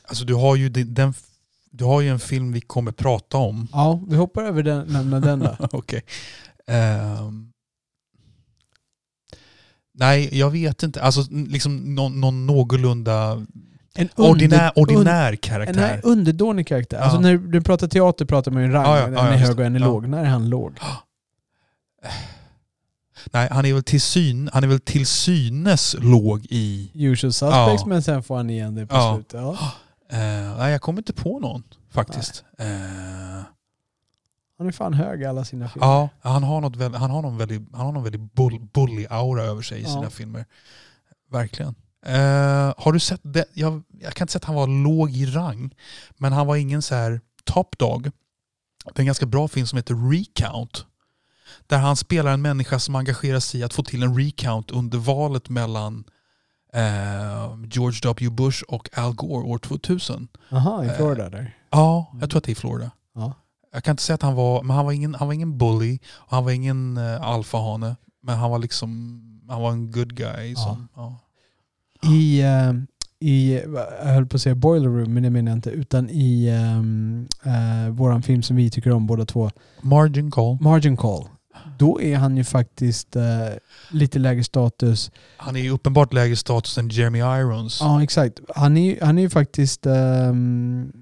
Alltså 0.08 0.24
du 0.24 0.34
har 0.34 0.56
ju 0.56 0.68
den, 0.68 0.94
den, 0.94 1.14
du 1.70 1.84
har 1.84 2.00
ju 2.00 2.08
en 2.08 2.18
film 2.18 2.52
vi 2.52 2.60
kommer 2.60 2.92
prata 2.92 3.36
om. 3.38 3.68
Ja, 3.72 4.00
vi 4.08 4.16
hoppar 4.16 4.42
över 4.44 4.62
den, 4.62 4.86
nämna 4.86 5.20
den 5.20 5.38
då. 5.38 5.56
Okej. 5.72 6.02
Ehm. 6.66 7.52
nej, 9.94 10.38
jag 10.38 10.50
vet 10.50 10.82
inte. 10.82 11.02
Alltså 11.02 11.22
liksom 11.30 11.94
någon, 11.94 12.20
någon 12.20 12.46
någorlunda 12.46 13.46
En 13.94 14.08
ordinär, 14.16 14.72
under- 14.76 14.96
ordinär 14.96 15.30
En 15.32 15.36
karaktär. 15.38 15.80
här 15.80 16.00
underdånig 16.04 16.66
karaktär. 16.66 16.96
Ja. 16.98 17.02
Alltså 17.04 17.20
när 17.20 17.36
du 17.36 17.60
pratar 17.62 17.88
teater 17.88 18.24
pratar 18.24 18.50
man 18.50 18.62
ju 18.62 18.66
en 18.66 18.72
rang. 18.72 18.84
Ja, 18.84 18.98
ja, 18.98 19.06
en 19.06 19.16
är 19.32 19.36
hög 19.36 19.58
och 19.58 19.64
en 19.64 19.74
är 19.76 19.80
låg. 19.80 20.08
När 20.08 20.20
är 20.24 20.28
han 20.28 20.48
låg? 20.48 20.72
Nej, 23.32 23.48
han 23.50 23.64
är 23.64 23.72
väl 23.74 23.82
till, 23.82 24.00
syn, 24.00 24.50
han 24.52 24.64
är 24.64 24.68
väl 24.68 24.80
till 24.80 25.06
synes 25.06 25.96
låg 25.98 26.46
i... 26.50 26.90
Usual 26.94 27.32
suspects 27.32 27.86
men 27.86 28.02
sen 28.02 28.22
får 28.22 28.36
han 28.36 28.50
igen 28.50 28.74
det 28.74 28.86
på 28.86 29.14
slutet. 29.14 29.40
Eh, 30.12 30.56
nej, 30.58 30.72
jag 30.72 30.80
kommer 30.80 31.00
inte 31.00 31.12
på 31.12 31.38
någon 31.40 31.62
faktiskt. 31.90 32.44
Eh, 32.58 32.66
Han 34.58 34.66
är 34.66 34.72
fan 34.72 34.94
hög 34.94 35.22
i 35.22 35.24
alla 35.24 35.44
sina 35.44 35.68
filmer. 35.68 35.86
ja, 35.88 36.08
han 36.20 36.42
har, 36.42 36.60
något 36.60 36.76
väldigt, 36.76 37.00
han 37.00 37.10
har 37.10 37.22
någon 37.22 37.36
väldigt, 37.38 37.62
han 37.72 37.86
har 37.86 37.92
någon 37.92 38.02
väldigt 38.02 38.32
bull, 38.34 38.60
bully 38.72 39.06
aura 39.10 39.42
över 39.42 39.62
sig 39.62 39.78
i 39.80 39.82
Ja. 39.82 39.88
sina 39.88 40.10
filmer. 40.10 40.44
Verkligen. 41.30 41.74
Eh, 42.06 42.74
har 42.78 42.92
du 42.92 43.00
sett 43.00 43.20
det? 43.22 43.44
Jag, 43.54 43.82
jag 44.00 44.14
kan 44.14 44.24
inte 44.24 44.32
säga 44.32 44.38
att 44.40 44.44
han 44.44 44.54
var 44.54 44.66
låg 44.84 45.10
i 45.10 45.26
rang, 45.26 45.74
men 46.16 46.32
han 46.32 46.46
var 46.46 46.56
ingen 46.56 46.82
så 46.82 46.94
här 46.94 47.20
top 47.44 47.78
dog. 47.78 48.02
Det 48.84 48.98
är 48.98 49.00
en 49.00 49.06
ganska 49.06 49.26
bra 49.26 49.48
film 49.48 49.66
som 49.66 49.76
heter 49.76 50.10
Recount. 50.10 50.84
Där 51.66 51.78
han 51.78 51.96
spelar 51.96 52.32
en 52.32 52.42
människa 52.42 52.78
som 52.78 52.94
engagerar 52.94 53.40
sig 53.40 53.60
i 53.60 53.62
att 53.62 53.74
få 53.74 53.82
till 53.82 54.02
en 54.02 54.18
recount 54.18 54.70
under 54.70 54.98
valet 54.98 55.48
mellan 55.48 56.04
George 57.70 58.00
W. 58.02 58.30
Bush 58.30 58.62
och 58.68 58.98
Al 58.98 59.14
Gore 59.14 59.44
år 59.44 59.58
2000. 59.58 60.28
Jaha, 60.48 60.84
i 60.84 60.88
Eh, 60.88 60.94
Florida 60.94 61.30
där. 61.30 61.56
Ja, 61.70 62.12
jag 62.20 62.30
tror 62.30 62.38
att 62.38 62.44
det 62.44 62.50
är 62.50 62.52
i 62.52 62.54
Florida. 62.54 62.90
Ja. 63.14 63.32
Jag 63.72 63.84
kan 63.84 63.92
inte 63.92 64.02
säga 64.02 64.14
att 64.14 64.22
han 64.22 64.34
var, 64.34 64.62
men 64.62 64.76
han 64.76 64.84
var 64.84 64.92
ingen, 64.92 65.14
han 65.14 65.28
var 65.28 65.34
ingen 65.34 65.58
bully 65.58 65.98
och 66.14 66.32
han 66.36 66.44
var 66.44 66.52
ingen 66.52 66.98
uh, 66.98 67.22
alfahane. 67.22 67.96
Men 68.22 68.38
han 68.38 68.50
var 68.50 68.58
liksom, 68.58 69.22
han 69.48 69.62
var 69.62 69.70
en 69.72 69.92
good 69.92 70.14
guy. 70.16 70.54
Som, 70.54 70.88
ja. 70.96 71.16
I, 72.12 72.40
eh, 72.40 72.72
i, 73.20 73.62
jag 74.02 74.12
höll 74.12 74.26
på 74.26 74.36
att 74.36 74.42
säga 74.42 74.54
Boiler 74.54 74.88
Room, 74.88 75.14
men 75.14 75.22
det 75.22 75.30
menar 75.30 75.50
jag 75.50 75.58
inte. 75.58 75.70
Utan 75.70 76.10
i 76.10 76.50
um, 76.76 77.28
våran 77.96 78.22
film 78.22 78.42
som 78.42 78.56
vi 78.56 78.70
tycker 78.70 78.90
om 78.90 79.06
båda 79.06 79.24
två, 79.24 79.50
Margin 79.80 80.30
call. 80.30 80.58
Margin 80.60 80.96
Call. 80.96 81.24
Då 81.78 82.00
är 82.00 82.16
han 82.16 82.36
ju 82.36 82.44
faktiskt 82.44 83.16
eh, 83.16 83.22
lite 83.90 84.18
lägre 84.18 84.44
status. 84.44 85.10
Han 85.36 85.56
är 85.56 85.60
ju 85.60 85.70
uppenbart 85.70 86.12
lägre 86.12 86.36
status 86.36 86.78
än 86.78 86.88
Jeremy 86.88 87.18
Irons. 87.18 87.78
Ja, 87.80 88.02
exakt. 88.02 88.40
Han 88.54 88.76
är, 88.76 89.04
han 89.04 89.18
är 89.18 89.22
ju 89.22 89.30
faktiskt... 89.30 89.86
ehm, 89.86 90.92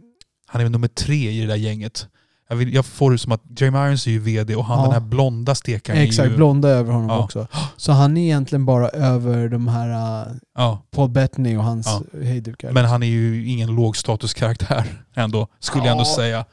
Han 0.47 0.61
är 0.61 0.65
väl 0.65 0.73
nummer 0.73 0.89
tre 0.89 1.31
i 1.31 1.41
det 1.41 1.47
där 1.47 1.57
gänget. 1.57 2.07
Jag, 2.49 2.57
vill, 2.57 2.75
jag 2.75 2.87
får 2.87 3.11
det 3.12 3.19
som 3.19 3.33
att 3.33 3.43
Jeremy 3.61 3.79
Irons 3.79 4.07
är 4.07 4.11
ju 4.11 4.19
vd 4.19 4.57
och 4.57 4.65
han 4.65 4.79
Ja. 4.79 4.85
den 4.85 4.93
här 4.93 5.01
blonda 5.09 5.55
stekaren 5.55 5.99
exakt, 6.01 6.27
är 6.27 6.31
ju... 6.31 6.37
blonda 6.37 6.69
över 6.69 6.93
honom 6.93 7.09
Ja. 7.11 7.25
också. 7.25 7.47
Så 7.77 7.93
han 7.93 8.17
är 8.17 8.23
egentligen 8.23 8.67
bara 8.67 8.89
över 8.89 9.49
de 9.49 9.69
här 9.69 9.91
eh, 10.27 10.33
Ja, 10.57 10.83
Paul 10.91 11.11
Bettany 11.11 11.57
och 11.57 11.65
hans 11.65 11.87
Ja. 11.87 12.19
hejdukar. 12.23 12.73
men 12.73 12.85
han 12.85 13.03
är 13.03 13.07
ju 13.07 13.49
ingen 13.49 13.75
lågstatuskaraktär 13.75 14.85
ändå, 15.15 15.49
skulle 15.59 15.85
jag 15.85 15.93
ändå 15.93 16.05
säga. 16.05 16.45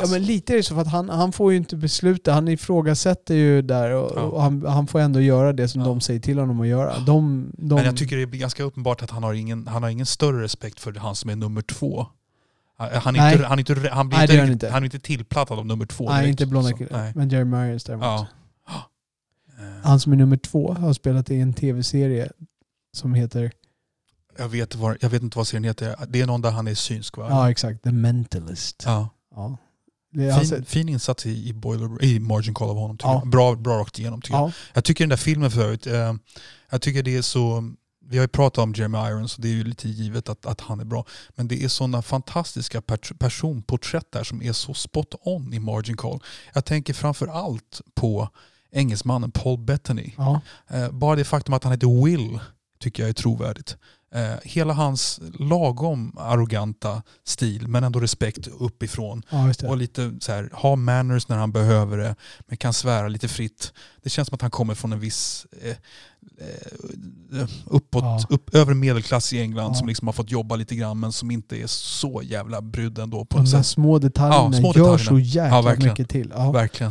Ja 0.00 0.06
men 0.10 0.22
lite 0.22 0.52
är 0.52 0.56
det 0.56 0.62
så 0.62 0.74
för 0.74 0.80
att 0.82 0.88
han, 0.88 1.08
han 1.08 1.32
får 1.32 1.50
ju 1.52 1.56
inte 1.58 1.76
besluta. 1.76 2.32
Han 2.32 2.48
ifrågasätter 2.48 3.34
ju 3.34 3.62
där 3.62 3.90
och, 3.90 4.12
Ja. 4.16 4.20
och 4.22 4.42
han, 4.42 4.66
han 4.66 4.86
får 4.86 5.00
ändå 5.00 5.20
göra 5.20 5.52
det 5.52 5.68
som 5.68 5.80
Ja. 5.80 5.86
de 5.86 6.00
säger 6.00 6.20
till 6.20 6.38
honom 6.38 6.60
att 6.60 6.66
göra. 6.66 6.98
De, 6.98 7.50
de, 7.58 7.74
Men 7.74 7.84
jag 7.84 7.96
tycker 7.96 8.16
det 8.16 8.22
är 8.22 8.26
ganska 8.26 8.62
uppenbart 8.62 9.02
att 9.02 9.10
han 9.10 9.22
har 9.22 9.34
ingen, 9.34 9.66
han 9.66 9.82
har 9.82 9.90
ingen 9.90 10.06
större 10.06 10.42
respekt 10.42 10.80
för 10.80 10.92
han 10.94 11.14
som 11.16 11.30
är 11.30 11.36
nummer 11.36 11.62
två. 11.62 12.06
Han, 12.76 13.16
är 13.16 13.32
inte, 13.32 13.46
han, 13.46 13.58
är 13.58 13.70
inte, 13.70 13.88
han, 13.90 14.08
blir 14.08 14.18
Nej, 14.18 14.40
inte, 14.40 14.52
inte. 14.52 14.70
han 14.70 14.82
är 14.82 14.84
inte 14.84 14.98
tillplattad 15.00 15.58
av 15.58 15.66
nummer 15.66 15.86
två 15.86 16.08
Nej, 16.08 16.22
direkt. 16.22 16.40
inte 16.40 16.46
blonda 16.50 16.70
nej. 16.90 17.12
Men 17.16 17.28
Jeremy 17.28 17.56
Irons 17.68 17.84
däremot. 17.84 18.04
Ja. 18.04 18.26
Han 19.82 20.00
som 20.00 20.12
är 20.12 20.16
nummer 20.16 20.36
två 20.36 20.74
har 20.74 20.92
spelat 20.92 21.30
i 21.30 21.40
en 21.40 21.52
tv-serie 21.54 22.32
som 22.92 23.14
heter, 23.14 23.52
Jag 24.38 24.48
vet, 24.48 24.74
vad, 24.74 24.96
jag 25.00 25.10
vet 25.10 25.22
inte 25.22 25.38
vad 25.38 25.46
serien 25.46 25.64
heter. 25.64 25.96
Det 26.08 26.20
är 26.20 26.26
någon 26.26 26.42
där 26.42 26.50
han 26.50 26.68
är 26.68 26.74
synsk 26.74 27.16
va? 27.16 27.26
ja 27.30 27.50
exakt, 27.50 27.82
The 27.84 27.92
Mentalist. 27.92 28.82
Ja. 28.86 29.08
Ja. 29.34 29.56
Är 30.16 30.30
alltså, 30.32 30.54
Fin, 30.54 30.64
fin 30.64 30.88
insats 30.88 31.26
i, 31.26 31.48
i, 31.48 31.52
boiler, 31.52 32.04
i 32.04 32.20
Margin 32.20 32.54
Call 32.54 32.70
av 32.70 32.76
honom. 32.76 32.98
Ja. 33.02 33.20
jag. 33.24 33.30
Bra, 33.30 33.54
bra 33.54 33.78
rakt 33.78 33.98
igenom 33.98 34.20
tycker 34.22 34.34
jag. 34.36 34.48
ja, 34.48 34.52
Jag 34.74 34.84
tycker 34.84 35.04
den 35.04 35.08
där 35.08 35.16
filmen 35.16 35.50
förut, 35.50 35.86
eh, 35.86 36.14
jag 36.70 36.82
tycker 36.82 37.02
det 37.02 37.16
är 37.16 37.22
så, 37.22 37.72
vi 38.08 38.16
har 38.18 38.24
ju 38.24 38.28
pratat 38.28 38.62
om 38.62 38.72
Jeremy 38.74 38.98
Irons 38.98 39.36
och 39.36 39.42
det 39.42 39.48
är 39.48 39.52
ju 39.52 39.64
lite 39.64 39.88
givet 39.88 40.28
att, 40.28 40.46
att 40.46 40.60
han 40.60 40.80
är 40.80 40.84
bra. 40.84 41.04
Men 41.34 41.48
det 41.48 41.64
är 41.64 41.68
sådana 41.68 42.02
fantastiska 42.02 42.82
per- 42.82 43.14
personporträtt 43.18 44.12
där 44.12 44.24
som 44.24 44.42
är 44.42 44.52
så 44.52 44.74
spot 44.74 45.14
on 45.20 45.52
i 45.54 45.58
Margin 45.58 45.96
Call. 45.96 46.20
Jag 46.54 46.64
tänker 46.64 46.94
framför 46.94 47.26
allt 47.26 47.80
på 47.94 48.28
engelsmannen 48.72 49.30
Paul 49.30 49.58
Bettany. 49.58 50.12
ja. 50.16 50.40
Eh, 50.70 50.90
bara 50.90 51.16
det 51.16 51.24
faktum 51.24 51.54
att 51.54 51.64
han 51.64 51.72
heter 51.72 52.04
Will 52.04 52.38
tycker 52.80 53.02
jag 53.02 53.10
är 53.10 53.14
trovärdigt. 53.14 53.76
Eh, 54.14 54.34
hela 54.42 54.72
hans 54.72 55.20
lagom 55.38 56.16
arroganta 56.18 57.02
stil 57.24 57.68
men 57.68 57.84
ändå 57.84 58.00
respekt 58.00 58.46
uppifrån. 58.46 59.22
ja. 59.62 59.68
Och 59.68 59.76
lite 59.76 60.12
så 60.20 60.32
här, 60.32 60.50
ha 60.52 60.76
manners 60.76 61.28
när 61.28 61.36
han 61.36 61.52
behöver 61.52 61.98
det 61.98 62.14
men 62.46 62.56
kan 62.56 62.72
svära 62.72 63.08
lite 63.08 63.28
fritt. 63.28 63.72
Det 64.02 64.10
känns 64.10 64.28
som 64.28 64.34
att 64.34 64.42
han 64.42 64.50
kommer 64.50 64.74
från 64.74 64.92
en 64.92 65.00
viss 65.00 65.46
eh, 65.62 65.76
uppåt, 67.66 68.02
Ja. 68.04 68.20
upp, 68.30 68.54
övre 68.54 68.74
medelklass 68.74 69.32
i 69.32 69.40
England 69.40 69.70
Ja. 69.70 69.74
som 69.74 69.88
liksom 69.88 70.08
har 70.08 70.12
fått 70.12 70.30
jobba 70.30 70.56
lite 70.56 70.74
grann 70.74 71.00
men 71.00 71.12
som 71.12 71.30
inte 71.30 71.56
är 71.62 71.66
så 71.66 72.20
jävla 72.24 72.62
brydd 72.62 72.98
ändå 72.98 73.24
på 73.24 73.36
De 73.38 73.44
där 73.44 73.62
små 73.62 73.98
detaljerna 73.98 74.44
Ja, 74.56 74.60
små 74.60 74.66
gör 74.76 74.92
detaljerna. 74.92 74.98
så 74.98 75.18
jäkla 75.18 75.62
Ja, 75.62 75.76
mycket 75.90 76.08
till. 76.08 76.32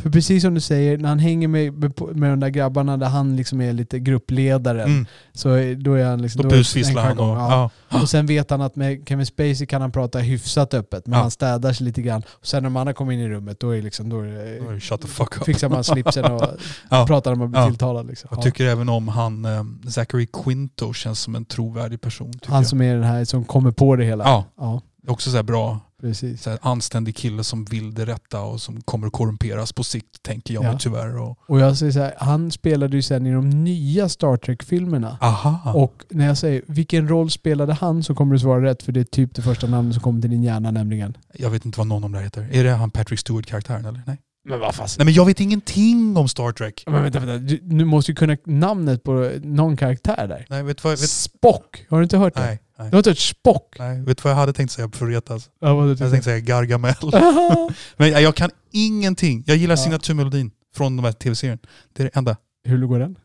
För 0.02 0.10
precis 0.10 0.42
som 0.42 0.54
du 0.54 0.60
säger, 0.60 0.98
när 0.98 1.08
han 1.08 1.18
hänger 1.18 1.48
med, 1.48 1.72
med 2.16 2.30
de 2.30 2.40
där 2.40 2.48
grabbarna 2.48 2.96
där 2.96 3.06
han 3.08 3.36
liksom 3.36 3.60
är 3.60 3.72
lite 3.72 3.98
gruppledaren, 3.98 4.82
Mm. 4.90 5.06
så 5.32 5.48
då 5.78 5.94
är 5.94 6.04
han 6.04 6.22
liksom... 6.22 6.42
Då 6.42 6.48
då 6.48 6.56
busvisslar 6.56 7.02
han. 7.04 7.18
Och. 7.18 8.02
Och 8.02 8.08
sen 8.08 8.26
vet 8.26 8.50
han 8.50 8.60
att 8.60 8.76
med 8.76 9.08
Kevin 9.08 9.26
Spacey 9.26 9.66
kan 9.66 9.80
han 9.80 9.92
prata 9.92 10.18
hyfsat 10.18 10.74
öppet, 10.74 11.06
men 11.06 11.20
han 11.20 11.30
städar 11.30 11.72
sig 11.72 11.84
lite 11.86 12.02
grann. 12.02 12.22
Och 12.30 12.46
sen 12.46 12.62
när 12.62 12.70
de 12.70 12.76
andra 12.76 12.92
kommer 12.92 13.12
in 13.12 13.20
i 13.20 13.28
rummet, 13.28 13.60
då 13.60 13.70
är 13.70 13.82
liksom... 13.82 14.08
Då 14.08 14.20
är 14.20 14.80
shut 14.80 15.00
the 15.00 15.08
fuck 15.08 15.36
up. 15.36 15.44
fixar 15.44 15.68
man 15.68 15.84
slipsen 15.84 16.24
och 16.24 16.42
pratar 17.06 17.34
man 17.34 17.50
blir 17.50 17.60
Ja. 17.60 17.66
tilltalad. 17.68 18.06
Liksom. 18.06 18.28
Jag 18.30 18.38
Ja. 18.38 18.42
tycker 18.42 18.64
även 18.66 18.88
om 18.88 19.08
han, 19.08 19.21
eh, 19.26 19.90
Zachary 19.90 20.26
Quinto 20.32 20.92
känns 20.92 21.20
som 21.20 21.34
en 21.34 21.44
trovärdig 21.44 22.00
person. 22.00 22.32
Han 22.46 22.64
som 22.64 22.82
är 22.82 22.94
den 22.94 23.04
här 23.04 23.24
som 23.24 23.44
kommer 23.44 23.70
på 23.70 23.96
det 23.96 24.04
hela. 24.04 24.24
Ja, 24.24 24.44
ja 24.56 24.80
också 25.08 25.30
så 25.30 25.42
bra, 25.42 25.80
precis. 26.00 26.42
så 26.42 26.50
här 26.50 26.58
anständig 26.62 27.16
kille 27.16 27.44
som 27.44 27.64
vill 27.64 27.94
det 27.94 28.06
rätta 28.06 28.40
och 28.42 28.60
som 28.60 28.80
kommer 28.80 29.06
att 29.06 29.12
korrumperas 29.12 29.72
på 29.72 29.84
sikt 29.84 30.22
tänker 30.22 30.54
jag 30.54 30.64
Ja. 30.64 30.78
tyvärr. 30.78 31.18
Och, 31.18 31.38
Och 31.48 31.60
jag 31.60 31.76
säger 31.78 31.92
så 31.92 31.98
här, 31.98 32.14
han 32.18 32.50
spelade 32.50 32.96
ju 32.96 33.02
sen 33.02 33.26
i 33.26 33.32
de 33.32 33.50
nya 33.50 34.08
Star 34.08 34.36
Trek-filmerna. 34.36 35.18
aha. 35.20 35.72
Och 35.72 36.04
när 36.10 36.26
jag 36.26 36.38
säger 36.38 36.62
vilken 36.66 37.08
roll 37.08 37.30
spelade 37.30 37.72
han 37.74 38.02
så 38.02 38.14
kommer 38.14 38.32
du 38.34 38.38
svara 38.38 38.62
rätt 38.64 38.82
för 38.82 38.92
det 38.92 39.00
är 39.00 39.04
typ 39.04 39.34
det 39.34 39.42
första 39.42 39.66
namnet 39.66 39.94
som 39.94 40.02
kommer 40.02 40.20
till 40.20 40.30
din 40.30 40.42
hjärna 40.42 40.70
nämligen. 40.70 41.16
Jag 41.34 41.50
vet 41.50 41.64
inte 41.64 41.78
vad 41.78 41.86
någon 41.86 41.96
av 41.96 42.02
dem 42.02 42.12
där 42.12 42.20
heter. 42.22 42.48
Är 42.52 42.64
det 42.64 42.70
han 42.70 42.90
Patrick 42.90 43.20
Stewart-karaktären 43.20 43.84
eller? 43.84 44.02
Nej. 44.06 44.18
Men 44.44 44.60
vad 44.60 44.74
fast. 44.74 44.98
Nej 44.98 45.04
men 45.04 45.14
jag 45.14 45.24
vet 45.26 45.40
ingenting 45.40 46.16
om 46.16 46.28
Star 46.28 46.52
Trek. 46.52 46.82
Men 46.86 47.02
vänta, 47.02 47.18
vänta. 47.20 47.38
Du, 47.38 47.58
du 47.62 47.84
måste 47.84 48.10
ju 48.10 48.14
kunna 48.16 48.36
namnet 48.44 49.02
på 49.02 49.30
någon 49.42 49.76
karaktär 49.76 50.26
där. 50.28 50.46
Nej, 50.50 50.62
vet 50.62 50.84
vad, 50.84 50.90
vet, 51.00 51.10
Spock! 51.10 51.86
Har 51.90 51.98
du 51.98 52.02
inte 52.02 52.18
hört 52.18 52.34
det? 52.34 52.40
nej, 52.40 52.62
nej, 52.78 52.90
Du 52.90 52.94
har 52.96 52.98
inte 52.98 53.10
hört 53.10 53.18
Spock? 53.18 53.76
nej. 53.78 54.00
Vet 54.02 54.16
du 54.18 54.22
vad 54.22 54.30
jag 54.32 54.36
hade 54.36 54.52
tänkt 54.52 54.70
säga 54.72 54.90
för 54.92 55.06
retas? 55.06 55.50
Ja, 55.60 55.74
vad 55.74 55.84
du 55.84 55.90
Jag 55.90 55.98
tänkte 55.98 56.22
säga 56.22 56.38
Gargamel. 56.40 56.94
men 57.96 58.10
jag 58.10 58.34
kan 58.34 58.50
ingenting. 58.70 59.44
Jag 59.46 59.56
gillar 59.56 59.76
Ja. 59.76 59.82
signaturmelodin 59.82 60.50
från 60.74 60.96
de 60.96 61.04
här 61.04 61.12
tv-serien. 61.12 61.58
Det 61.92 62.02
är 62.02 62.04
det 62.04 62.18
enda. 62.18 62.36
Hur 62.64 62.86
går 62.86 62.98
den? 62.98 63.16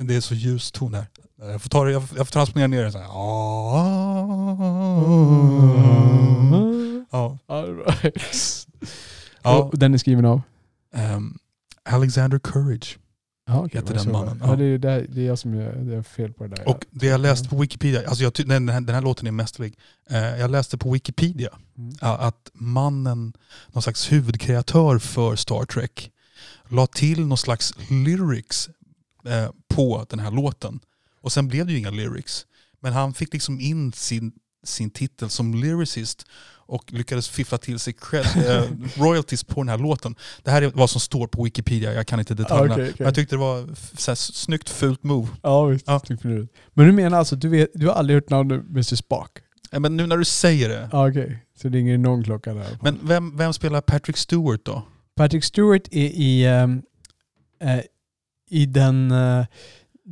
Det 0.00 0.14
är 0.16 0.20
så 0.20 0.34
ljus 0.34 0.72
ton 0.72 0.92
där. 0.92 1.06
Jag 1.38 1.62
får, 1.62 1.68
ta 1.68 1.90
jag 1.90 2.08
får, 2.08 2.18
jag 2.18 2.26
får 2.26 2.32
transponera 2.32 2.66
ner 2.66 2.84
det 2.84 2.92
så 2.92 2.98
här. 2.98 3.06
Ja. 7.10 7.38
Right. 7.48 8.66
Ja. 9.44 9.62
Och 9.62 9.78
den 9.78 9.94
är 9.94 9.98
skriven 9.98 10.24
av? 10.24 10.42
Ehm, 10.94 11.38
Alexander 11.82 12.38
Courage. 12.38 12.98
Ja, 13.46 13.64
okej, 13.64 13.80
Heter 13.80 13.94
den 13.94 14.12
mannen, 14.12 14.40
Ja, 14.44 14.56
det, 14.56 14.64
är, 14.64 14.78
det, 14.78 15.22
är, 15.22 15.26
jag 15.26 15.38
som 15.38 15.54
gör 15.54 15.72
det 15.74 15.96
är 15.96 16.02
fel 16.02 16.32
på 16.32 16.46
det 16.46 16.56
där. 16.56 16.68
Och 16.68 16.86
det 16.90 17.06
jag 17.06 17.20
läste 17.20 17.48
på 17.48 17.56
Wikipedia, 17.56 18.08
alltså 18.08 18.24
jag, 18.24 18.32
den, 18.46 18.68
här, 18.68 18.80
den 18.80 18.94
här 18.94 19.02
låten 19.02 19.26
är 19.26 19.30
mästerlig. 19.32 19.78
Eh, 20.10 20.18
jag 20.18 20.50
läste 20.50 20.78
på 20.78 20.90
Wikipedia 20.90 21.58
Mm. 21.78 21.94
att 22.00 22.50
mannen, 22.54 23.32
någon 23.72 23.82
slags 23.82 24.12
huvudkreatör 24.12 24.98
för 24.98 25.36
Star 25.36 25.64
Trek, 25.64 26.10
la 26.68 26.86
till 26.86 27.26
någon 27.26 27.38
slags 27.38 27.74
lyrics 27.90 28.68
eh, 29.24 29.50
på 29.68 30.06
den 30.08 30.18
här 30.18 30.30
låten. 30.30 30.80
Och 31.20 31.32
sen 31.32 31.48
blev 31.48 31.66
det 31.66 31.72
ju 31.72 31.78
inga 31.78 31.90
lyrics. 31.90 32.46
Men 32.80 32.92
han 32.92 33.14
fick 33.14 33.32
liksom 33.32 33.60
in 33.60 33.92
sin, 33.92 34.32
sin 34.64 34.90
titel 34.90 35.30
som 35.30 35.54
lyricist 35.54 36.26
och 36.66 36.92
lyckades 36.92 37.28
fiffla 37.28 37.58
till 37.58 37.78
sig 37.78 37.92
cred, 37.92 38.26
eh, 38.36 38.62
royalties 39.02 39.44
på 39.44 39.60
den 39.60 39.68
här 39.68 39.78
låten. 39.78 40.14
Det 40.42 40.50
här 40.50 40.62
är 40.62 40.70
vad 40.74 40.90
som 40.90 41.00
står 41.00 41.26
på 41.26 41.42
Wikipedia, 41.44 41.92
jag 41.92 42.06
kan 42.06 42.18
inte 42.18 42.34
detaljerna. 42.34 42.74
okej, 42.74 42.84
okej. 42.84 42.94
Men 42.98 43.04
jag 43.06 43.14
tyckte 43.14 43.34
det 43.34 43.40
var 43.40 43.68
f- 43.72 43.92
så 43.96 44.10
här, 44.10 44.16
snyggt 44.16 44.68
fult 44.70 45.02
move. 45.04 45.28
Ja, 45.42 45.64
visst. 45.64 45.86
Ja. 45.86 46.00
Men 46.74 46.86
du 46.86 46.92
menar 46.92 47.18
alltså 47.18 47.36
du, 47.36 47.48
vet, 47.48 47.68
du 47.74 47.86
har 47.86 47.94
aldrig 47.94 48.16
hört 48.16 48.30
namnet 48.30 48.60
Mr 48.70 48.82
Spock? 48.96 49.30
Eh, 49.72 49.80
Men 49.80 49.96
nu 49.96 50.06
när 50.06 50.16
du 50.16 50.24
säger 50.24 50.68
det. 50.68 50.88
Ja, 50.92 51.08
okej. 51.08 51.38
Så 51.62 51.68
det 51.68 51.78
ringer 51.78 51.98
någon 51.98 52.24
klocka 52.24 52.54
där. 52.54 52.78
Men 52.82 52.98
vem, 53.02 53.36
vem 53.36 53.52
spelar 53.52 53.80
Patrick 53.80 54.16
Stewart 54.16 54.64
då? 54.64 54.82
Patrick 55.16 55.44
Stewart 55.44 55.88
är 55.90 56.06
i, 56.06 56.44
ehm, 56.46 56.82
eh, 57.62 57.80
i 58.50 58.66
den 58.66 59.10
eh, 59.10 59.44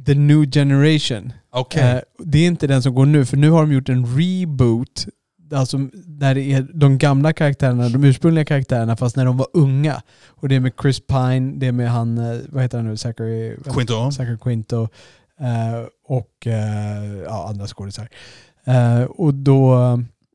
The 0.07 0.15
New 0.15 0.51
Generation. 0.51 1.33
Okej. 1.51 1.83
Eh, 1.83 2.01
det 2.19 2.39
är 2.39 2.47
inte 2.47 2.67
den 2.67 2.83
som 2.83 2.95
går 2.95 3.07
nu, 3.07 3.25
för 3.27 3.37
nu 3.37 3.51
har 3.51 3.61
de 3.61 3.73
gjort 3.73 3.89
en 3.89 4.17
reboot. 4.19 5.07
Alltså 5.55 5.79
där 5.93 6.35
det 6.35 6.53
är 6.53 6.67
de 6.75 6.99
gamla 6.99 7.33
karaktärerna, 7.33 7.89
de 7.89 8.05
ursprungliga 8.05 8.45
karaktärerna, 8.45 8.97
fast 8.97 9.17
när 9.17 9.25
de 9.25 9.37
var 9.37 9.47
unga. 9.53 10.03
Och 10.27 10.49
det 10.49 10.55
är 10.55 10.61
med 10.61 10.73
Chris 10.83 11.01
Pine, 11.07 11.53
det 11.57 11.67
är 11.67 11.73
med 11.73 11.91
han, 11.91 12.19
eh, 12.19 12.41
vad 12.49 12.63
heter 12.63 12.79
han 12.79 12.87
nu, 12.87 12.97
Zachary, 12.97 13.57
Quinto. 13.57 14.11
Zachary 14.11 14.39
Quinto 14.39 14.89
eh, 15.41 15.87
och 16.07 16.47
eh, 16.47 17.15
ja, 17.25 17.49
andra 17.49 17.67
skådisar. 17.67 18.09
Eh, 18.65 19.03
och 19.03 19.35
då, 19.35 19.77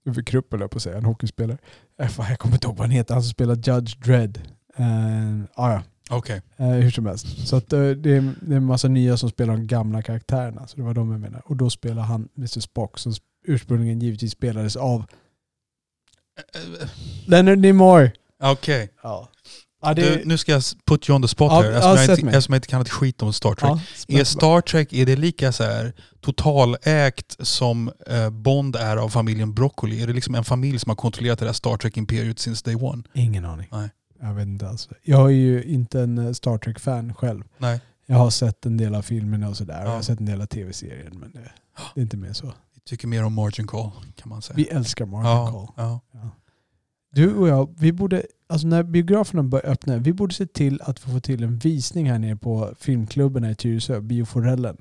Uffe 0.05 0.23
Krupp 0.23 0.51
höll 0.51 0.61
jag 0.61 0.71
på 0.71 0.77
att 0.77 0.83
säga, 0.83 0.97
en 0.97 1.05
hockeyspelare. 1.05 1.57
Eh, 2.01 2.09
jag 2.17 2.39
kommer 2.39 2.55
inte 2.55 2.67
ihåg 2.67 2.77
vad 2.77 2.87
han 2.87 2.91
heter, 2.91 3.13
han 3.13 3.23
som 3.23 3.31
spelar 3.31 3.55
Judge 3.55 3.95
Dredd. 4.05 4.41
Uh, 4.79 5.43
ah, 5.53 5.71
ja. 5.71 5.81
Okej. 6.09 6.41
Eh, 6.57 6.67
hur 6.67 6.91
som 6.91 7.05
helst. 7.05 7.47
Så 7.47 7.55
att, 7.55 7.73
eh, 7.73 7.79
det, 7.79 8.15
är, 8.15 8.33
det 8.41 8.53
är 8.53 8.57
en 8.57 8.65
massa 8.65 8.87
nya 8.87 9.17
som 9.17 9.29
spelar 9.29 9.53
de 9.53 9.67
gamla 9.67 10.01
karaktärerna. 10.01 10.67
Så 10.67 10.77
det 10.77 10.83
var 10.83 10.93
de 10.93 11.11
jag 11.11 11.21
menar. 11.21 11.41
Och 11.45 11.55
då 11.55 11.69
spelar 11.69 12.01
han 12.01 12.29
Mr 12.37 12.59
Spock 12.59 12.97
som 12.97 13.13
ursprungligen 13.47 13.99
givetvis 13.99 14.31
spelades 14.31 14.75
av 14.75 15.05
Eh, 16.37 16.87
Leonard 17.25 17.57
Nimoy. 17.57 18.11
Okej. 18.43 18.89
Ja. 19.03 19.29
Ja, 19.81 19.93
Du, 19.93 20.21
nu 20.25 20.37
ska 20.37 20.51
jag 20.51 20.63
put 20.85 21.09
you 21.09 21.15
on 21.15 21.21
the 21.21 21.27
spot 21.27 21.51
Ja, 21.51 21.61
här, 21.61 21.71
ja, 21.71 21.75
eftersom, 21.77 21.89
jag 21.97 22.05
sätt 22.05 22.19
inte, 22.19 22.29
eftersom 22.29 22.53
jag 22.53 22.57
inte 22.57 22.67
kan 22.67 22.81
ett 22.81 22.89
skit 22.89 23.21
om 23.21 23.33
Star 23.33 23.53
Trek. 23.55 23.71
ja, 24.07 24.19
Är. 24.19 24.23
Star 24.23 24.61
Trek 24.61 24.93
är 24.93 25.05
det 25.05 25.15
lika 25.15 25.51
så 25.51 25.63
här 25.63 25.93
totalägt 26.21 27.35
som 27.39 27.91
eh, 28.07 28.29
Bond 28.29 28.75
är 28.75 28.97
av 28.97 29.09
familjen 29.09 29.53
Broccoli? 29.53 30.01
Är 30.03 30.07
det 30.07 30.13
liksom 30.13 30.35
en 30.35 30.43
familj 30.43 30.79
som 30.79 30.89
har 30.89 30.95
kontrollerat 30.95 31.39
det 31.39 31.45
där 31.45 31.53
Star 31.53 31.77
Trek-imperiet 31.77 32.39
since 32.39 32.65
day 32.65 32.75
one? 32.75 33.03
Ingen 33.13 33.45
aning. 33.45 33.67
Nej. 33.71 33.89
Jag 34.21 34.33
vet 34.33 34.47
inte 34.47 34.67
alls. 34.67 34.89
Jag 35.03 35.25
är 35.25 35.35
ju 35.35 35.63
inte 35.63 36.01
en 36.01 36.17
eh, 36.17 36.31
Star 36.33 36.57
Trek-fan 36.57 37.13
själv. 37.13 37.43
Nej. 37.57 37.81
Jag 38.05 38.17
har 38.17 38.29
sett 38.29 38.65
en 38.65 38.77
del 38.77 38.95
av 38.95 39.01
filmerna 39.01 39.49
och 39.49 39.57
sådär. 39.57 39.79
Ja. 39.79 39.83
Jag 39.83 39.91
har 39.91 40.01
sett 40.01 40.19
en 40.19 40.25
del 40.25 40.41
av 40.41 40.45
tv-serien. 40.45 41.19
Men 41.19 41.31
det, 41.31 41.51
det 41.95 41.99
är 41.99 42.03
inte 42.03 42.17
mer 42.17 42.33
så. 42.33 42.53
Vi 42.87 42.89
tycker 42.89 43.07
mer 43.07 43.23
om 43.23 43.33
Margin 43.33 43.67
Call 43.67 43.91
kan 44.15 44.29
man 44.29 44.41
säga. 44.41 44.55
Vi 44.57 44.67
älskar 44.67 45.05
Martin 45.05 45.29
ja, 45.31 45.51
Call. 45.51 45.67
ja. 45.85 45.99
Ja. 46.11 46.29
Du 47.11 47.35
och 47.35 47.47
jag, 47.47 47.75
vi 47.79 47.91
borde, 47.91 48.23
alltså 48.49 48.67
när 48.67 48.83
biograferna 48.83 49.43
börjar 49.43 49.65
öppna, 49.65 49.97
vi 49.97 50.13
borde 50.13 50.33
se 50.33 50.45
till 50.45 50.81
att 50.81 50.99
få 50.99 51.19
till 51.19 51.43
en 51.43 51.57
visning 51.57 52.09
här 52.09 52.19
nere 52.19 52.35
på 52.35 52.73
filmklubben 52.79 53.43
här 53.43 53.51
i 53.51 53.55
Tyresö, 53.55 54.01
Bioforellen, 54.01 54.77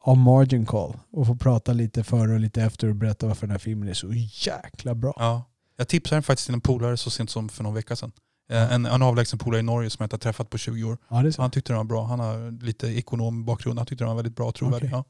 av 0.00 0.16
Margin 0.16 0.66
Call. 0.66 0.96
Och 1.12 1.26
få 1.26 1.36
prata 1.36 1.72
lite 1.72 2.04
före 2.04 2.32
och 2.34 2.40
lite 2.40 2.62
efter 2.62 2.88
och 2.88 2.96
berätta 2.96 3.26
varför 3.26 3.46
den 3.46 3.50
här 3.50 3.58
filmen 3.58 3.88
är 3.88 3.94
så 3.94 4.12
jäkla 4.46 4.94
bra. 4.94 5.14
Ja. 5.16 5.44
Jag 5.76 5.88
tipsade 5.88 6.22
faktiskt 6.22 6.46
till 6.46 6.54
en 6.54 6.60
polare 6.60 6.96
så 6.96 7.10
sent 7.10 7.30
som 7.30 7.48
för 7.48 7.62
någon 7.62 7.74
vecka 7.74 7.96
sedan. 7.96 8.12
Eh, 8.50 8.72
En, 8.72 8.86
en 8.86 9.02
avlägsen 9.02 9.38
polare 9.38 9.60
i 9.60 9.62
Norge 9.62 9.90
som 9.90 10.02
jag 10.02 10.06
inte 10.06 10.14
har 10.14 10.18
träffat 10.18 10.50
på 10.50 10.58
20 10.58 10.84
år. 10.84 10.98
Ja, 11.08 11.30
han 11.38 11.50
tyckte 11.50 11.72
den 11.72 11.76
var 11.76 11.84
bra. 11.84 12.04
Han 12.04 12.20
har 12.20 12.64
lite 12.64 12.86
ekonombakgrund. 12.86 13.78
Han 13.78 13.86
tyckte 13.86 14.04
den 14.04 14.08
var 14.08 14.16
väldigt 14.16 14.36
bra 14.36 14.48
och 14.48 14.54
trovärdig. 14.54 14.90
Ja. 14.92 15.04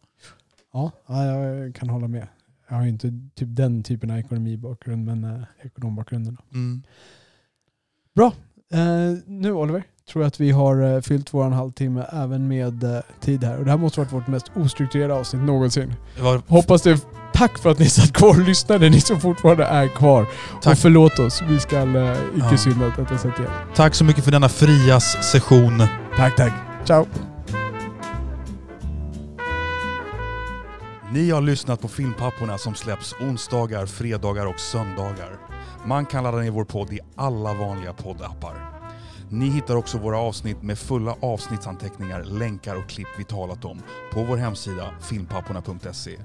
Ja, 0.73 0.93
ja, 1.07 1.25
jag 1.25 1.75
kan 1.75 1.89
hålla 1.89 2.09
med. 2.09 2.29
Jag 2.69 2.77
har 2.77 2.83
ju 2.83 2.89
inte 2.89 3.13
typ 3.35 3.49
den 3.57 3.83
typen 3.83 4.11
av 4.11 4.19
ekonomibakgrund, 4.19 5.05
men 5.05 5.25
eh, 5.25 5.43
ekonombakgrunden. 5.67 6.37
Mm. 6.55 6.83
Bra. 8.15 8.33
Eh, 8.73 9.19
nu 9.27 9.53
Oliver, 9.53 9.83
tror 10.13 10.23
jag 10.25 10.29
att 10.29 10.41
vi 10.41 10.51
har 10.51 10.95
eh, 10.95 11.01
fyllt 11.01 11.35
våran 11.35 11.53
halvtimme 11.53 12.05
även 12.13 12.49
med 12.49 12.85
eh, 12.85 13.01
tid 13.21 13.45
här. 13.45 13.59
Och 13.59 13.65
det 13.65 13.71
här 13.71 13.79
måste 13.79 14.01
varit 14.01 14.13
vårt 14.13 14.27
mest 14.27 14.51
ostrukturerade 14.57 15.15
avsnitt 15.15 15.43
någonsin. 15.43 15.95
Det 16.17 16.23
var, 16.23 16.43
Hoppas 16.47 16.83
det... 16.83 17.01
Tack 17.33 17.59
för 17.59 17.71
att 17.71 17.79
ni 17.79 17.89
satt 17.89 18.13
kvar 18.13 18.29
och 18.29 18.39
lyssnade, 18.49 18.89
ni 18.91 19.01
som 19.01 19.21
fortfarande 19.21 19.65
är 19.65 19.89
kvar. 19.89 20.27
Tack. 20.63 20.73
Och 20.73 20.79
förlåt 20.79 21.19
oss, 21.19 21.43
vi 21.49 21.61
ska 21.61 21.83
uh, 21.83 22.13
icke 22.37 22.47
Ja. 22.51 22.57
synda 22.57 22.87
att 22.87 22.97
detta 22.97 23.19
sätt 23.19 23.39
igen. 23.39 23.51
tack 23.75 23.95
så 23.95 24.05
mycket 24.05 24.25
för 24.25 24.31
denna 24.31 24.49
frias 24.49 25.31
session. 25.33 25.83
Tack, 26.17 26.37
tack. 26.37 26.53
Ciao. 26.85 27.07
Ni 31.13 31.31
har 31.31 31.41
lyssnat 31.41 31.81
på 31.81 31.89
Filmpapporna 31.89 32.59
som 32.59 32.75
släpps 32.75 33.13
onsdagar, 33.13 33.87
fredagar 33.87 34.47
och 34.47 34.61
söndagar. 34.61 35.39
Man 35.87 36.07
kan 36.07 36.25
ladda 36.25 36.39
ner 36.39 36.51
vår 36.51 36.65
podd 36.65 36.93
i 36.93 37.01
alla 37.17 37.55
vanliga 37.55 37.93
poddappar. 37.93 38.81
Ni 39.31 39.49
hittar 39.49 39.77
också 39.77 39.99
våra 39.99 40.19
avsnitt 40.19 40.63
med 40.63 40.79
fulla 40.79 41.17
avsnittsanteckningar, 41.21 42.25
länkar 42.25 42.77
och 42.77 42.89
klipp 42.89 43.09
vi 43.19 43.25
talat 43.25 43.65
om 43.65 43.83
på 44.13 44.25
vår 44.25 44.37
hemsida 44.37 44.91
filmpapporna.se. 45.01 46.19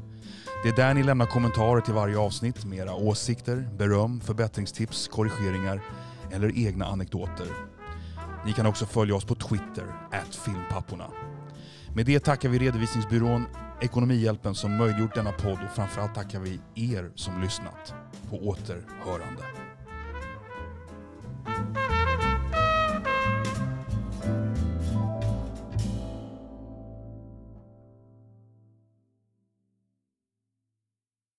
Det 0.64 0.70
är 0.70 0.76
där 0.76 0.94
ni 0.94 1.04
lämnar 1.04 1.26
kommentarer 1.26 1.82
till 1.82 1.94
varje 1.94 2.18
avsnitt 2.18 2.66
med 2.66 2.80
era 2.80 2.94
åsikter, 2.94 3.70
beröm, 3.78 4.22
förbättringstips, 4.22 5.08
korrigeringar 5.08 5.82
eller 6.32 6.68
egna 6.68 6.86
anekdoter. 6.86 7.48
Ni 8.46 8.54
kan 8.54 8.66
också 8.66 8.86
följa 8.86 9.16
oss 9.16 9.26
på 9.26 9.36
Twitter, 9.36 9.86
filmpapporna. 10.46 11.08
Med 11.96 12.06
det 12.06 12.20
tackar 12.20 12.50
vi 12.50 12.60
redovisningsbyrån 12.60 13.46
Ekonomihjälpen 13.82 14.56
som 14.56 14.78
möjliggjort 14.78 15.16
denna 15.16 15.32
podd 15.32 15.60
och 15.66 15.76
framförallt 15.76 16.16
tackar 16.16 16.40
vi 16.40 16.60
er 16.76 17.12
som 17.16 17.42
lyssnat. 17.42 17.94
På 18.30 18.38
återhörande. 18.38 19.44